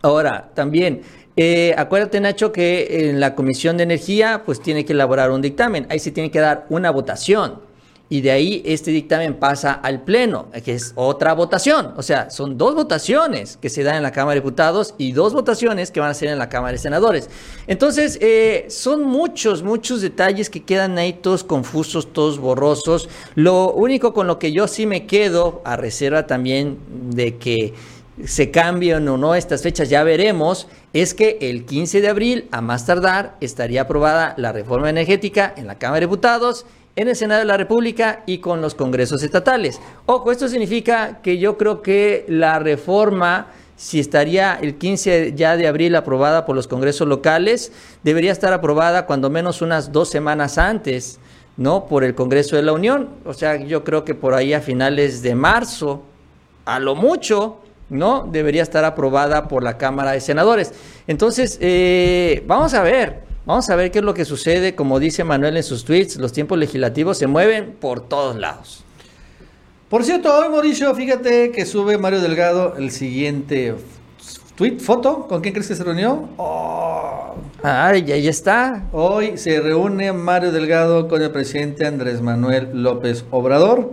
Ahora, 0.00 0.50
también, 0.54 1.02
eh, 1.36 1.74
acuérdate 1.76 2.18
Nacho 2.18 2.50
que 2.50 3.10
en 3.10 3.20
la 3.20 3.34
Comisión 3.34 3.76
de 3.76 3.82
Energía 3.82 4.44
pues 4.46 4.62
tiene 4.62 4.86
que 4.86 4.94
elaborar 4.94 5.30
un 5.30 5.42
dictamen, 5.42 5.86
ahí 5.90 5.98
se 5.98 6.10
tiene 6.10 6.30
que 6.30 6.40
dar 6.40 6.64
una 6.70 6.90
votación 6.90 7.60
y 8.12 8.20
de 8.20 8.30
ahí 8.30 8.62
este 8.66 8.90
dictamen 8.90 9.32
pasa 9.32 9.72
al 9.72 10.02
Pleno, 10.02 10.48
que 10.62 10.74
es 10.74 10.92
otra 10.96 11.32
votación. 11.32 11.94
O 11.96 12.02
sea, 12.02 12.28
son 12.28 12.58
dos 12.58 12.74
votaciones 12.74 13.56
que 13.56 13.70
se 13.70 13.82
dan 13.82 13.96
en 13.96 14.02
la 14.02 14.12
Cámara 14.12 14.34
de 14.34 14.40
Diputados 14.40 14.94
y 14.98 15.12
dos 15.12 15.32
votaciones 15.32 15.90
que 15.90 15.98
van 15.98 16.10
a 16.10 16.14
ser 16.14 16.28
en 16.28 16.36
la 16.36 16.50
Cámara 16.50 16.72
de 16.72 16.78
Senadores. 16.78 17.30
Entonces, 17.66 18.18
eh, 18.20 18.66
son 18.68 19.02
muchos, 19.04 19.62
muchos 19.62 20.02
detalles 20.02 20.50
que 20.50 20.62
quedan 20.62 20.98
ahí 20.98 21.14
todos 21.14 21.42
confusos, 21.42 22.12
todos 22.12 22.38
borrosos. 22.38 23.08
Lo 23.34 23.72
único 23.72 24.12
con 24.12 24.26
lo 24.26 24.38
que 24.38 24.52
yo 24.52 24.68
sí 24.68 24.84
me 24.84 25.06
quedo, 25.06 25.62
a 25.64 25.76
reserva 25.76 26.26
también 26.26 26.76
de 27.08 27.38
que 27.38 27.72
se 28.26 28.50
cambien 28.50 29.08
o 29.08 29.16
no 29.16 29.34
estas 29.34 29.62
fechas, 29.62 29.88
ya 29.88 30.04
veremos, 30.04 30.68
es 30.92 31.14
que 31.14 31.38
el 31.40 31.64
15 31.64 32.02
de 32.02 32.08
abril, 32.10 32.48
a 32.50 32.60
más 32.60 32.84
tardar, 32.84 33.38
estaría 33.40 33.80
aprobada 33.80 34.34
la 34.36 34.52
reforma 34.52 34.90
energética 34.90 35.54
en 35.56 35.66
la 35.66 35.78
Cámara 35.78 36.00
de 36.00 36.06
Diputados 36.08 36.66
en 36.96 37.08
el 37.08 37.16
Senado 37.16 37.40
de 37.40 37.46
la 37.46 37.56
República 37.56 38.22
y 38.26 38.38
con 38.38 38.60
los 38.60 38.74
congresos 38.74 39.22
estatales. 39.22 39.80
Ojo, 40.06 40.30
esto 40.30 40.48
significa 40.48 41.20
que 41.22 41.38
yo 41.38 41.56
creo 41.56 41.80
que 41.80 42.24
la 42.28 42.58
reforma, 42.58 43.48
si 43.76 43.98
estaría 43.98 44.58
el 44.60 44.76
15 44.76 45.32
ya 45.34 45.56
de 45.56 45.66
abril 45.66 45.96
aprobada 45.96 46.44
por 46.44 46.54
los 46.54 46.68
congresos 46.68 47.08
locales, 47.08 47.72
debería 48.02 48.32
estar 48.32 48.52
aprobada 48.52 49.06
cuando 49.06 49.30
menos 49.30 49.62
unas 49.62 49.92
dos 49.92 50.10
semanas 50.10 50.58
antes, 50.58 51.18
¿no? 51.56 51.86
Por 51.86 52.04
el 52.04 52.14
Congreso 52.14 52.56
de 52.56 52.62
la 52.62 52.72
Unión. 52.72 53.10
O 53.24 53.32
sea, 53.32 53.56
yo 53.56 53.84
creo 53.84 54.04
que 54.04 54.14
por 54.14 54.34
ahí 54.34 54.52
a 54.52 54.60
finales 54.60 55.22
de 55.22 55.34
marzo, 55.34 56.02
a 56.64 56.78
lo 56.78 56.94
mucho, 56.94 57.58
¿no? 57.88 58.28
Debería 58.30 58.62
estar 58.62 58.84
aprobada 58.84 59.48
por 59.48 59.62
la 59.62 59.78
Cámara 59.78 60.12
de 60.12 60.20
Senadores. 60.20 60.72
Entonces, 61.06 61.58
eh, 61.60 62.42
vamos 62.46 62.74
a 62.74 62.82
ver. 62.82 63.31
Vamos 63.44 63.68
a 63.70 63.76
ver 63.76 63.90
qué 63.90 63.98
es 63.98 64.04
lo 64.04 64.14
que 64.14 64.24
sucede. 64.24 64.76
Como 64.76 65.00
dice 65.00 65.24
Manuel 65.24 65.56
en 65.56 65.64
sus 65.64 65.84
tweets, 65.84 66.16
los 66.16 66.32
tiempos 66.32 66.58
legislativos 66.58 67.18
se 67.18 67.26
mueven 67.26 67.72
por 67.80 68.08
todos 68.08 68.36
lados. 68.36 68.84
Por 69.88 70.04
cierto, 70.04 70.32
hoy 70.34 70.48
Mauricio, 70.48 70.94
fíjate 70.94 71.50
que 71.50 71.66
sube 71.66 71.98
Mario 71.98 72.20
Delgado 72.20 72.76
el 72.76 72.92
siguiente 72.92 73.74
tweet, 74.54 74.78
foto. 74.78 75.26
¿Con 75.26 75.40
quién 75.40 75.54
crees 75.54 75.68
que 75.68 75.74
se 75.74 75.82
reunió? 75.82 76.28
Oh. 76.36 77.34
Ay, 77.64 78.10
ahí 78.12 78.28
está. 78.28 78.84
Hoy 78.92 79.36
se 79.36 79.60
reúne 79.60 80.12
Mario 80.12 80.52
Delgado 80.52 81.08
con 81.08 81.20
el 81.20 81.30
presidente 81.32 81.84
Andrés 81.84 82.20
Manuel 82.20 82.70
López 82.72 83.24
Obrador. 83.32 83.90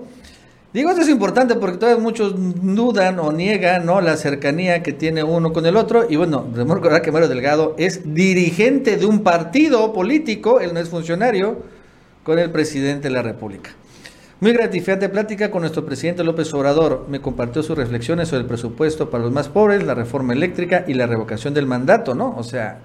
Digo, 0.72 0.91
esto 0.91 1.01
es 1.01 1.09
importante 1.09 1.55
porque 1.55 1.78
todavía 1.78 2.01
muchos 2.01 2.36
dudan 2.36 3.17
o 3.20 3.32
niegan 3.32 3.88
¿no? 3.88 4.01
la 4.01 4.15
cercanía 4.17 4.84
que 4.84 4.93
tiene 4.93 5.24
uno 5.24 5.51
con 5.51 5.65
el 5.65 5.76
otro. 5.76 6.05
Y 6.07 6.15
bueno, 6.15 6.45
debemos 6.51 6.78
recordar 6.78 7.01
que 7.01 7.11
Mario 7.11 7.28
Delgado 7.28 7.74
es 7.80 8.13
dirigente 8.13 8.97
de 8.97 9.07
un 9.07 9.24
partido 9.24 9.91
político, 9.93 10.59
él 10.59 10.76
no 10.76 10.80
es 10.80 10.89
funcionario, 10.89 11.63
con 12.24 12.38
el 12.38 12.51
presidente 12.51 13.07
de 13.07 13.15
la 13.15 13.24
República. 13.24 13.72
Muy 14.41 14.53
gratificante 14.53 15.09
plática 15.09 15.49
con 15.49 15.61
nuestro 15.61 15.86
presidente 15.88 16.24
López 16.24 16.53
Obrador. 16.53 17.07
Me 17.09 17.20
compartió 17.20 17.63
sus 17.63 17.76
reflexiones 17.76 18.28
sobre 18.28 18.43
el 18.43 18.47
presupuesto 18.47 19.09
para 19.09 19.24
los 19.24 19.34
más 19.34 19.49
pobres, 19.49 19.84
la 19.84 19.95
reforma 19.95 20.34
eléctrica 20.34 20.86
y 20.88 20.93
la 20.93 21.07
revocación 21.07 21.55
del 21.55 21.65
mandato, 21.65 22.13
¿no? 22.13 22.36
O 22.38 22.43
sea, 22.43 22.80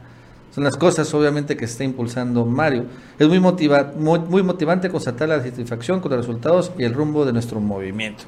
son 0.54 0.62
las 0.62 0.76
cosas, 0.76 1.12
obviamente, 1.14 1.56
que 1.56 1.64
está 1.64 1.82
impulsando 1.82 2.44
Mario. 2.46 2.84
Es 3.18 3.26
muy, 3.26 3.40
motiva 3.40 3.92
muy, 3.96 4.42
motivante 4.44 4.88
constatar 4.88 5.28
la 5.28 5.42
satisfacción 5.42 5.98
con 6.00 6.12
los 6.12 6.20
resultados 6.20 6.70
y 6.78 6.84
el 6.84 6.94
rumbo 6.94 7.24
de 7.24 7.32
nuestro 7.32 7.58
movimiento. 7.58 8.22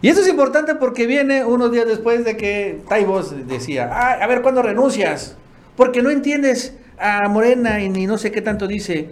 Y 0.00 0.08
eso 0.08 0.22
es 0.22 0.28
importante 0.28 0.74
porque 0.76 1.06
viene 1.06 1.44
unos 1.44 1.70
días 1.70 1.86
después 1.86 2.24
de 2.24 2.38
que 2.38 2.80
Taibos 2.88 3.46
decía, 3.46 3.84
a 3.92 4.26
ver, 4.26 4.40
¿cuándo 4.40 4.62
renuncias? 4.62 5.36
Porque 5.76 6.00
no 6.00 6.08
entiendes 6.08 6.74
a 6.98 7.28
Morena 7.28 7.82
y 7.82 7.90
ni 7.90 8.06
no 8.06 8.16
sé 8.16 8.32
qué 8.32 8.40
tanto 8.40 8.66
dice. 8.66 9.10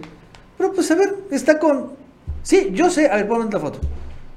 Pero 0.57 0.73
pues 0.73 0.89
a 0.89 0.95
ver, 0.95 1.13
está 1.29 1.59
con... 1.59 1.91
Sí, 2.41 2.71
yo 2.73 2.89
sé, 2.89 3.07
a 3.07 3.17
ver, 3.17 3.27
ponme 3.27 3.51
la 3.51 3.59
foto. 3.59 3.79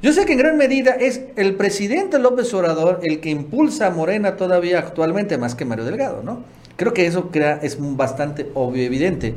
Yo 0.03 0.13
sé 0.13 0.27
que 0.27 0.33
en 0.33 0.39
gran 0.41 0.59
medida 0.59 0.91
es 0.91 1.23
el 1.37 1.55
presidente 1.55 2.19
López 2.19 2.53
Obrador 2.53 3.01
el 3.03 3.21
que 3.21 3.31
impulsa 3.31 3.87
a 3.87 3.91
Morena 3.91 4.37
todavía 4.37 4.79
actualmente, 4.79 5.39
más 5.39 5.55
que 5.55 5.65
Mario 5.65 5.87
Delgado, 5.87 6.23
¿no? 6.23 6.45
Creo 6.77 6.93
que 6.93 7.07
eso 7.07 7.31
crea, 7.31 7.61
es 7.63 7.77
bastante 7.79 8.51
obvio 8.55 8.83
y 8.83 8.87
evidente. 8.87 9.35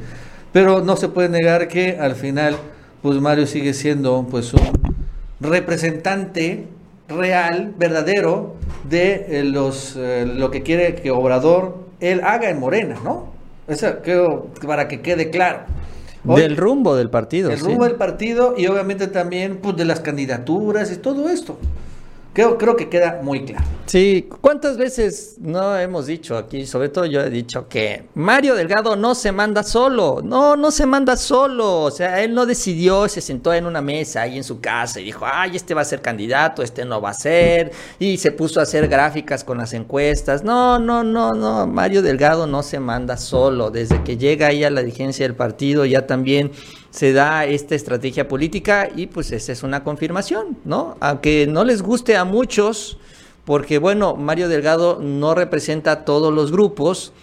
Pero 0.52 0.82
no 0.82 0.96
se 0.96 1.10
puede 1.10 1.30
negar 1.30 1.68
que 1.68 1.98
al 2.00 2.16
final, 2.16 2.56
pues 3.02 3.20
Mario 3.20 3.46
sigue 3.46 3.74
siendo 3.74 4.26
pues 4.30 4.54
un 4.54 4.72
representante 5.40 6.66
real, 7.08 7.74
verdadero, 7.78 8.56
de 8.90 9.26
eh, 9.30 9.44
los 9.44 9.96
eh, 9.98 10.26
lo 10.26 10.50
que 10.50 10.64
quiere 10.64 10.96
que 10.96 11.12
Obrador 11.12 11.86
él 12.00 12.22
haga 12.24 12.50
en 12.50 12.60
Morena, 12.60 12.98
¿no? 13.04 13.28
Eso 13.68 13.98
creo 14.04 14.48
para 14.66 14.88
que 14.88 15.02
quede 15.02 15.30
claro. 15.30 15.60
del 16.24 16.58
rumbo 16.58 16.96
del 16.96 17.10
partido. 17.10 17.50
Del 17.50 17.60
rumbo 17.60 17.84
del 17.84 17.96
partido 17.96 18.56
y 18.58 18.68
obviamente 18.68 19.08
también 19.08 19.58
pues, 19.58 19.76
de 19.76 19.86
las 19.86 20.00
candidaturas 20.00 20.92
y 20.92 20.98
todo 20.98 21.30
esto 21.30 21.58
Creo, 22.38 22.56
creo 22.56 22.76
que 22.76 22.88
queda 22.88 23.20
muy 23.24 23.46
claro. 23.46 23.66
Sí, 23.88 24.30
¿cuántas 24.42 24.78
veces 24.78 25.38
no 25.40 25.76
hemos 25.76 26.06
dicho 26.06 26.38
aquí? 26.38 26.68
Sobre 26.68 26.90
todo 26.90 27.08
yo 27.08 27.22
he 27.22 27.32
dicho 27.32 27.68
que 27.68 28.04
Mario 28.14 28.54
Delgado 28.54 28.96
no 28.96 29.16
se 29.16 29.32
manda 29.32 29.64
solo, 29.64 30.22
no, 30.24 30.56
no 30.56 30.70
se 30.70 30.86
manda 30.86 31.18
solo, 31.18 31.82
o 31.82 31.90
sea, 31.90 32.22
él 32.22 32.36
no 32.36 32.46
decidió, 32.46 33.08
se 33.08 33.22
sentó 33.22 33.56
en 33.56 33.66
una 33.66 33.82
mesa 33.82 34.22
ahí 34.22 34.38
en 34.38 34.44
su 34.44 34.62
casa 34.62 35.00
y 35.00 35.06
dijo, 35.06 35.26
ay, 35.26 35.56
este 35.56 35.74
va 35.74 35.82
a 35.82 35.86
ser 35.86 36.04
candidato, 36.04 36.62
este 36.62 36.86
no 36.86 37.02
va 37.02 37.10
a 37.10 37.14
ser, 37.16 37.72
y 37.98 38.18
se 38.18 38.32
puso 38.32 38.60
a 38.60 38.64
hacer 38.64 38.88
gráficas 38.88 39.44
con 39.44 39.58
las 39.58 39.74
encuestas. 39.74 40.44
No, 40.44 40.78
no, 40.78 41.04
no, 41.04 41.34
no, 41.34 41.66
Mario 41.66 42.04
Delgado 42.04 42.46
no 42.46 42.62
se 42.62 42.80
manda 42.80 43.18
solo, 43.18 43.72
desde 43.72 44.04
que 44.04 44.16
llega 44.16 44.46
ahí 44.46 44.64
a 44.64 44.70
la 44.70 44.82
dirigencia 44.82 45.26
del 45.26 45.36
partido 45.36 45.86
ya 45.86 46.06
también 46.06 46.52
se 46.98 47.14
da 47.14 47.46
esta 47.46 47.76
estrategia 47.76 48.28
política 48.28 48.90
y 48.96 49.06
pues 49.06 49.32
esa 49.32 49.52
es 49.52 49.62
una 49.62 49.84
confirmación, 49.84 50.58
¿no? 50.66 50.98
Aunque 51.00 51.46
no 51.46 51.64
les 51.64 51.84
guste 51.84 52.18
a 52.18 52.26
muchos, 52.26 52.98
porque 53.46 53.78
bueno, 53.78 54.16
Mario 54.16 54.50
Delgado 54.50 54.98
no 55.00 55.36
representa 55.36 55.92
a 55.92 56.06
todos 56.06 56.34
los 56.34 56.52
grupos, 56.52 57.14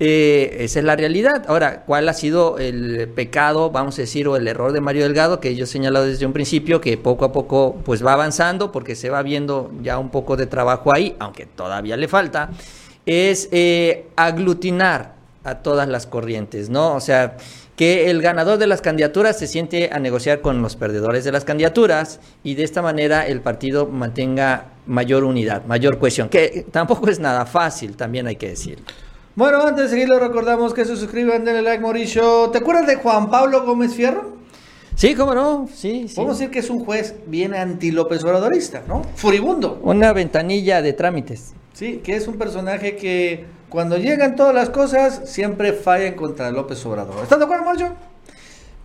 eh, 0.00 0.58
esa 0.60 0.80
es 0.80 0.84
la 0.84 0.96
realidad. 0.96 1.46
Ahora, 1.48 1.84
¿cuál 1.86 2.10
ha 2.10 2.12
sido 2.12 2.58
el 2.58 3.08
pecado, 3.08 3.70
vamos 3.70 3.98
a 3.98 4.02
decir, 4.02 4.28
o 4.28 4.36
el 4.36 4.46
error 4.46 4.72
de 4.72 4.82
Mario 4.82 5.04
Delgado? 5.04 5.40
Que 5.40 5.56
yo 5.56 5.64
he 5.64 5.66
señalado 5.66 6.04
desde 6.04 6.26
un 6.26 6.34
principio 6.34 6.82
que 6.82 6.98
poco 6.98 7.24
a 7.24 7.32
poco 7.32 7.80
pues 7.86 8.04
va 8.04 8.12
avanzando 8.12 8.70
porque 8.70 8.94
se 8.94 9.08
va 9.08 9.22
viendo 9.22 9.72
ya 9.80 9.98
un 9.98 10.10
poco 10.10 10.36
de 10.36 10.44
trabajo 10.44 10.92
ahí, 10.92 11.16
aunque 11.18 11.46
todavía 11.46 11.96
le 11.96 12.06
falta, 12.06 12.50
es 13.06 13.48
eh, 13.50 14.08
aglutinar 14.14 15.14
a 15.44 15.56
todas 15.56 15.88
las 15.88 16.06
corrientes, 16.06 16.68
¿no? 16.68 16.94
O 16.94 17.00
sea, 17.00 17.36
que 17.76 18.10
el 18.10 18.20
ganador 18.20 18.58
de 18.58 18.66
las 18.66 18.82
candidaturas 18.82 19.38
se 19.38 19.46
siente 19.46 19.90
a 19.92 19.98
negociar 19.98 20.40
con 20.40 20.62
los 20.62 20.76
perdedores 20.76 21.24
de 21.24 21.32
las 21.32 21.44
candidaturas 21.44 22.20
y 22.44 22.54
de 22.54 22.64
esta 22.64 22.82
manera 22.82 23.26
el 23.26 23.40
partido 23.40 23.86
mantenga 23.86 24.66
mayor 24.86 25.24
unidad, 25.24 25.64
mayor 25.64 25.98
cohesión, 25.98 26.28
que 26.28 26.66
tampoco 26.70 27.08
es 27.08 27.18
nada 27.18 27.46
fácil, 27.46 27.96
también 27.96 28.26
hay 28.26 28.36
que 28.36 28.50
decir. 28.50 28.78
Bueno, 29.34 29.62
antes 29.62 29.84
de 29.84 29.90
seguirlo 29.90 30.18
recordamos 30.18 30.74
que 30.74 30.84
se 30.84 30.96
suscriban, 30.96 31.44
denle 31.44 31.62
like, 31.62 31.82
Mauricio. 31.82 32.50
¿Te 32.50 32.58
acuerdas 32.58 32.86
de 32.86 32.96
Juan 32.96 33.30
Pablo 33.30 33.64
Gómez 33.64 33.94
Fierro? 33.94 34.36
Sí, 34.94 35.14
cómo 35.14 35.34
no, 35.34 35.68
sí, 35.72 36.06
sí. 36.06 36.16
Podemos 36.16 36.38
decir 36.38 36.52
que 36.52 36.58
es 36.58 36.68
un 36.68 36.84
juez 36.84 37.14
bien 37.26 37.54
anti-López 37.54 38.22
Obradorista, 38.24 38.82
¿no? 38.86 39.02
Furibundo. 39.16 39.80
Una 39.82 40.12
ventanilla 40.12 40.82
de 40.82 40.92
trámites. 40.92 41.54
Sí, 41.72 42.02
que 42.04 42.14
es 42.14 42.28
un 42.28 42.36
personaje 42.36 42.96
que 42.96 43.46
cuando 43.72 43.96
llegan 43.96 44.36
todas 44.36 44.54
las 44.54 44.68
cosas 44.68 45.22
siempre 45.24 45.72
fallan 45.72 46.12
contra 46.12 46.50
López 46.50 46.84
Obrador. 46.84 47.22
¿Estás 47.22 47.38
de 47.38 47.46
acuerdo, 47.46 47.64
Mauricio? 47.64 47.94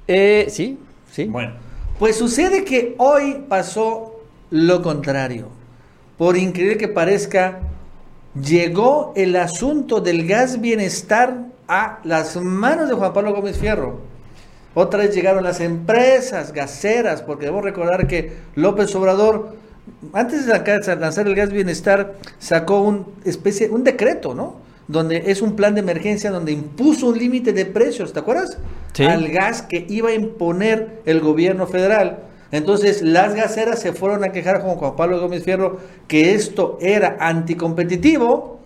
Eh, 0.08 0.48
sí, 0.50 0.80
sí. 1.12 1.26
Bueno, 1.26 1.56
pues 2.00 2.16
sucede 2.16 2.64
que 2.64 2.96
hoy 2.98 3.44
pasó 3.50 4.22
lo 4.50 4.82
contrario. 4.82 5.50
Por 6.18 6.38
increíble 6.38 6.78
que 6.78 6.88
parezca, 6.88 7.60
llegó 8.42 9.12
el 9.18 9.36
asunto 9.36 10.00
del 10.00 10.26
gas 10.26 10.62
bienestar 10.62 11.48
a 11.68 12.00
las 12.06 12.38
manos 12.38 12.88
de 12.88 12.96
Juan 12.96 13.12
Pablo 13.12 13.34
Gómez 13.34 13.58
Fierro. 13.58 14.00
Otra 14.74 15.02
vez 15.02 15.14
llegaron 15.14 15.44
las 15.44 15.60
empresas 15.60 16.54
gaseras, 16.54 17.22
porque 17.22 17.48
debo 17.48 17.62
recordar 17.62 18.08
que 18.08 18.38
López 18.56 18.96
Obrador, 18.96 19.58
antes 20.14 20.46
de 20.46 20.96
lanzar 20.96 21.28
el 21.28 21.36
gas 21.36 21.52
bienestar, 21.52 22.16
sacó 22.40 22.80
un, 22.80 23.06
especie, 23.26 23.70
un 23.70 23.84
decreto, 23.84 24.34
¿no? 24.34 24.66
Donde 24.88 25.24
es 25.28 25.42
un 25.42 25.56
plan 25.56 25.76
de 25.76 25.82
emergencia 25.82 26.32
donde 26.32 26.54
impuso 26.54 27.08
un 27.08 27.18
límite 27.18 27.52
de 27.52 27.66
precios, 27.66 28.14
¿te 28.14 28.20
acuerdas? 28.20 28.58
Sí. 28.94 29.04
Al 29.04 29.28
gas 29.30 29.62
que 29.62 29.86
iba 29.90 30.10
a 30.10 30.14
imponer 30.14 31.02
el 31.06 31.20
gobierno 31.20 31.68
federal. 31.68 32.24
Entonces 32.52 33.02
las 33.02 33.36
gaseras 33.36 33.80
se 33.80 33.92
fueron 33.92 34.24
a 34.24 34.32
quejar 34.32 34.62
con 34.62 34.76
Juan 34.76 34.96
Pablo 34.96 35.20
Gómez 35.20 35.44
Fierro 35.44 35.80
que 36.08 36.34
esto 36.34 36.78
era 36.82 37.18
anticompetitivo 37.20 38.58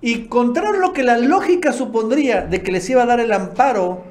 y 0.00 0.28
contrario 0.28 0.80
a 0.82 0.86
lo 0.86 0.92
que 0.94 1.02
la 1.02 1.18
lógica 1.18 1.72
supondría 1.72 2.42
de 2.42 2.62
que 2.62 2.72
les 2.72 2.88
iba 2.88 3.02
a 3.02 3.06
dar 3.06 3.20
el 3.20 3.32
amparo, 3.32 4.04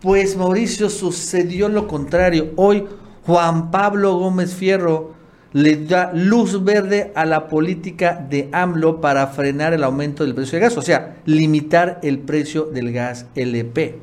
pues 0.00 0.36
Mauricio 0.36 0.90
sucedió 0.90 1.70
lo 1.70 1.88
contrario. 1.88 2.50
Hoy 2.56 2.86
Juan 3.24 3.70
Pablo 3.70 4.18
Gómez 4.18 4.54
Fierro 4.54 5.14
le 5.52 5.76
da 5.76 6.12
luz 6.14 6.64
verde 6.64 7.12
a 7.14 7.24
la 7.26 7.48
política 7.48 8.24
de 8.28 8.48
AMLO 8.52 9.00
para 9.00 9.26
frenar 9.28 9.72
el 9.72 9.84
aumento 9.84 10.24
del 10.24 10.34
precio 10.34 10.58
del 10.58 10.68
gas, 10.68 10.78
o 10.78 10.82
sea, 10.82 11.16
limitar 11.26 12.00
el 12.02 12.18
precio 12.18 12.64
del 12.64 12.92
gas 12.92 13.26
LP. 13.34 13.98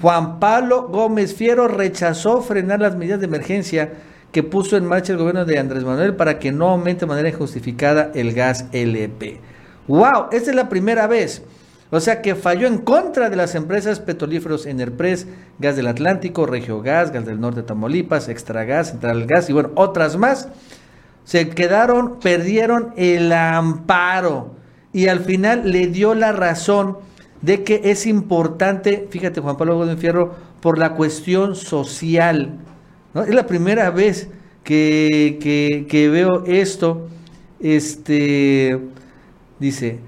Juan 0.00 0.40
Pablo 0.40 0.88
Gómez 0.88 1.34
Fierro 1.34 1.68
rechazó 1.68 2.42
frenar 2.42 2.80
las 2.80 2.96
medidas 2.96 3.20
de 3.20 3.26
emergencia 3.26 3.92
que 4.32 4.42
puso 4.42 4.76
en 4.76 4.84
marcha 4.84 5.12
el 5.12 5.18
gobierno 5.18 5.44
de 5.44 5.58
Andrés 5.58 5.84
Manuel 5.84 6.16
para 6.16 6.38
que 6.38 6.50
no 6.50 6.70
aumente 6.70 7.00
de 7.00 7.06
manera 7.06 7.28
injustificada 7.28 8.10
el 8.14 8.34
gas 8.34 8.66
LP. 8.72 9.40
¡Wow! 9.86 10.26
Esta 10.32 10.50
es 10.50 10.56
la 10.56 10.68
primera 10.68 11.06
vez. 11.06 11.42
O 11.94 12.00
sea 12.00 12.22
que 12.22 12.34
falló 12.34 12.66
en 12.66 12.78
contra 12.78 13.30
de 13.30 13.36
las 13.36 13.54
empresas 13.54 14.00
petrolíferos 14.00 14.66
Enerpres, 14.66 15.28
Gas 15.60 15.76
del 15.76 15.86
Atlántico, 15.86 16.44
Regio 16.44 16.82
Gas, 16.82 17.12
del 17.12 17.40
Norte 17.40 17.60
de 17.60 17.68
Tamaulipas, 17.68 18.28
Extragas, 18.28 18.88
Central 18.88 19.26
Gas 19.26 19.48
y 19.48 19.52
bueno, 19.52 19.70
otras 19.76 20.16
más. 20.16 20.48
Se 21.22 21.50
quedaron, 21.50 22.18
perdieron 22.18 22.92
el 22.96 23.32
amparo 23.32 24.56
y 24.92 25.06
al 25.06 25.20
final 25.20 25.70
le 25.70 25.86
dio 25.86 26.16
la 26.16 26.32
razón 26.32 26.98
de 27.42 27.62
que 27.62 27.82
es 27.84 28.08
importante, 28.08 29.06
fíjate 29.08 29.40
Juan 29.40 29.56
Pablo 29.56 29.76
Gómez 29.76 30.00
Fierro, 30.00 30.34
por 30.60 30.78
la 30.78 30.94
cuestión 30.94 31.54
social. 31.54 32.58
Es 33.14 33.32
la 33.32 33.46
primera 33.46 33.90
vez 33.90 34.28
que, 34.64 35.38
que, 35.40 35.86
que 35.88 36.08
veo 36.08 36.42
esto. 36.44 37.06
Este 37.60 38.80
dice, 39.60 40.00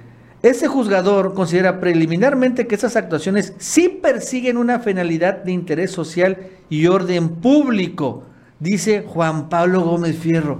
este 0.51 0.67
juzgador 0.69 1.35
considera 1.35 1.81
preliminarmente 1.81 2.67
que 2.67 2.75
esas 2.75 2.97
actuaciones 2.97 3.55
sí 3.59 3.89
persiguen 3.89 4.57
una 4.57 4.81
finalidad 4.81 5.43
de 5.45 5.53
interés 5.53 5.91
social 5.91 6.49
y 6.69 6.87
orden 6.87 7.29
público, 7.29 8.25
dice 8.59 9.05
Juan 9.07 9.49
Pablo 9.49 9.83
Gómez 9.83 10.19
Fierro. 10.19 10.59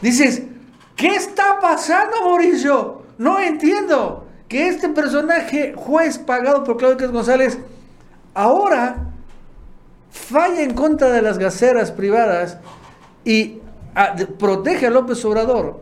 Dices, 0.00 0.42
¿qué 0.96 1.08
está 1.08 1.58
pasando, 1.60 2.16
Mauricio? 2.24 3.02
No 3.18 3.38
entiendo 3.38 4.26
que 4.48 4.68
este 4.68 4.88
personaje, 4.88 5.74
juez 5.76 6.18
pagado 6.18 6.64
por 6.64 6.76
Claudio 6.76 7.10
González, 7.12 7.58
ahora 8.34 9.08
falla 10.10 10.62
en 10.62 10.74
contra 10.74 11.10
de 11.10 11.22
las 11.22 11.38
gaseras 11.38 11.90
privadas 11.90 12.58
y 13.24 13.58
a, 13.94 14.14
de, 14.14 14.26
protege 14.26 14.86
a 14.86 14.90
López 14.90 15.24
Obrador. 15.24 15.81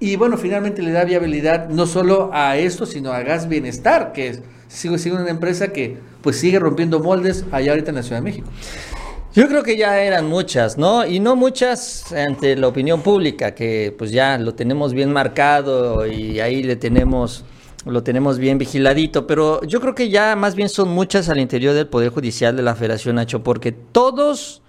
Y 0.00 0.16
bueno, 0.16 0.36
finalmente 0.36 0.80
le 0.82 0.92
da 0.92 1.04
viabilidad 1.04 1.68
no 1.68 1.86
solo 1.86 2.30
a 2.32 2.56
esto, 2.56 2.86
sino 2.86 3.12
a 3.12 3.22
Gas 3.22 3.48
Bienestar, 3.48 4.12
que 4.12 4.28
es, 4.28 4.42
sigue 4.68 4.98
siendo 4.98 5.20
una 5.20 5.30
empresa 5.30 5.68
que 5.68 5.96
pues 6.22 6.38
sigue 6.38 6.58
rompiendo 6.58 7.00
moldes 7.00 7.44
allá 7.50 7.72
ahorita 7.72 7.90
en 7.90 7.96
la 7.96 8.02
Ciudad 8.02 8.18
de 8.18 8.24
México. 8.24 8.48
Yo 9.34 9.48
creo 9.48 9.62
que 9.62 9.76
ya 9.76 10.00
eran 10.00 10.26
muchas, 10.26 10.78
¿no? 10.78 11.06
Y 11.06 11.20
no 11.20 11.36
muchas 11.36 12.12
ante 12.12 12.56
la 12.56 12.68
opinión 12.68 13.02
pública, 13.02 13.54
que 13.54 13.94
pues 13.96 14.10
ya 14.10 14.38
lo 14.38 14.54
tenemos 14.54 14.92
bien 14.92 15.12
marcado 15.12 16.06
y 16.06 16.40
ahí 16.40 16.62
le 16.62 16.76
tenemos 16.76 17.44
lo 17.84 18.02
tenemos 18.02 18.38
bien 18.38 18.58
vigiladito, 18.58 19.26
pero 19.26 19.62
yo 19.64 19.80
creo 19.80 19.94
que 19.94 20.10
ya 20.10 20.36
más 20.36 20.54
bien 20.54 20.68
son 20.68 20.88
muchas 20.88 21.28
al 21.28 21.38
interior 21.38 21.74
del 21.74 21.86
Poder 21.86 22.10
Judicial 22.10 22.56
de 22.56 22.62
la 22.62 22.74
Federación 22.74 23.16
Nacho, 23.16 23.42
porque 23.42 23.72
todos 23.72 24.62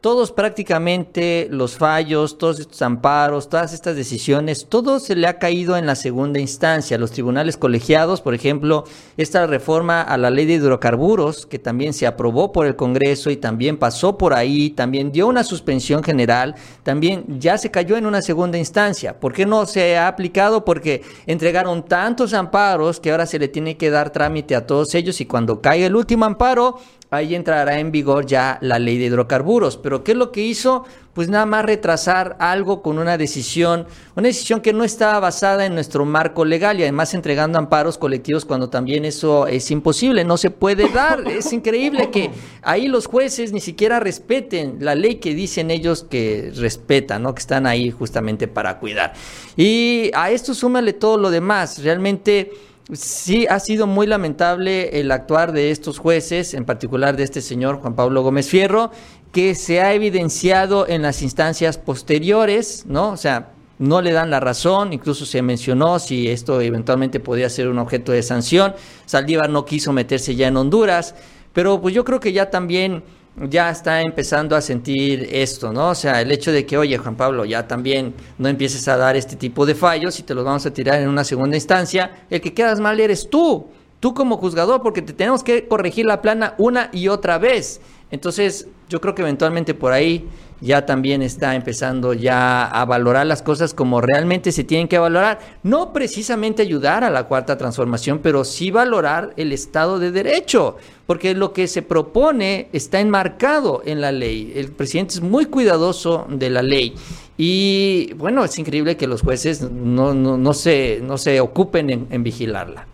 todos 0.00 0.32
prácticamente 0.32 1.46
los 1.50 1.76
fallos, 1.76 2.38
todos 2.38 2.58
estos 2.58 2.80
amparos, 2.80 3.50
todas 3.50 3.74
estas 3.74 3.96
decisiones, 3.96 4.66
todo 4.68 4.98
se 4.98 5.14
le 5.14 5.26
ha 5.26 5.38
caído 5.38 5.76
en 5.76 5.84
la 5.84 5.94
segunda 5.94 6.40
instancia. 6.40 6.96
Los 6.96 7.10
tribunales 7.10 7.58
colegiados, 7.58 8.22
por 8.22 8.34
ejemplo, 8.34 8.84
esta 9.18 9.46
reforma 9.46 10.00
a 10.00 10.16
la 10.16 10.30
ley 10.30 10.46
de 10.46 10.54
hidrocarburos, 10.54 11.44
que 11.44 11.58
también 11.58 11.92
se 11.92 12.06
aprobó 12.06 12.50
por 12.50 12.66
el 12.66 12.76
Congreso 12.76 13.30
y 13.30 13.36
también 13.36 13.76
pasó 13.76 14.16
por 14.16 14.32
ahí, 14.32 14.70
también 14.70 15.12
dio 15.12 15.26
una 15.26 15.44
suspensión 15.44 16.02
general, 16.02 16.54
también 16.82 17.38
ya 17.38 17.58
se 17.58 17.70
cayó 17.70 17.98
en 17.98 18.06
una 18.06 18.22
segunda 18.22 18.56
instancia. 18.56 19.20
¿Por 19.20 19.34
qué 19.34 19.44
no 19.44 19.66
se 19.66 19.98
ha 19.98 20.08
aplicado? 20.08 20.64
Porque 20.64 21.02
entregaron 21.26 21.84
tantos 21.84 22.32
amparos 22.32 23.00
que 23.00 23.10
ahora 23.10 23.26
se 23.26 23.38
le 23.38 23.48
tiene 23.48 23.76
que 23.76 23.90
dar 23.90 24.10
trámite 24.10 24.56
a 24.56 24.66
todos 24.66 24.94
ellos 24.94 25.20
y 25.20 25.26
cuando 25.26 25.60
caiga 25.60 25.86
el 25.86 25.96
último 25.96 26.24
amparo, 26.24 26.78
ahí 27.10 27.34
entrará 27.34 27.78
en 27.80 27.90
vigor 27.90 28.24
ya 28.24 28.58
la 28.60 28.78
ley 28.78 28.96
de 28.96 29.06
hidrocarburos. 29.06 29.76
Pero 29.76 30.04
¿qué 30.04 30.12
es 30.12 30.18
lo 30.18 30.30
que 30.30 30.42
hizo? 30.42 30.84
Pues 31.12 31.28
nada 31.28 31.44
más 31.44 31.64
retrasar 31.64 32.36
algo 32.38 32.82
con 32.82 32.98
una 32.98 33.18
decisión, 33.18 33.86
una 34.14 34.28
decisión 34.28 34.60
que 34.60 34.72
no 34.72 34.84
estaba 34.84 35.18
basada 35.18 35.66
en 35.66 35.74
nuestro 35.74 36.04
marco 36.04 36.44
legal 36.44 36.78
y 36.78 36.82
además 36.82 37.12
entregando 37.14 37.58
amparos 37.58 37.98
colectivos 37.98 38.44
cuando 38.44 38.70
también 38.70 39.04
eso 39.04 39.48
es 39.48 39.72
imposible, 39.72 40.24
no 40.24 40.36
se 40.36 40.50
puede 40.50 40.88
dar. 40.88 41.24
Es 41.40 41.52
increíble 41.52 42.10
que 42.10 42.30
ahí 42.62 42.86
los 42.86 43.06
jueces 43.06 43.52
ni 43.52 43.60
siquiera 43.60 43.98
respeten 43.98 44.76
la 44.80 44.94
ley 44.94 45.16
que 45.16 45.34
dicen 45.34 45.70
ellos 45.70 46.04
que 46.08 46.52
respetan, 46.54 47.22
¿no? 47.22 47.34
que 47.34 47.40
están 47.40 47.66
ahí 47.66 47.90
justamente 47.90 48.46
para 48.46 48.78
cuidar. 48.78 49.14
Y 49.56 50.10
a 50.14 50.30
esto 50.30 50.54
súmale 50.54 50.92
todo 50.92 51.16
lo 51.16 51.30
demás. 51.30 51.82
Realmente 51.82 52.52
sí 52.92 53.46
ha 53.48 53.60
sido 53.60 53.86
muy 53.86 54.06
lamentable 54.06 55.00
el 55.00 55.10
actuar 55.12 55.52
de 55.52 55.70
estos 55.70 55.98
jueces, 55.98 56.54
en 56.54 56.64
particular 56.64 57.16
de 57.16 57.24
este 57.24 57.40
señor 57.40 57.76
Juan 57.76 57.94
Pablo 57.94 58.22
Gómez 58.22 58.48
Fierro, 58.48 58.90
que 59.32 59.54
se 59.54 59.80
ha 59.80 59.94
evidenciado 59.94 60.88
en 60.88 61.02
las 61.02 61.22
instancias 61.22 61.78
posteriores, 61.78 62.84
¿no? 62.86 63.10
O 63.10 63.16
sea, 63.16 63.52
no 63.78 64.02
le 64.02 64.12
dan 64.12 64.28
la 64.28 64.40
razón, 64.40 64.92
incluso 64.92 65.24
se 65.24 65.40
mencionó 65.40 65.98
si 65.98 66.28
esto 66.28 66.60
eventualmente 66.60 67.18
podía 67.18 67.48
ser 67.48 67.68
un 67.68 67.78
objeto 67.78 68.12
de 68.12 68.22
sanción. 68.22 68.74
Saldívar 69.06 69.48
no 69.48 69.64
quiso 69.64 69.92
meterse 69.92 70.34
ya 70.34 70.48
en 70.48 70.56
Honduras, 70.56 71.14
pero 71.52 71.80
pues 71.80 71.94
yo 71.94 72.04
creo 72.04 72.20
que 72.20 72.32
ya 72.32 72.50
también 72.50 73.02
ya 73.48 73.70
está 73.70 74.02
empezando 74.02 74.54
a 74.54 74.60
sentir 74.60 75.28
esto, 75.30 75.72
¿no? 75.72 75.90
O 75.90 75.94
sea, 75.94 76.20
el 76.20 76.30
hecho 76.30 76.52
de 76.52 76.66
que, 76.66 76.76
oye, 76.76 76.98
Juan 76.98 77.16
Pablo, 77.16 77.44
ya 77.44 77.66
también 77.66 78.14
no 78.38 78.48
empieces 78.48 78.86
a 78.88 78.96
dar 78.96 79.16
este 79.16 79.36
tipo 79.36 79.64
de 79.64 79.74
fallos 79.74 80.18
y 80.18 80.22
te 80.22 80.34
los 80.34 80.44
vamos 80.44 80.66
a 80.66 80.72
tirar 80.72 81.00
en 81.00 81.08
una 81.08 81.24
segunda 81.24 81.56
instancia, 81.56 82.24
el 82.28 82.40
que 82.40 82.52
quedas 82.52 82.80
mal 82.80 83.00
eres 83.00 83.30
tú, 83.30 83.68
tú 83.98 84.12
como 84.14 84.36
juzgador, 84.36 84.82
porque 84.82 85.02
te 85.02 85.12
tenemos 85.12 85.42
que 85.42 85.66
corregir 85.68 86.04
la 86.06 86.20
plana 86.20 86.54
una 86.58 86.90
y 86.92 87.08
otra 87.08 87.38
vez. 87.38 87.80
Entonces, 88.10 88.68
yo 88.88 89.00
creo 89.00 89.14
que 89.14 89.22
eventualmente 89.22 89.72
por 89.72 89.92
ahí 89.92 90.28
ya 90.60 90.84
también 90.84 91.22
está 91.22 91.54
empezando 91.54 92.12
ya 92.12 92.64
a 92.64 92.84
valorar 92.84 93.26
las 93.26 93.42
cosas 93.42 93.72
como 93.72 94.00
realmente 94.00 94.52
se 94.52 94.64
tienen 94.64 94.88
que 94.88 94.98
valorar. 94.98 95.38
No 95.62 95.92
precisamente 95.92 96.62
ayudar 96.62 97.04
a 97.04 97.10
la 97.10 97.24
cuarta 97.24 97.56
transformación, 97.56 98.20
pero 98.22 98.44
sí 98.44 98.70
valorar 98.70 99.32
el 99.36 99.52
Estado 99.52 99.98
de 99.98 100.10
Derecho, 100.10 100.76
porque 101.06 101.34
lo 101.34 101.52
que 101.52 101.66
se 101.66 101.82
propone 101.82 102.68
está 102.72 103.00
enmarcado 103.00 103.82
en 103.84 104.00
la 104.00 104.12
ley. 104.12 104.52
El 104.54 104.72
presidente 104.72 105.14
es 105.14 105.20
muy 105.20 105.46
cuidadoso 105.46 106.26
de 106.28 106.50
la 106.50 106.62
ley. 106.62 106.94
Y 107.38 108.12
bueno, 108.14 108.44
es 108.44 108.58
increíble 108.58 108.96
que 108.96 109.06
los 109.06 109.22
jueces 109.22 109.62
no, 109.62 110.12
no, 110.12 110.54
se, 110.54 111.00
no 111.02 111.16
se 111.16 111.40
ocupen 111.40 112.06
en 112.10 112.22
vigilarla. 112.22 112.86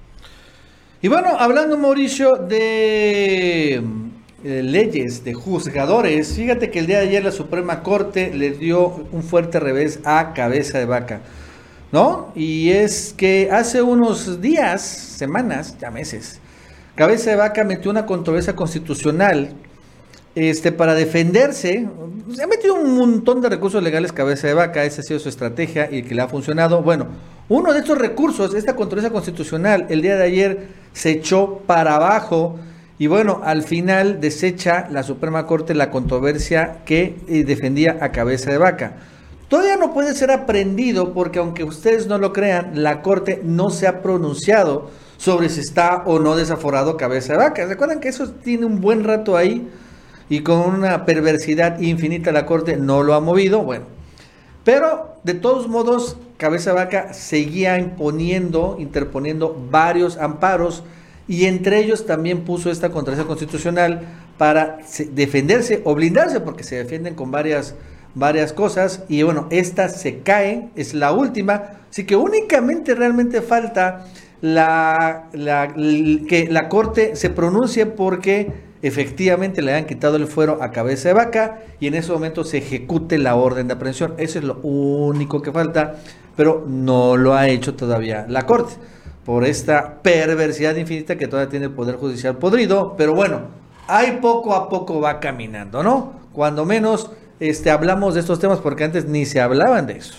Y 1.03 1.09
bueno, 1.09 1.37
hablando 1.39 1.77
Mauricio 1.77 2.37
de 2.37 3.83
eh, 4.49 4.63
leyes 4.63 5.25
de 5.25 5.35
juzgadores, 5.35 6.35
fíjate 6.35 6.71
que 6.71 6.79
el 6.79 6.87
día 6.87 7.01
de 7.01 7.09
ayer 7.09 7.25
la 7.25 7.33
Suprema 7.33 7.83
Corte 7.83 8.33
le 8.33 8.53
dio 8.53 9.05
un 9.11 9.25
fuerte 9.25 9.59
revés 9.59 9.99
a 10.05 10.35
cabeza 10.35 10.79
de 10.79 10.85
vaca, 10.85 11.21
¿no? 11.91 12.31
Y 12.37 12.71
es 12.71 13.13
que 13.13 13.49
hace 13.51 13.83
unos 13.83 14.41
días, 14.41 14.83
semanas, 14.83 15.77
ya 15.81 15.91
meses, 15.91 16.39
cabeza 16.95 17.31
de 17.31 17.37
vaca 17.37 17.65
metió 17.65 17.91
una 17.91 18.07
controversia 18.07 18.55
constitucional 18.55 19.51
este, 20.37 20.71
para 20.71 20.95
defenderse, 20.95 21.89
se 22.33 22.43
ha 22.45 22.47
metido 22.47 22.75
un 22.75 22.97
montón 22.97 23.41
de 23.41 23.49
recursos 23.49 23.83
legales 23.83 24.13
cabeza 24.13 24.47
de 24.47 24.55
vaca, 24.55 24.85
esa 24.85 25.01
ha 25.01 25.05
sido 25.05 25.19
su 25.19 25.29
estrategia 25.29 25.89
y 25.91 26.05
que 26.05 26.15
le 26.15 26.23
ha 26.23 26.29
funcionado. 26.29 26.83
Bueno, 26.83 27.09
uno 27.49 27.73
de 27.73 27.81
estos 27.81 27.99
recursos, 27.99 28.55
esta 28.55 28.77
controversia 28.77 29.11
constitucional, 29.11 29.87
el 29.89 30.03
día 30.03 30.15
de 30.15 30.23
ayer 30.23 30.69
se 30.93 31.11
echó 31.11 31.63
para 31.67 31.97
abajo 31.97 32.61
y 32.99 33.09
bueno, 33.09 33.41
al 33.45 33.63
final 33.63 34.21
desecha 34.21 34.89
la 34.91 35.03
Suprema 35.03 35.47
Corte 35.47 35.75
la 35.75 35.91
controversia 35.91 36.79
que 36.87 37.17
eh, 37.29 37.45
defendía 37.45 37.99
a 38.01 38.11
cabeza 38.11 38.51
de 38.51 38.59
vaca. 38.59 38.97
Todavía 39.49 39.77
no 39.77 39.93
puede 39.93 40.15
ser 40.15 40.31
aprendido 40.31 41.13
porque 41.13 41.39
aunque 41.39 41.63
ustedes 41.63 42.07
no 42.07 42.19
lo 42.19 42.33
crean, 42.33 42.83
la 42.83 43.03
Corte 43.03 43.41
no 43.45 43.71
se 43.71 43.87
ha 43.87 44.03
pronunciado 44.03 44.91
sobre 45.19 45.51
si 45.51 45.61
está 45.61 46.03
o 46.07 46.19
no 46.19 46.37
desaforado 46.37 46.97
cabeza 46.97 47.35
de 47.35 47.39
vaca. 47.39 47.67
¿Se 47.67 47.75
acuerdan 47.75 48.01
que 48.01 48.09
eso 48.09 48.31
tiene 48.31 48.65
un 48.65 48.81
buen 48.81 49.05
rato 49.05 49.37
ahí? 49.37 49.69
Y 50.29 50.41
con 50.41 50.61
una 50.61 51.05
perversidad 51.05 51.79
infinita 51.81 52.33
la 52.33 52.47
Corte 52.47 52.77
no 52.77 53.03
lo 53.03 53.15
ha 53.15 53.21
movido. 53.21 53.63
Bueno, 53.63 53.85
pero 54.65 55.17
de 55.23 55.35
todos 55.35 55.69
modos, 55.69 56.17
cabeza 56.39 56.71
de 56.71 56.77
vaca 56.77 57.13
seguía 57.13 57.79
imponiendo, 57.79 58.77
interponiendo 58.81 59.57
varios 59.71 60.17
amparos 60.17 60.83
y 61.29 61.47
entre 61.47 61.79
ellos 61.79 62.07
también 62.07 62.45
puso 62.45 62.71
esta 62.71 62.91
contraria 62.91 63.25
constitucional 63.25 64.03
para 64.39 64.79
defenderse 65.13 65.81
o 65.85 65.95
blindarse, 65.95 66.41
porque 66.41 66.63
se 66.65 66.77
defienden 66.77 67.15
con 67.15 67.31
varias, 67.31 67.75
varias 68.15 68.53
cosas, 68.53 69.03
y 69.09 69.23
bueno, 69.23 69.47
esta 69.51 69.89
se 69.89 70.21
cae, 70.21 70.69
es 70.77 70.95
la 70.95 71.13
última, 71.13 71.81
así 71.91 72.05
que 72.05 72.17
únicamente 72.17 72.95
realmente 72.95 73.43
falta 73.43 74.07
la, 74.41 75.29
que 75.33 76.49
la 76.51 76.69
Corte 76.69 77.17
se 77.17 77.31
pronuncie 77.31 77.87
porque 77.87 78.53
efectivamente 78.83 79.63
le 79.63 79.75
han 79.75 79.87
quitado 79.87 80.17
el 80.17 80.27
fuero 80.27 80.63
a 80.63 80.71
cabeza 80.71 81.09
de 81.09 81.15
vaca 81.15 81.63
y 81.81 81.89
en 81.89 81.95
ese 81.95 82.13
momento 82.13 82.45
se 82.45 82.59
ejecute 82.59 83.19
la 83.19 83.35
orden 83.35 83.67
de 83.67 83.75
aprehensión. 83.75 84.15
Eso 84.19 84.39
es 84.39 84.45
lo 84.45 84.59
único 84.59 85.43
que 85.43 85.51
falta, 85.51 85.97
pero 86.37 86.65
no 86.69 87.17
lo 87.17 87.35
ha 87.35 87.49
hecho 87.49 87.75
todavía 87.75 88.27
la 88.29 88.47
Corte 88.47 88.75
por 89.27 89.45
esta 89.45 90.01
perversidad 90.03 90.77
infinita 90.77 91.19
que 91.19 91.27
todavía 91.27 91.51
tiene 91.51 91.67
el 91.67 91.73
Poder 91.73 91.97
Judicial 91.97 92.37
podrido, 92.37 92.95
pero 92.97 93.13
bueno, 93.13 93.41
ahí 93.89 94.19
poco 94.23 94.55
a 94.55 94.69
poco 94.69 95.01
va 95.01 95.19
caminando, 95.19 95.83
¿no? 95.83 96.13
Cuando 96.33 96.65
menos 96.65 97.11
este, 97.41 97.71
hablamos 97.71 98.15
de 98.15 98.21
estos 98.21 98.39
temas 98.39 98.61
porque 98.61 98.85
antes 98.85 99.07
ni 99.07 99.27
se 99.27 99.41
hablaban 99.41 99.89
de 99.89 99.99
eso. 99.99 100.15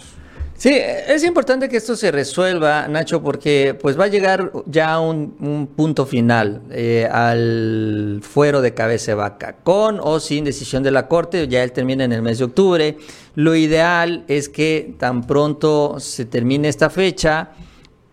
Sí, 0.57 0.73
es 0.73 1.23
importante 1.23 1.69
que 1.69 1.77
esto 1.77 1.95
se 1.95 2.11
resuelva, 2.11 2.87
Nacho, 2.87 3.21
porque 3.21 3.77
pues 3.79 3.97
va 3.97 4.05
a 4.05 4.07
llegar 4.07 4.51
ya 4.65 4.99
un, 4.99 5.35
un 5.39 5.67
punto 5.67 6.07
final 6.07 6.63
eh, 6.71 7.07
al 7.09 8.21
fuero 8.23 8.61
de 8.61 8.73
cabeza 8.73 9.11
de 9.11 9.15
vaca, 9.15 9.55
con 9.63 9.99
o 10.01 10.19
sin 10.19 10.43
decisión 10.43 10.81
de 10.81 10.89
la 10.91 11.07
Corte, 11.07 11.47
ya 11.47 11.63
él 11.63 11.71
termina 11.71 12.03
en 12.03 12.11
el 12.11 12.23
mes 12.23 12.39
de 12.39 12.45
octubre. 12.45 12.97
Lo 13.35 13.55
ideal 13.55 14.25
es 14.27 14.49
que 14.49 14.95
tan 14.97 15.27
pronto 15.27 15.99
se 15.99 16.25
termine 16.25 16.69
esta 16.69 16.89
fecha, 16.89 17.51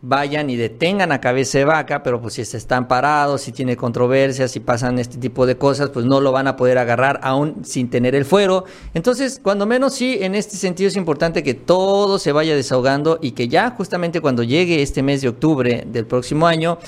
vayan 0.06 0.50
y 0.50 0.56
detengan 0.56 1.12
a 1.12 1.20
cabeza 1.20 1.58
de 1.58 1.64
vaca, 1.64 2.02
pero 2.02 2.20
pues 2.20 2.34
si 2.34 2.42
están 2.42 2.86
parados, 2.88 3.40
si 3.40 3.52
tiene 3.52 3.76
controversias, 3.76 4.50
si 4.50 4.60
pasan 4.60 4.98
este 4.98 5.16
tipo 5.16 5.46
de 5.46 5.56
cosas, 5.56 5.90
pues 5.90 6.04
no 6.04 6.20
lo 6.20 6.30
van 6.30 6.46
a 6.46 6.56
poder 6.56 6.76
agarrar 6.76 7.20
aún 7.22 7.64
sin 7.64 7.88
tener 7.88 8.14
el 8.14 8.26
fuero. 8.26 8.64
Entonces, 8.92 9.40
cuando 9.42 9.64
menos 9.64 9.94
sí, 9.94 10.18
en 10.20 10.34
este 10.34 10.56
sentido 10.56 10.88
es 10.88 10.96
importante 10.96 11.42
que 11.42 11.54
todo 11.54 12.18
se 12.18 12.32
vaya 12.32 12.54
desahogando 12.54 13.18
y 13.22 13.32
que 13.32 13.48
ya 13.48 13.70
justamente 13.70 14.20
cuando 14.20 14.42
llegue 14.42 14.82
este 14.82 15.02
mes 15.02 15.22
de 15.22 15.28
octubre 15.28 15.84
del 15.86 16.06
próximo 16.06 16.46
año, 16.46 16.78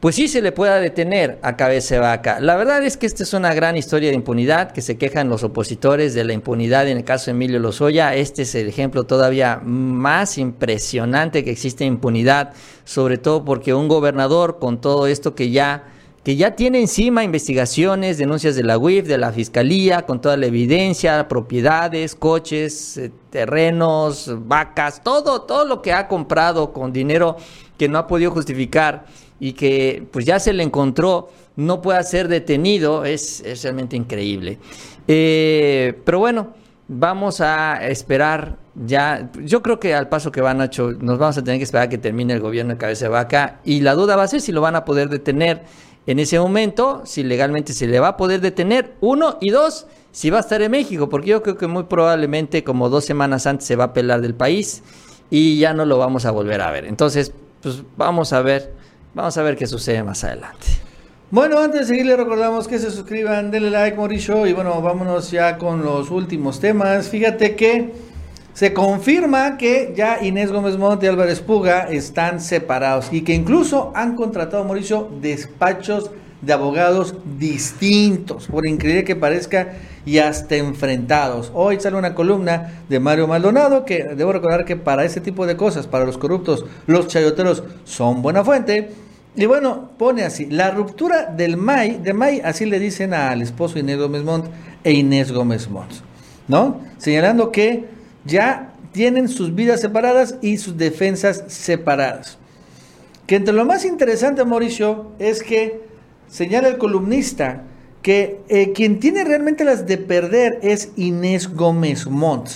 pues 0.00 0.14
sí 0.14 0.28
se 0.28 0.42
le 0.42 0.52
pueda 0.52 0.78
detener 0.78 1.40
a 1.42 1.56
cabeza 1.56 1.98
vaca. 1.98 2.38
La 2.40 2.56
verdad 2.56 2.82
es 2.84 2.96
que 2.96 3.06
esta 3.06 3.24
es 3.24 3.32
una 3.32 3.52
gran 3.52 3.76
historia 3.76 4.10
de 4.10 4.14
impunidad, 4.14 4.70
que 4.70 4.80
se 4.80 4.96
quejan 4.96 5.28
los 5.28 5.42
opositores 5.42 6.14
de 6.14 6.22
la 6.24 6.34
impunidad 6.34 6.86
en 6.86 6.98
el 6.98 7.04
caso 7.04 7.26
de 7.26 7.32
Emilio 7.32 7.58
Lozoya. 7.58 8.14
Este 8.14 8.42
es 8.42 8.54
el 8.54 8.68
ejemplo 8.68 9.04
todavía 9.04 9.60
más 9.64 10.38
impresionante 10.38 11.42
que 11.42 11.50
existe 11.50 11.84
impunidad, 11.84 12.52
sobre 12.84 13.18
todo 13.18 13.44
porque 13.44 13.74
un 13.74 13.88
gobernador 13.88 14.58
con 14.60 14.80
todo 14.80 15.08
esto 15.08 15.34
que 15.34 15.50
ya 15.50 15.84
que 16.24 16.36
ya 16.36 16.54
tiene 16.54 16.80
encima 16.80 17.24
investigaciones, 17.24 18.18
denuncias 18.18 18.54
de 18.54 18.62
la 18.62 18.76
UIF, 18.76 19.06
de 19.06 19.16
la 19.16 19.32
Fiscalía, 19.32 20.02
con 20.02 20.20
toda 20.20 20.36
la 20.36 20.44
evidencia, 20.44 21.26
propiedades, 21.26 22.14
coches, 22.14 22.98
eh, 22.98 23.10
terrenos, 23.30 24.30
vacas, 24.46 25.02
todo, 25.02 25.42
todo 25.42 25.64
lo 25.64 25.80
que 25.80 25.94
ha 25.94 26.06
comprado 26.06 26.74
con 26.74 26.92
dinero 26.92 27.36
que 27.78 27.88
no 27.88 27.96
ha 27.96 28.06
podido 28.06 28.30
justificar 28.30 29.06
y 29.40 29.52
que 29.52 30.06
pues 30.10 30.24
ya 30.24 30.38
se 30.38 30.52
le 30.52 30.62
encontró, 30.62 31.30
no 31.56 31.82
pueda 31.82 32.02
ser 32.02 32.28
detenido, 32.28 33.04
es, 33.04 33.42
realmente 33.62 33.96
increíble. 33.96 34.58
Eh, 35.06 36.00
pero 36.04 36.18
bueno, 36.18 36.54
vamos 36.88 37.40
a 37.40 37.86
esperar 37.88 38.56
ya, 38.86 39.30
yo 39.44 39.62
creo 39.62 39.80
que 39.80 39.94
al 39.94 40.08
paso 40.08 40.30
que 40.30 40.40
van 40.40 40.58
Nacho, 40.58 40.92
nos 40.92 41.18
vamos 41.18 41.36
a 41.36 41.42
tener 41.42 41.58
que 41.58 41.64
esperar 41.64 41.88
que 41.88 41.98
termine 41.98 42.34
el 42.34 42.40
gobierno 42.40 42.74
de 42.74 42.78
cabeza 42.78 43.06
de 43.06 43.10
vaca 43.10 43.60
y 43.64 43.80
la 43.80 43.94
duda 43.94 44.14
va 44.14 44.22
a 44.22 44.28
ser 44.28 44.40
si 44.40 44.52
lo 44.52 44.60
van 44.60 44.76
a 44.76 44.84
poder 44.84 45.08
detener 45.08 45.64
en 46.06 46.18
ese 46.18 46.38
momento, 46.40 47.02
si 47.04 47.22
legalmente 47.22 47.74
se 47.74 47.86
le 47.86 48.00
va 48.00 48.08
a 48.08 48.16
poder 48.16 48.40
detener, 48.40 48.94
uno, 49.00 49.36
y 49.42 49.50
dos, 49.50 49.86
si 50.10 50.30
va 50.30 50.38
a 50.38 50.40
estar 50.40 50.62
en 50.62 50.70
México, 50.70 51.10
porque 51.10 51.28
yo 51.28 51.42
creo 51.42 51.58
que 51.58 51.66
muy 51.66 51.82
probablemente 51.82 52.64
como 52.64 52.88
dos 52.88 53.04
semanas 53.04 53.46
antes 53.46 53.66
se 53.66 53.76
va 53.76 53.84
a 53.84 53.92
pelar 53.92 54.22
del 54.22 54.34
país 54.34 54.82
y 55.28 55.58
ya 55.58 55.74
no 55.74 55.84
lo 55.84 55.98
vamos 55.98 56.24
a 56.24 56.30
volver 56.30 56.62
a 56.62 56.70
ver. 56.70 56.86
Entonces, 56.86 57.32
pues 57.60 57.82
vamos 57.98 58.32
a 58.32 58.40
ver 58.40 58.72
Vamos 59.18 59.36
a 59.36 59.42
ver 59.42 59.56
qué 59.56 59.66
sucede 59.66 60.04
más 60.04 60.22
adelante. 60.22 60.68
Bueno, 61.32 61.58
antes 61.58 61.80
de 61.80 61.86
seguir 61.86 62.06
les 62.06 62.16
recordamos 62.16 62.68
que 62.68 62.78
se 62.78 62.88
suscriban, 62.92 63.50
denle 63.50 63.68
like, 63.68 63.96
Mauricio, 63.96 64.46
y 64.46 64.52
bueno, 64.52 64.80
vámonos 64.80 65.32
ya 65.32 65.58
con 65.58 65.82
los 65.82 66.12
últimos 66.12 66.60
temas. 66.60 67.08
Fíjate 67.08 67.56
que 67.56 67.94
se 68.54 68.72
confirma 68.72 69.56
que 69.56 69.92
ya 69.96 70.22
Inés 70.22 70.52
Gómez 70.52 70.76
Montt 70.76 71.02
y 71.02 71.08
Álvarez 71.08 71.40
Puga 71.40 71.88
están 71.90 72.40
separados 72.40 73.08
y 73.10 73.22
que 73.22 73.34
incluso 73.34 73.90
han 73.96 74.14
contratado, 74.14 74.62
Mauricio, 74.62 75.08
despachos 75.20 76.12
de 76.40 76.52
abogados 76.52 77.16
distintos, 77.40 78.46
por 78.46 78.68
increíble 78.68 79.02
que 79.02 79.16
parezca, 79.16 79.72
y 80.06 80.18
hasta 80.18 80.54
enfrentados. 80.54 81.50
Hoy 81.54 81.80
sale 81.80 81.96
una 81.96 82.14
columna 82.14 82.84
de 82.88 83.00
Mario 83.00 83.26
Maldonado 83.26 83.84
que 83.84 84.04
debo 84.14 84.30
recordar 84.30 84.64
que 84.64 84.76
para 84.76 85.04
ese 85.04 85.20
tipo 85.20 85.44
de 85.44 85.56
cosas, 85.56 85.88
para 85.88 86.04
los 86.04 86.18
corruptos, 86.18 86.64
los 86.86 87.08
chayoteros 87.08 87.64
son 87.82 88.22
buena 88.22 88.44
fuente. 88.44 89.07
Y 89.38 89.46
bueno, 89.46 89.92
pone 89.96 90.24
así, 90.24 90.46
la 90.46 90.72
ruptura 90.72 91.26
del 91.26 91.56
MAI, 91.56 91.98
de 91.98 92.12
MAI, 92.12 92.40
así 92.40 92.66
le 92.66 92.80
dicen 92.80 93.14
al 93.14 93.40
esposo 93.40 93.78
Inés 93.78 93.96
Gómez 93.96 94.24
Montt 94.24 94.46
e 94.82 94.92
Inés 94.92 95.30
Gómez 95.30 95.70
Montt, 95.70 95.92
¿no? 96.48 96.80
Señalando 96.96 97.52
que 97.52 97.84
ya 98.24 98.74
tienen 98.90 99.28
sus 99.28 99.54
vidas 99.54 99.80
separadas 99.80 100.34
y 100.42 100.56
sus 100.56 100.76
defensas 100.76 101.44
separadas. 101.46 102.36
Que 103.28 103.36
entre 103.36 103.54
lo 103.54 103.64
más 103.64 103.84
interesante, 103.84 104.44
Mauricio, 104.44 105.12
es 105.20 105.44
que 105.44 105.82
señala 106.26 106.66
el 106.66 106.78
columnista 106.78 107.62
que 108.02 108.40
eh, 108.48 108.72
quien 108.72 108.98
tiene 108.98 109.22
realmente 109.22 109.64
las 109.64 109.86
de 109.86 109.98
perder 109.98 110.58
es 110.62 110.90
Inés 110.96 111.54
Gómez 111.54 112.08
Montt, 112.08 112.48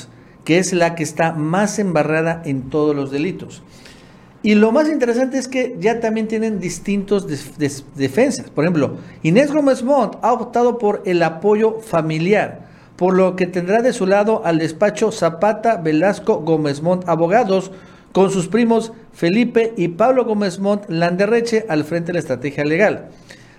que 0.44 0.58
es 0.58 0.72
la 0.72 0.96
que 0.96 1.04
está 1.04 1.30
más 1.30 1.78
embarrada 1.78 2.42
en 2.44 2.70
todos 2.70 2.96
los 2.96 3.12
delitos. 3.12 3.62
Y 4.44 4.56
lo 4.56 4.72
más 4.72 4.88
interesante 4.88 5.38
es 5.38 5.46
que 5.46 5.76
ya 5.78 6.00
también 6.00 6.26
tienen 6.26 6.58
distintos 6.58 7.26
defensas. 7.94 8.50
Por 8.50 8.64
ejemplo, 8.64 8.96
Inés 9.22 9.52
Gómez 9.52 9.84
Montt 9.84 10.16
ha 10.20 10.32
optado 10.32 10.78
por 10.78 11.02
el 11.06 11.22
apoyo 11.22 11.78
familiar, 11.78 12.66
por 12.96 13.14
lo 13.14 13.36
que 13.36 13.46
tendrá 13.46 13.82
de 13.82 13.92
su 13.92 14.04
lado 14.04 14.42
al 14.44 14.58
despacho 14.58 15.12
Zapata 15.12 15.76
Velasco 15.76 16.40
Gómez 16.40 16.82
Montt 16.82 17.08
Abogados, 17.08 17.70
con 18.10 18.30
sus 18.30 18.48
primos 18.48 18.92
Felipe 19.12 19.74
y 19.76 19.88
Pablo 19.88 20.24
Gómez 20.24 20.58
Montt 20.58 20.90
Landerreche 20.90 21.64
al 21.68 21.84
frente 21.84 22.08
de 22.08 22.14
la 22.14 22.18
estrategia 22.18 22.64
legal. 22.64 23.10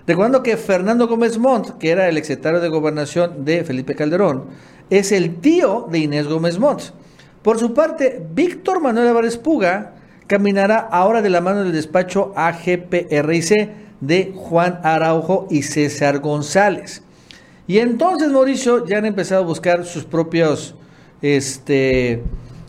Recordando 0.06 0.42
que 0.42 0.58
Fernando 0.58 1.08
Gómez 1.08 1.38
Montt, 1.38 1.78
que 1.78 1.90
era 1.90 2.10
el 2.10 2.18
exsecretario 2.18 2.60
de 2.60 2.68
Gobernación 2.68 3.46
de 3.46 3.64
Felipe 3.64 3.94
Calderón, 3.94 4.44
es 4.90 5.12
el 5.12 5.36
tío 5.36 5.88
de 5.90 6.00
Inés 6.00 6.28
Gómez 6.28 6.58
Montt. 6.58 6.82
Por 7.42 7.58
su 7.58 7.72
parte, 7.72 8.22
Víctor 8.34 8.82
Manuel 8.82 9.08
Álvarez 9.08 9.38
Puga 9.38 9.94
caminará 10.26 10.78
ahora 10.78 11.22
de 11.22 11.30
la 11.30 11.40
mano 11.40 11.62
del 11.62 11.72
despacho 11.72 12.32
AGPRIC 12.36 13.70
de 14.00 14.32
Juan 14.34 14.80
Araujo 14.82 15.46
y 15.50 15.62
César 15.62 16.20
González. 16.20 17.02
Y 17.66 17.78
entonces, 17.78 18.30
Mauricio, 18.30 18.86
ya 18.86 18.98
han 18.98 19.06
empezado 19.06 19.42
a 19.42 19.46
buscar 19.46 19.84
sus 19.86 20.04
propios, 20.04 20.74
este, 21.22 22.22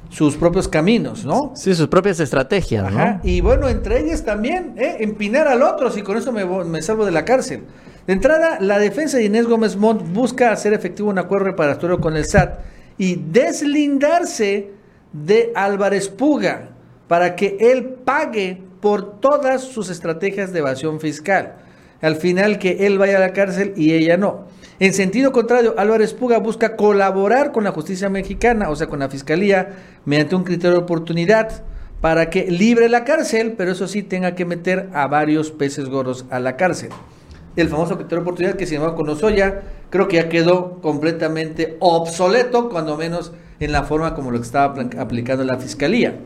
sus 0.09 0.37
propios 0.37 0.67
caminos, 0.69 1.25
¿no? 1.25 1.51
Sí, 1.55 1.75
sus 1.75 1.87
propias 1.87 2.19
estrategias, 2.21 2.91
¿no? 2.93 3.19
Y 3.23 3.41
bueno, 3.41 3.67
entre 3.67 3.99
ellas 3.99 4.23
también, 4.23 4.75
¿eh? 4.77 4.97
empinar 4.99 5.47
al 5.47 5.61
otro, 5.63 5.91
si 5.91 6.01
con 6.01 6.17
eso 6.17 6.31
me, 6.31 6.45
me, 6.45 6.81
salvo 6.81 7.05
de 7.05 7.11
la 7.11 7.25
cárcel. 7.25 7.63
De 8.07 8.13
entrada, 8.13 8.59
la 8.61 8.79
defensa 8.79 9.17
de 9.17 9.25
Inés 9.25 9.47
Gómez 9.47 9.75
Montt 9.75 10.01
busca 10.13 10.51
hacer 10.51 10.73
efectivo 10.73 11.09
un 11.09 11.19
acuerdo 11.19 11.47
reparatorio 11.47 11.99
con 11.99 12.15
el 12.15 12.23
SAT 12.23 12.59
y 12.97 13.15
deslindarse 13.15 14.71
de 15.11 15.51
Álvarez 15.55 16.07
Puga 16.07 16.74
para 17.07 17.35
que 17.35 17.57
él 17.59 17.95
pague 18.05 18.61
por 18.81 19.19
todas 19.19 19.63
sus 19.63 19.89
estrategias 19.89 20.53
de 20.53 20.59
evasión 20.59 20.99
fiscal. 20.99 21.55
Al 22.01 22.17
final 22.17 22.59
que 22.59 22.85
él 22.85 22.97
vaya 22.97 23.17
a 23.17 23.21
la 23.21 23.33
cárcel 23.33 23.73
y 23.75 23.93
ella 23.93 24.17
no. 24.17 24.45
En 24.79 24.93
sentido 24.93 25.31
contrario, 25.31 25.73
Álvarez 25.77 26.13
Puga 26.13 26.37
busca 26.39 26.75
colaborar 26.75 27.51
con 27.51 27.63
la 27.63 27.71
justicia 27.71 28.09
mexicana, 28.09 28.69
o 28.69 28.75
sea, 28.75 28.87
con 28.87 28.99
la 28.99 29.09
fiscalía, 29.09 29.69
mediante 30.03 30.35
un 30.35 30.43
criterio 30.43 30.77
de 30.77 30.83
oportunidad 30.83 31.63
para 32.01 32.29
que 32.29 32.51
libre 32.51 32.89
la 32.89 33.05
cárcel, 33.05 33.53
pero 33.57 33.71
eso 33.71 33.87
sí 33.87 34.03
tenga 34.03 34.35
que 34.35 34.45
meter 34.45 34.89
a 34.93 35.07
varios 35.07 35.51
peces 35.51 35.87
gordos 35.87 36.25
a 36.29 36.39
la 36.39 36.57
cárcel. 36.57 36.89
El 37.55 37.69
famoso 37.69 37.95
criterio 37.95 38.17
de 38.17 38.21
oportunidad 38.23 38.55
que 38.55 38.67
se 38.67 38.75
llamaba 38.75 38.95
con 38.95 39.07
Osoya, 39.07 39.63
creo 39.89 40.09
que 40.09 40.17
ya 40.17 40.27
quedó 40.27 40.81
completamente 40.81 41.77
obsoleto, 41.79 42.69
cuando 42.69 42.97
menos 42.97 43.31
en 43.61 43.71
la 43.71 43.83
forma 43.83 44.13
como 44.13 44.29
lo 44.29 44.41
estaba 44.41 44.75
aplicando 44.99 45.45
la 45.45 45.57
fiscalía. 45.57 46.19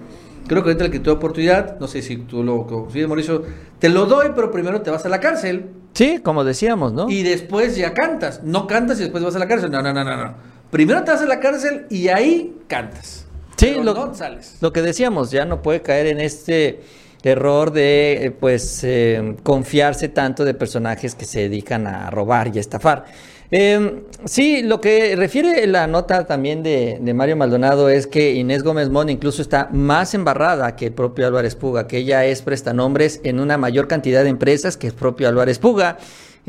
Creo 0.50 0.64
que 0.64 0.70
ahorita 0.70 0.86
el 0.86 0.90
criterio 0.90 1.14
de 1.14 1.18
oportunidad, 1.18 1.80
no 1.80 1.88
sé 1.88 2.02
si 2.02 2.18
tú 2.18 2.44
lo 2.44 2.66
consigues, 2.66 3.08
Mauricio, 3.08 3.44
te 3.78 3.88
lo 3.88 4.08
doy, 4.08 4.30
pero 4.34 4.50
primero 4.50 4.82
te 4.82 4.90
vas 4.90 5.06
a 5.06 5.10
la 5.10 5.20
cárcel. 5.20 5.70
Sí, 5.94 6.22
como 6.24 6.44
decíamos, 6.44 6.92
¿no? 6.92 7.08
Y 7.08 7.22
después 7.22 7.78
ya 7.78 7.94
cantas. 7.94 8.42
No 8.44 8.66
cantas 8.66 8.98
y 9.00 9.04
después 9.04 9.24
vas 9.24 9.36
a 9.36 9.40
la 9.40 9.48
cárcel. 9.48 9.70
No, 9.70 9.84
no, 9.84 9.94
no, 9.94 10.04
no, 10.04 10.18
no. 10.18 10.34
Primero 10.72 11.04
te 11.04 11.12
vas 11.12 11.22
a 11.22 11.28
la 11.28 11.40
cárcel 11.40 11.86
y 11.92 12.08
ahí 12.08 12.58
cantas. 12.66 13.28
Sí, 13.58 13.76
lo, 13.76 14.16
sales. 14.16 14.58
lo 14.60 14.74
que 14.74 14.82
decíamos, 14.82 15.30
ya 15.30 15.46
no 15.46 15.62
puede 15.62 15.84
caer 15.84 16.08
en 16.08 16.20
este 16.20 16.82
error 17.22 17.72
de 17.72 18.26
eh, 18.26 18.32
pues 18.32 18.84
eh, 18.84 19.36
confiarse 19.44 20.10
tanto 20.10 20.46
de 20.46 20.56
personajes 20.56 21.14
que 21.14 21.26
se 21.26 21.42
dedican 21.42 21.86
a 21.86 22.10
robar 22.10 22.48
y 22.56 22.58
a 22.58 22.62
estafar. 22.62 23.06
Eh, 23.52 24.04
sí, 24.26 24.62
lo 24.62 24.80
que 24.80 25.16
refiere 25.16 25.66
la 25.66 25.88
nota 25.88 26.28
también 26.28 26.62
de, 26.62 27.00
Mario 27.16 27.36
Maldonado 27.36 27.90
es 27.90 28.06
que 28.06 28.34
Inés 28.36 28.64
Gómez 28.64 28.90
Mon 28.90 29.10
incluso 29.10 29.42
está 29.42 29.70
más 29.72 30.14
embarrada 30.14 30.76
que 30.76 30.88
el 30.88 30.94
propio 30.94 31.26
Álvarez 31.26 31.56
Puga, 31.56 31.88
que 31.88 31.98
ella 31.98 32.26
es 32.26 32.44
prestanombres 32.44 33.22
en 33.24 33.40
una 33.40 33.58
mayor 33.58 33.88
cantidad 33.88 34.24
de 34.24 34.30
empresas 34.30 34.78
que 34.78 34.88
el 34.88 34.94
propio 34.94 35.28
Álvarez 35.28 35.58
Puga. 35.58 35.98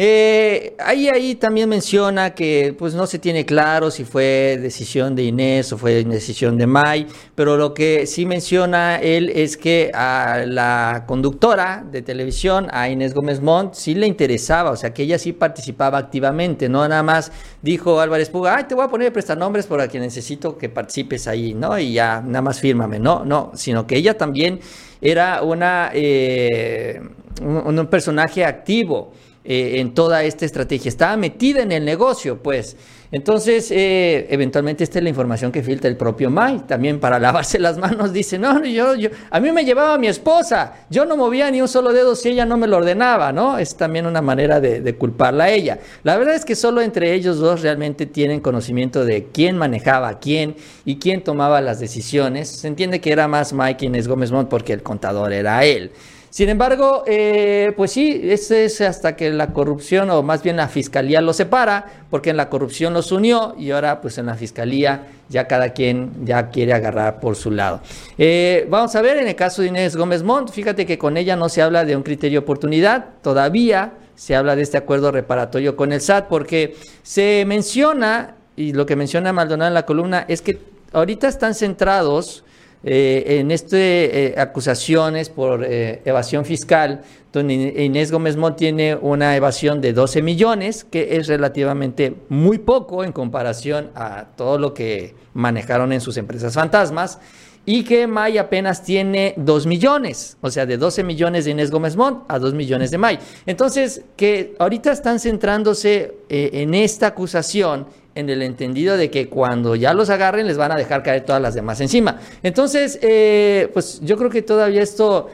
Eh, 0.03 0.77
ahí, 0.79 1.11
ahí 1.11 1.35
también 1.35 1.69
menciona 1.69 2.35
que 2.35 2.75
pues 2.79 2.95
no 2.95 3.07
se 3.07 3.19
tiene 3.19 3.45
claro 3.45 3.91
si 3.91 4.05
fue 4.05 4.59
decisión 4.59 5.15
de 5.15 5.25
Inés 5.25 5.75
o 5.75 5.77
fue 5.77 6.03
decisión 6.05 6.57
de 6.57 6.67
May, 6.67 7.07
pero 7.35 7.59
lo 7.59 7.75
que 7.75 8.07
sí 8.07 8.25
menciona 8.25 8.97
él 8.97 9.29
es 9.29 9.59
que 9.59 9.91
a 9.93 10.45
la 10.47 11.05
conductora 11.07 11.85
de 11.85 12.01
televisión, 12.01 12.69
a 12.71 12.89
Inés 12.89 13.13
Gómez 13.13 13.43
Montt, 13.43 13.75
sí 13.75 13.95
le 13.95 14.07
interesaba, 14.07 14.71
o 14.71 14.77
sea 14.77 14.95
que 14.95 15.03
ella 15.03 15.19
sí 15.19 15.35
participaba 15.35 15.99
activamente, 15.99 16.71
no 16.71 16.89
nada 16.89 17.03
más 17.03 17.31
dijo 17.61 18.01
Álvarez 18.01 18.31
Puga, 18.31 18.57
ay, 18.57 18.65
te 18.65 18.75
voy 18.75 18.87
a 18.87 18.89
poner 18.89 19.13
prestanombres 19.13 19.67
para 19.67 19.87
que 19.87 20.01
necesito 20.01 20.57
que 20.57 20.71
participes 20.71 21.29
ahí, 21.29 21.53
¿no? 21.53 21.79
Y 21.79 21.93
ya, 21.93 22.23
nada 22.23 22.41
más 22.41 22.59
fírmame, 22.59 22.99
no, 22.99 23.27
no, 23.27 23.53
sino 23.55 23.87
que 23.87 23.97
ella 23.97 24.17
también 24.17 24.61
era 25.03 25.43
una, 25.43 25.91
eh, 25.93 27.03
un 27.43 27.87
personaje 27.89 28.47
activo. 28.47 29.13
Eh, 29.53 29.81
en 29.81 29.95
toda 29.95 30.23
esta 30.23 30.47
estrategia. 30.47 30.89
Estaba 30.89 31.17
metida 31.17 31.61
en 31.63 31.73
el 31.73 31.85
negocio, 31.85 32.41
pues. 32.41 32.77
Entonces, 33.11 33.73
eh, 33.73 34.29
eventualmente 34.31 34.85
esta 34.85 35.01
es 35.01 35.03
la 35.03 35.09
información 35.09 35.51
que 35.51 35.65
filtra 35.65 35.91
el 35.91 35.97
propio 35.97 36.31
May. 36.31 36.61
También 36.69 37.01
para 37.01 37.19
lavarse 37.19 37.59
las 37.59 37.77
manos 37.77 38.13
dice, 38.13 38.39
no, 38.39 38.65
yo, 38.65 38.95
yo, 38.95 39.09
a 39.29 39.41
mí 39.41 39.51
me 39.51 39.65
llevaba 39.65 39.99
mi 39.99 40.07
esposa. 40.07 40.87
Yo 40.89 41.05
no 41.05 41.17
movía 41.17 41.51
ni 41.51 41.61
un 41.61 41.67
solo 41.67 41.93
dedo 41.93 42.15
si 42.15 42.29
ella 42.29 42.47
no 42.47 42.57
me 42.59 42.69
lo 42.69 42.77
ordenaba, 42.77 43.33
¿no? 43.33 43.59
Es 43.59 43.77
también 43.77 44.07
una 44.07 44.23
manera 44.23 44.61
de, 44.61 44.95
culparla 44.95 45.45
a 45.47 45.51
ella. 45.51 45.81
La 46.05 46.17
verdad 46.17 46.37
es 46.37 46.45
que 46.45 46.55
solo 46.55 46.81
entre 46.81 47.13
ellos 47.13 47.39
dos 47.39 47.63
realmente 47.63 48.07
tienen 48.07 48.39
conocimiento 48.39 49.05
de 49.05 49.31
quién 49.33 49.59
manejaba 49.59 50.11
a 50.11 50.21
quién 50.21 50.55
y 50.85 51.01
quién 51.01 51.25
tomaba 51.25 51.61
las 51.61 51.81
decisiones. 51.81 52.49
Se 52.49 52.69
entiende 52.69 53.01
que 53.01 53.11
era 53.11 53.27
más 53.27 53.53
Mike 53.53 53.87
Inés 53.87 54.07
Gómez 54.07 54.31
Montt 54.31 54.49
porque 54.49 54.73
el 54.73 54.85
contador 54.85 55.33
era 55.33 55.65
él. 55.65 55.91
Sin 56.31 56.49
embargo, 56.49 57.03
eh, 57.09 57.73
pues 57.77 57.91
sí, 57.91 58.21
ese 58.23 58.65
es 58.65 58.81
hasta 58.81 59.17
que 59.17 59.31
la 59.31 59.49
corrupción, 59.49 60.11
o 60.11 60.23
más 60.23 60.45
bien 60.45 60.57
la 60.57 60.69
fiscalía 60.69 61.21
los 61.21 61.37
separa, 61.37 61.87
porque 62.09 62.31
en 62.31 62.37
la 62.37 62.49
corrupción 62.49 62.95
los 62.95 63.11
unió 63.11 63.57
y 63.59 63.73
ahora 63.73 64.01
pues 64.01 64.17
en 64.17 64.27
la 64.27 64.37
fiscalía 64.37 65.09
ya 65.29 65.49
cada 65.49 65.71
quien 65.71 66.25
ya 66.25 66.51
quiere 66.51 66.73
agarrar 66.73 67.19
por 67.19 67.35
su 67.35 67.51
lado. 67.51 67.81
Eh, 68.17 68.65
vamos 68.71 68.95
a 68.95 69.03
ver 69.03 69.17
en 69.17 69.27
el 69.27 69.35
caso 69.35 69.63
de 69.63 69.69
Inés 69.69 69.97
Gómez 69.97 70.23
Montt, 70.23 70.51
fíjate 70.51 70.87
que 70.87 70.99
con 70.99 71.17
ella 71.17 71.35
no 71.35 71.49
se 71.49 71.63
habla 71.63 71.85
de 71.85 71.97
un 71.97 72.05
criterio 72.05 72.41
de 72.41 72.45
oportunidad, 72.45 73.07
todavía 73.23 73.95
se 74.15 74.37
habla 74.37 74.55
de 74.55 74.63
este 74.63 74.77
acuerdo 74.77 75.11
reparatorio 75.11 75.75
con 75.75 75.93
el 75.93 76.01
SAT, 76.01 76.29
porque 76.29 76.77
se 77.03 77.43
menciona, 77.45 78.37
y 78.55 78.73
lo 78.73 78.87
que 78.87 78.95
menciona 78.95 79.33
Maldonado 79.33 79.69
en 79.69 79.75
la 79.75 79.87
columna, 79.87 80.27
es 80.29 80.43
que 80.43 80.61
ahorita 80.93 81.27
están 81.27 81.55
centrados 81.55 82.45
eh, 82.83 83.41
en 83.41 83.51
este 83.51 84.29
eh, 84.29 84.35
acusaciones 84.39 85.29
por 85.29 85.65
eh, 85.65 86.01
evasión 86.07 86.47
fiscal, 86.47 87.03
donde 87.31 87.55
Inés 87.55 88.11
Gómez 88.11 88.37
Mont 88.37 88.57
tiene 88.57 88.95
una 88.95 89.37
evasión 89.37 89.83
de 89.83 89.93
12 89.93 90.23
millones, 90.23 90.85
que 90.85 91.17
es 91.17 91.29
relativamente 91.29 92.15
muy 92.31 92.57
poco 92.57 93.05
en 93.05 93.13
comparación 93.13 93.91
a 93.95 94.29
todo 94.35 94.59
lo 94.59 94.73
que 94.73 95.15
manejaron 95.35 95.93
en 95.93 96.01
sus 96.01 96.17
empresas 96.17 96.55
fantasmas, 96.55 97.19
y 97.67 97.85
que 97.85 98.07
May 98.07 98.39
apenas 98.39 98.83
tiene 98.83 99.35
2 99.37 99.67
millones, 99.67 100.39
o 100.41 100.51
sea, 100.51 100.65
de 100.65 100.79
12 100.79 101.05
millones 101.05 101.45
de 101.45 101.51
Inés 101.51 101.71
Gómez 101.71 101.97
Mont 101.97 102.25
a 102.29 102.39
2 102.39 102.55
millones 102.55 102.91
de 102.91 102.97
May. 102.97 103.19
Entonces, 103.45 104.03
que 104.17 104.57
ahorita 104.59 104.91
están 104.91 105.21
centrándose 105.21 106.15
en 106.31 106.73
esta 106.73 107.09
acusación 107.09 107.87
en 108.15 108.29
el 108.29 108.43
entendido 108.43 108.97
de 108.97 109.11
que 109.11 109.29
cuando 109.29 109.77
ya 109.77 109.95
los 109.95 110.11
agarren 110.11 110.47
les 110.47 110.57
van 110.57 110.73
a 110.73 110.77
dejar 110.77 111.03
caer 111.03 111.25
todas 111.25 111.41
las 111.41 111.55
demás 111.55 111.81
encima. 111.81 112.19
Entonces, 112.43 112.99
eh, 113.03 113.71
pues 113.73 114.01
yo 114.03 114.17
creo 114.17 114.31
que 114.31 114.43
todavía 114.43 114.83
esto, 114.83 115.29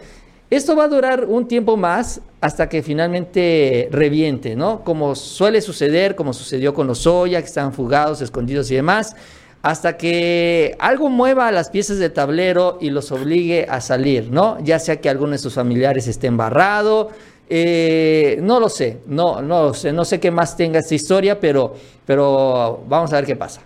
esto 0.50 0.76
va 0.76 0.84
a 0.84 0.88
durar 0.88 1.24
un 1.24 1.48
tiempo 1.48 1.76
más 1.76 2.20
hasta 2.40 2.68
que 2.68 2.82
finalmente 2.82 3.88
reviente, 3.90 4.56
¿no? 4.56 4.84
Como 4.84 5.14
suele 5.14 5.60
suceder, 5.60 6.14
como 6.14 6.32
sucedió 6.32 6.74
con 6.74 6.86
los 6.86 6.98
Soya, 6.98 7.40
que 7.40 7.46
están 7.46 7.72
fugados, 7.72 8.20
escondidos 8.20 8.70
y 8.70 8.76
demás, 8.76 9.16
hasta 9.62 9.96
que 9.96 10.76
algo 10.78 11.08
mueva 11.08 11.50
las 11.50 11.70
piezas 11.70 11.98
de 11.98 12.10
tablero 12.10 12.78
y 12.80 12.90
los 12.90 13.10
obligue 13.10 13.66
a 13.68 13.80
salir, 13.80 14.30
¿no? 14.30 14.58
Ya 14.62 14.78
sea 14.78 15.00
que 15.00 15.08
alguno 15.08 15.32
de 15.32 15.38
sus 15.38 15.54
familiares 15.54 16.06
esté 16.06 16.28
embarrado, 16.28 17.10
eh, 17.49 18.38
no 18.42 18.59
lo 18.61 18.68
sé, 18.68 18.99
no, 19.07 19.40
no 19.40 19.72
sé, 19.74 19.92
no 19.92 20.05
sé 20.05 20.18
qué 20.20 20.30
más 20.30 20.57
tenga 20.57 20.80
esta 20.80 20.94
historia, 20.94 21.38
pero, 21.38 21.74
pero 22.05 22.82
vamos 22.88 23.12
a 23.12 23.16
ver 23.16 23.26
qué 23.26 23.36
pasa. 23.36 23.61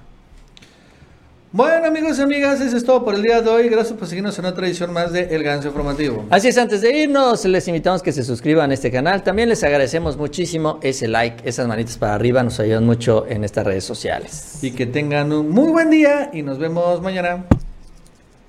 Bueno 1.52 1.88
amigos 1.88 2.16
y 2.20 2.22
amigas, 2.22 2.60
eso 2.60 2.76
es 2.76 2.84
todo 2.84 3.04
por 3.04 3.12
el 3.16 3.22
día 3.22 3.42
de 3.42 3.50
hoy. 3.50 3.68
Gracias 3.68 3.98
por 3.98 4.06
seguirnos 4.06 4.38
en 4.38 4.44
otra 4.44 4.68
edición 4.68 4.92
más 4.92 5.12
de 5.12 5.34
El 5.34 5.42
Ganso 5.42 5.66
Informativo. 5.66 6.24
Así 6.30 6.46
es, 6.46 6.56
antes 6.56 6.80
de 6.80 6.96
irnos, 6.96 7.44
les 7.44 7.66
invitamos 7.66 8.04
que 8.04 8.12
se 8.12 8.22
suscriban 8.22 8.70
a 8.70 8.74
este 8.74 8.92
canal. 8.92 9.24
También 9.24 9.48
les 9.48 9.64
agradecemos 9.64 10.16
muchísimo 10.16 10.78
ese 10.80 11.08
like, 11.08 11.42
esas 11.48 11.66
manitas 11.66 11.98
para 11.98 12.14
arriba, 12.14 12.44
nos 12.44 12.60
ayudan 12.60 12.86
mucho 12.86 13.26
en 13.28 13.42
estas 13.42 13.66
redes 13.66 13.82
sociales. 13.82 14.58
Y 14.62 14.70
que 14.70 14.86
tengan 14.86 15.32
un 15.32 15.50
muy 15.50 15.72
buen 15.72 15.90
día 15.90 16.30
y 16.32 16.42
nos 16.42 16.60
vemos 16.60 17.02
mañana. 17.02 17.44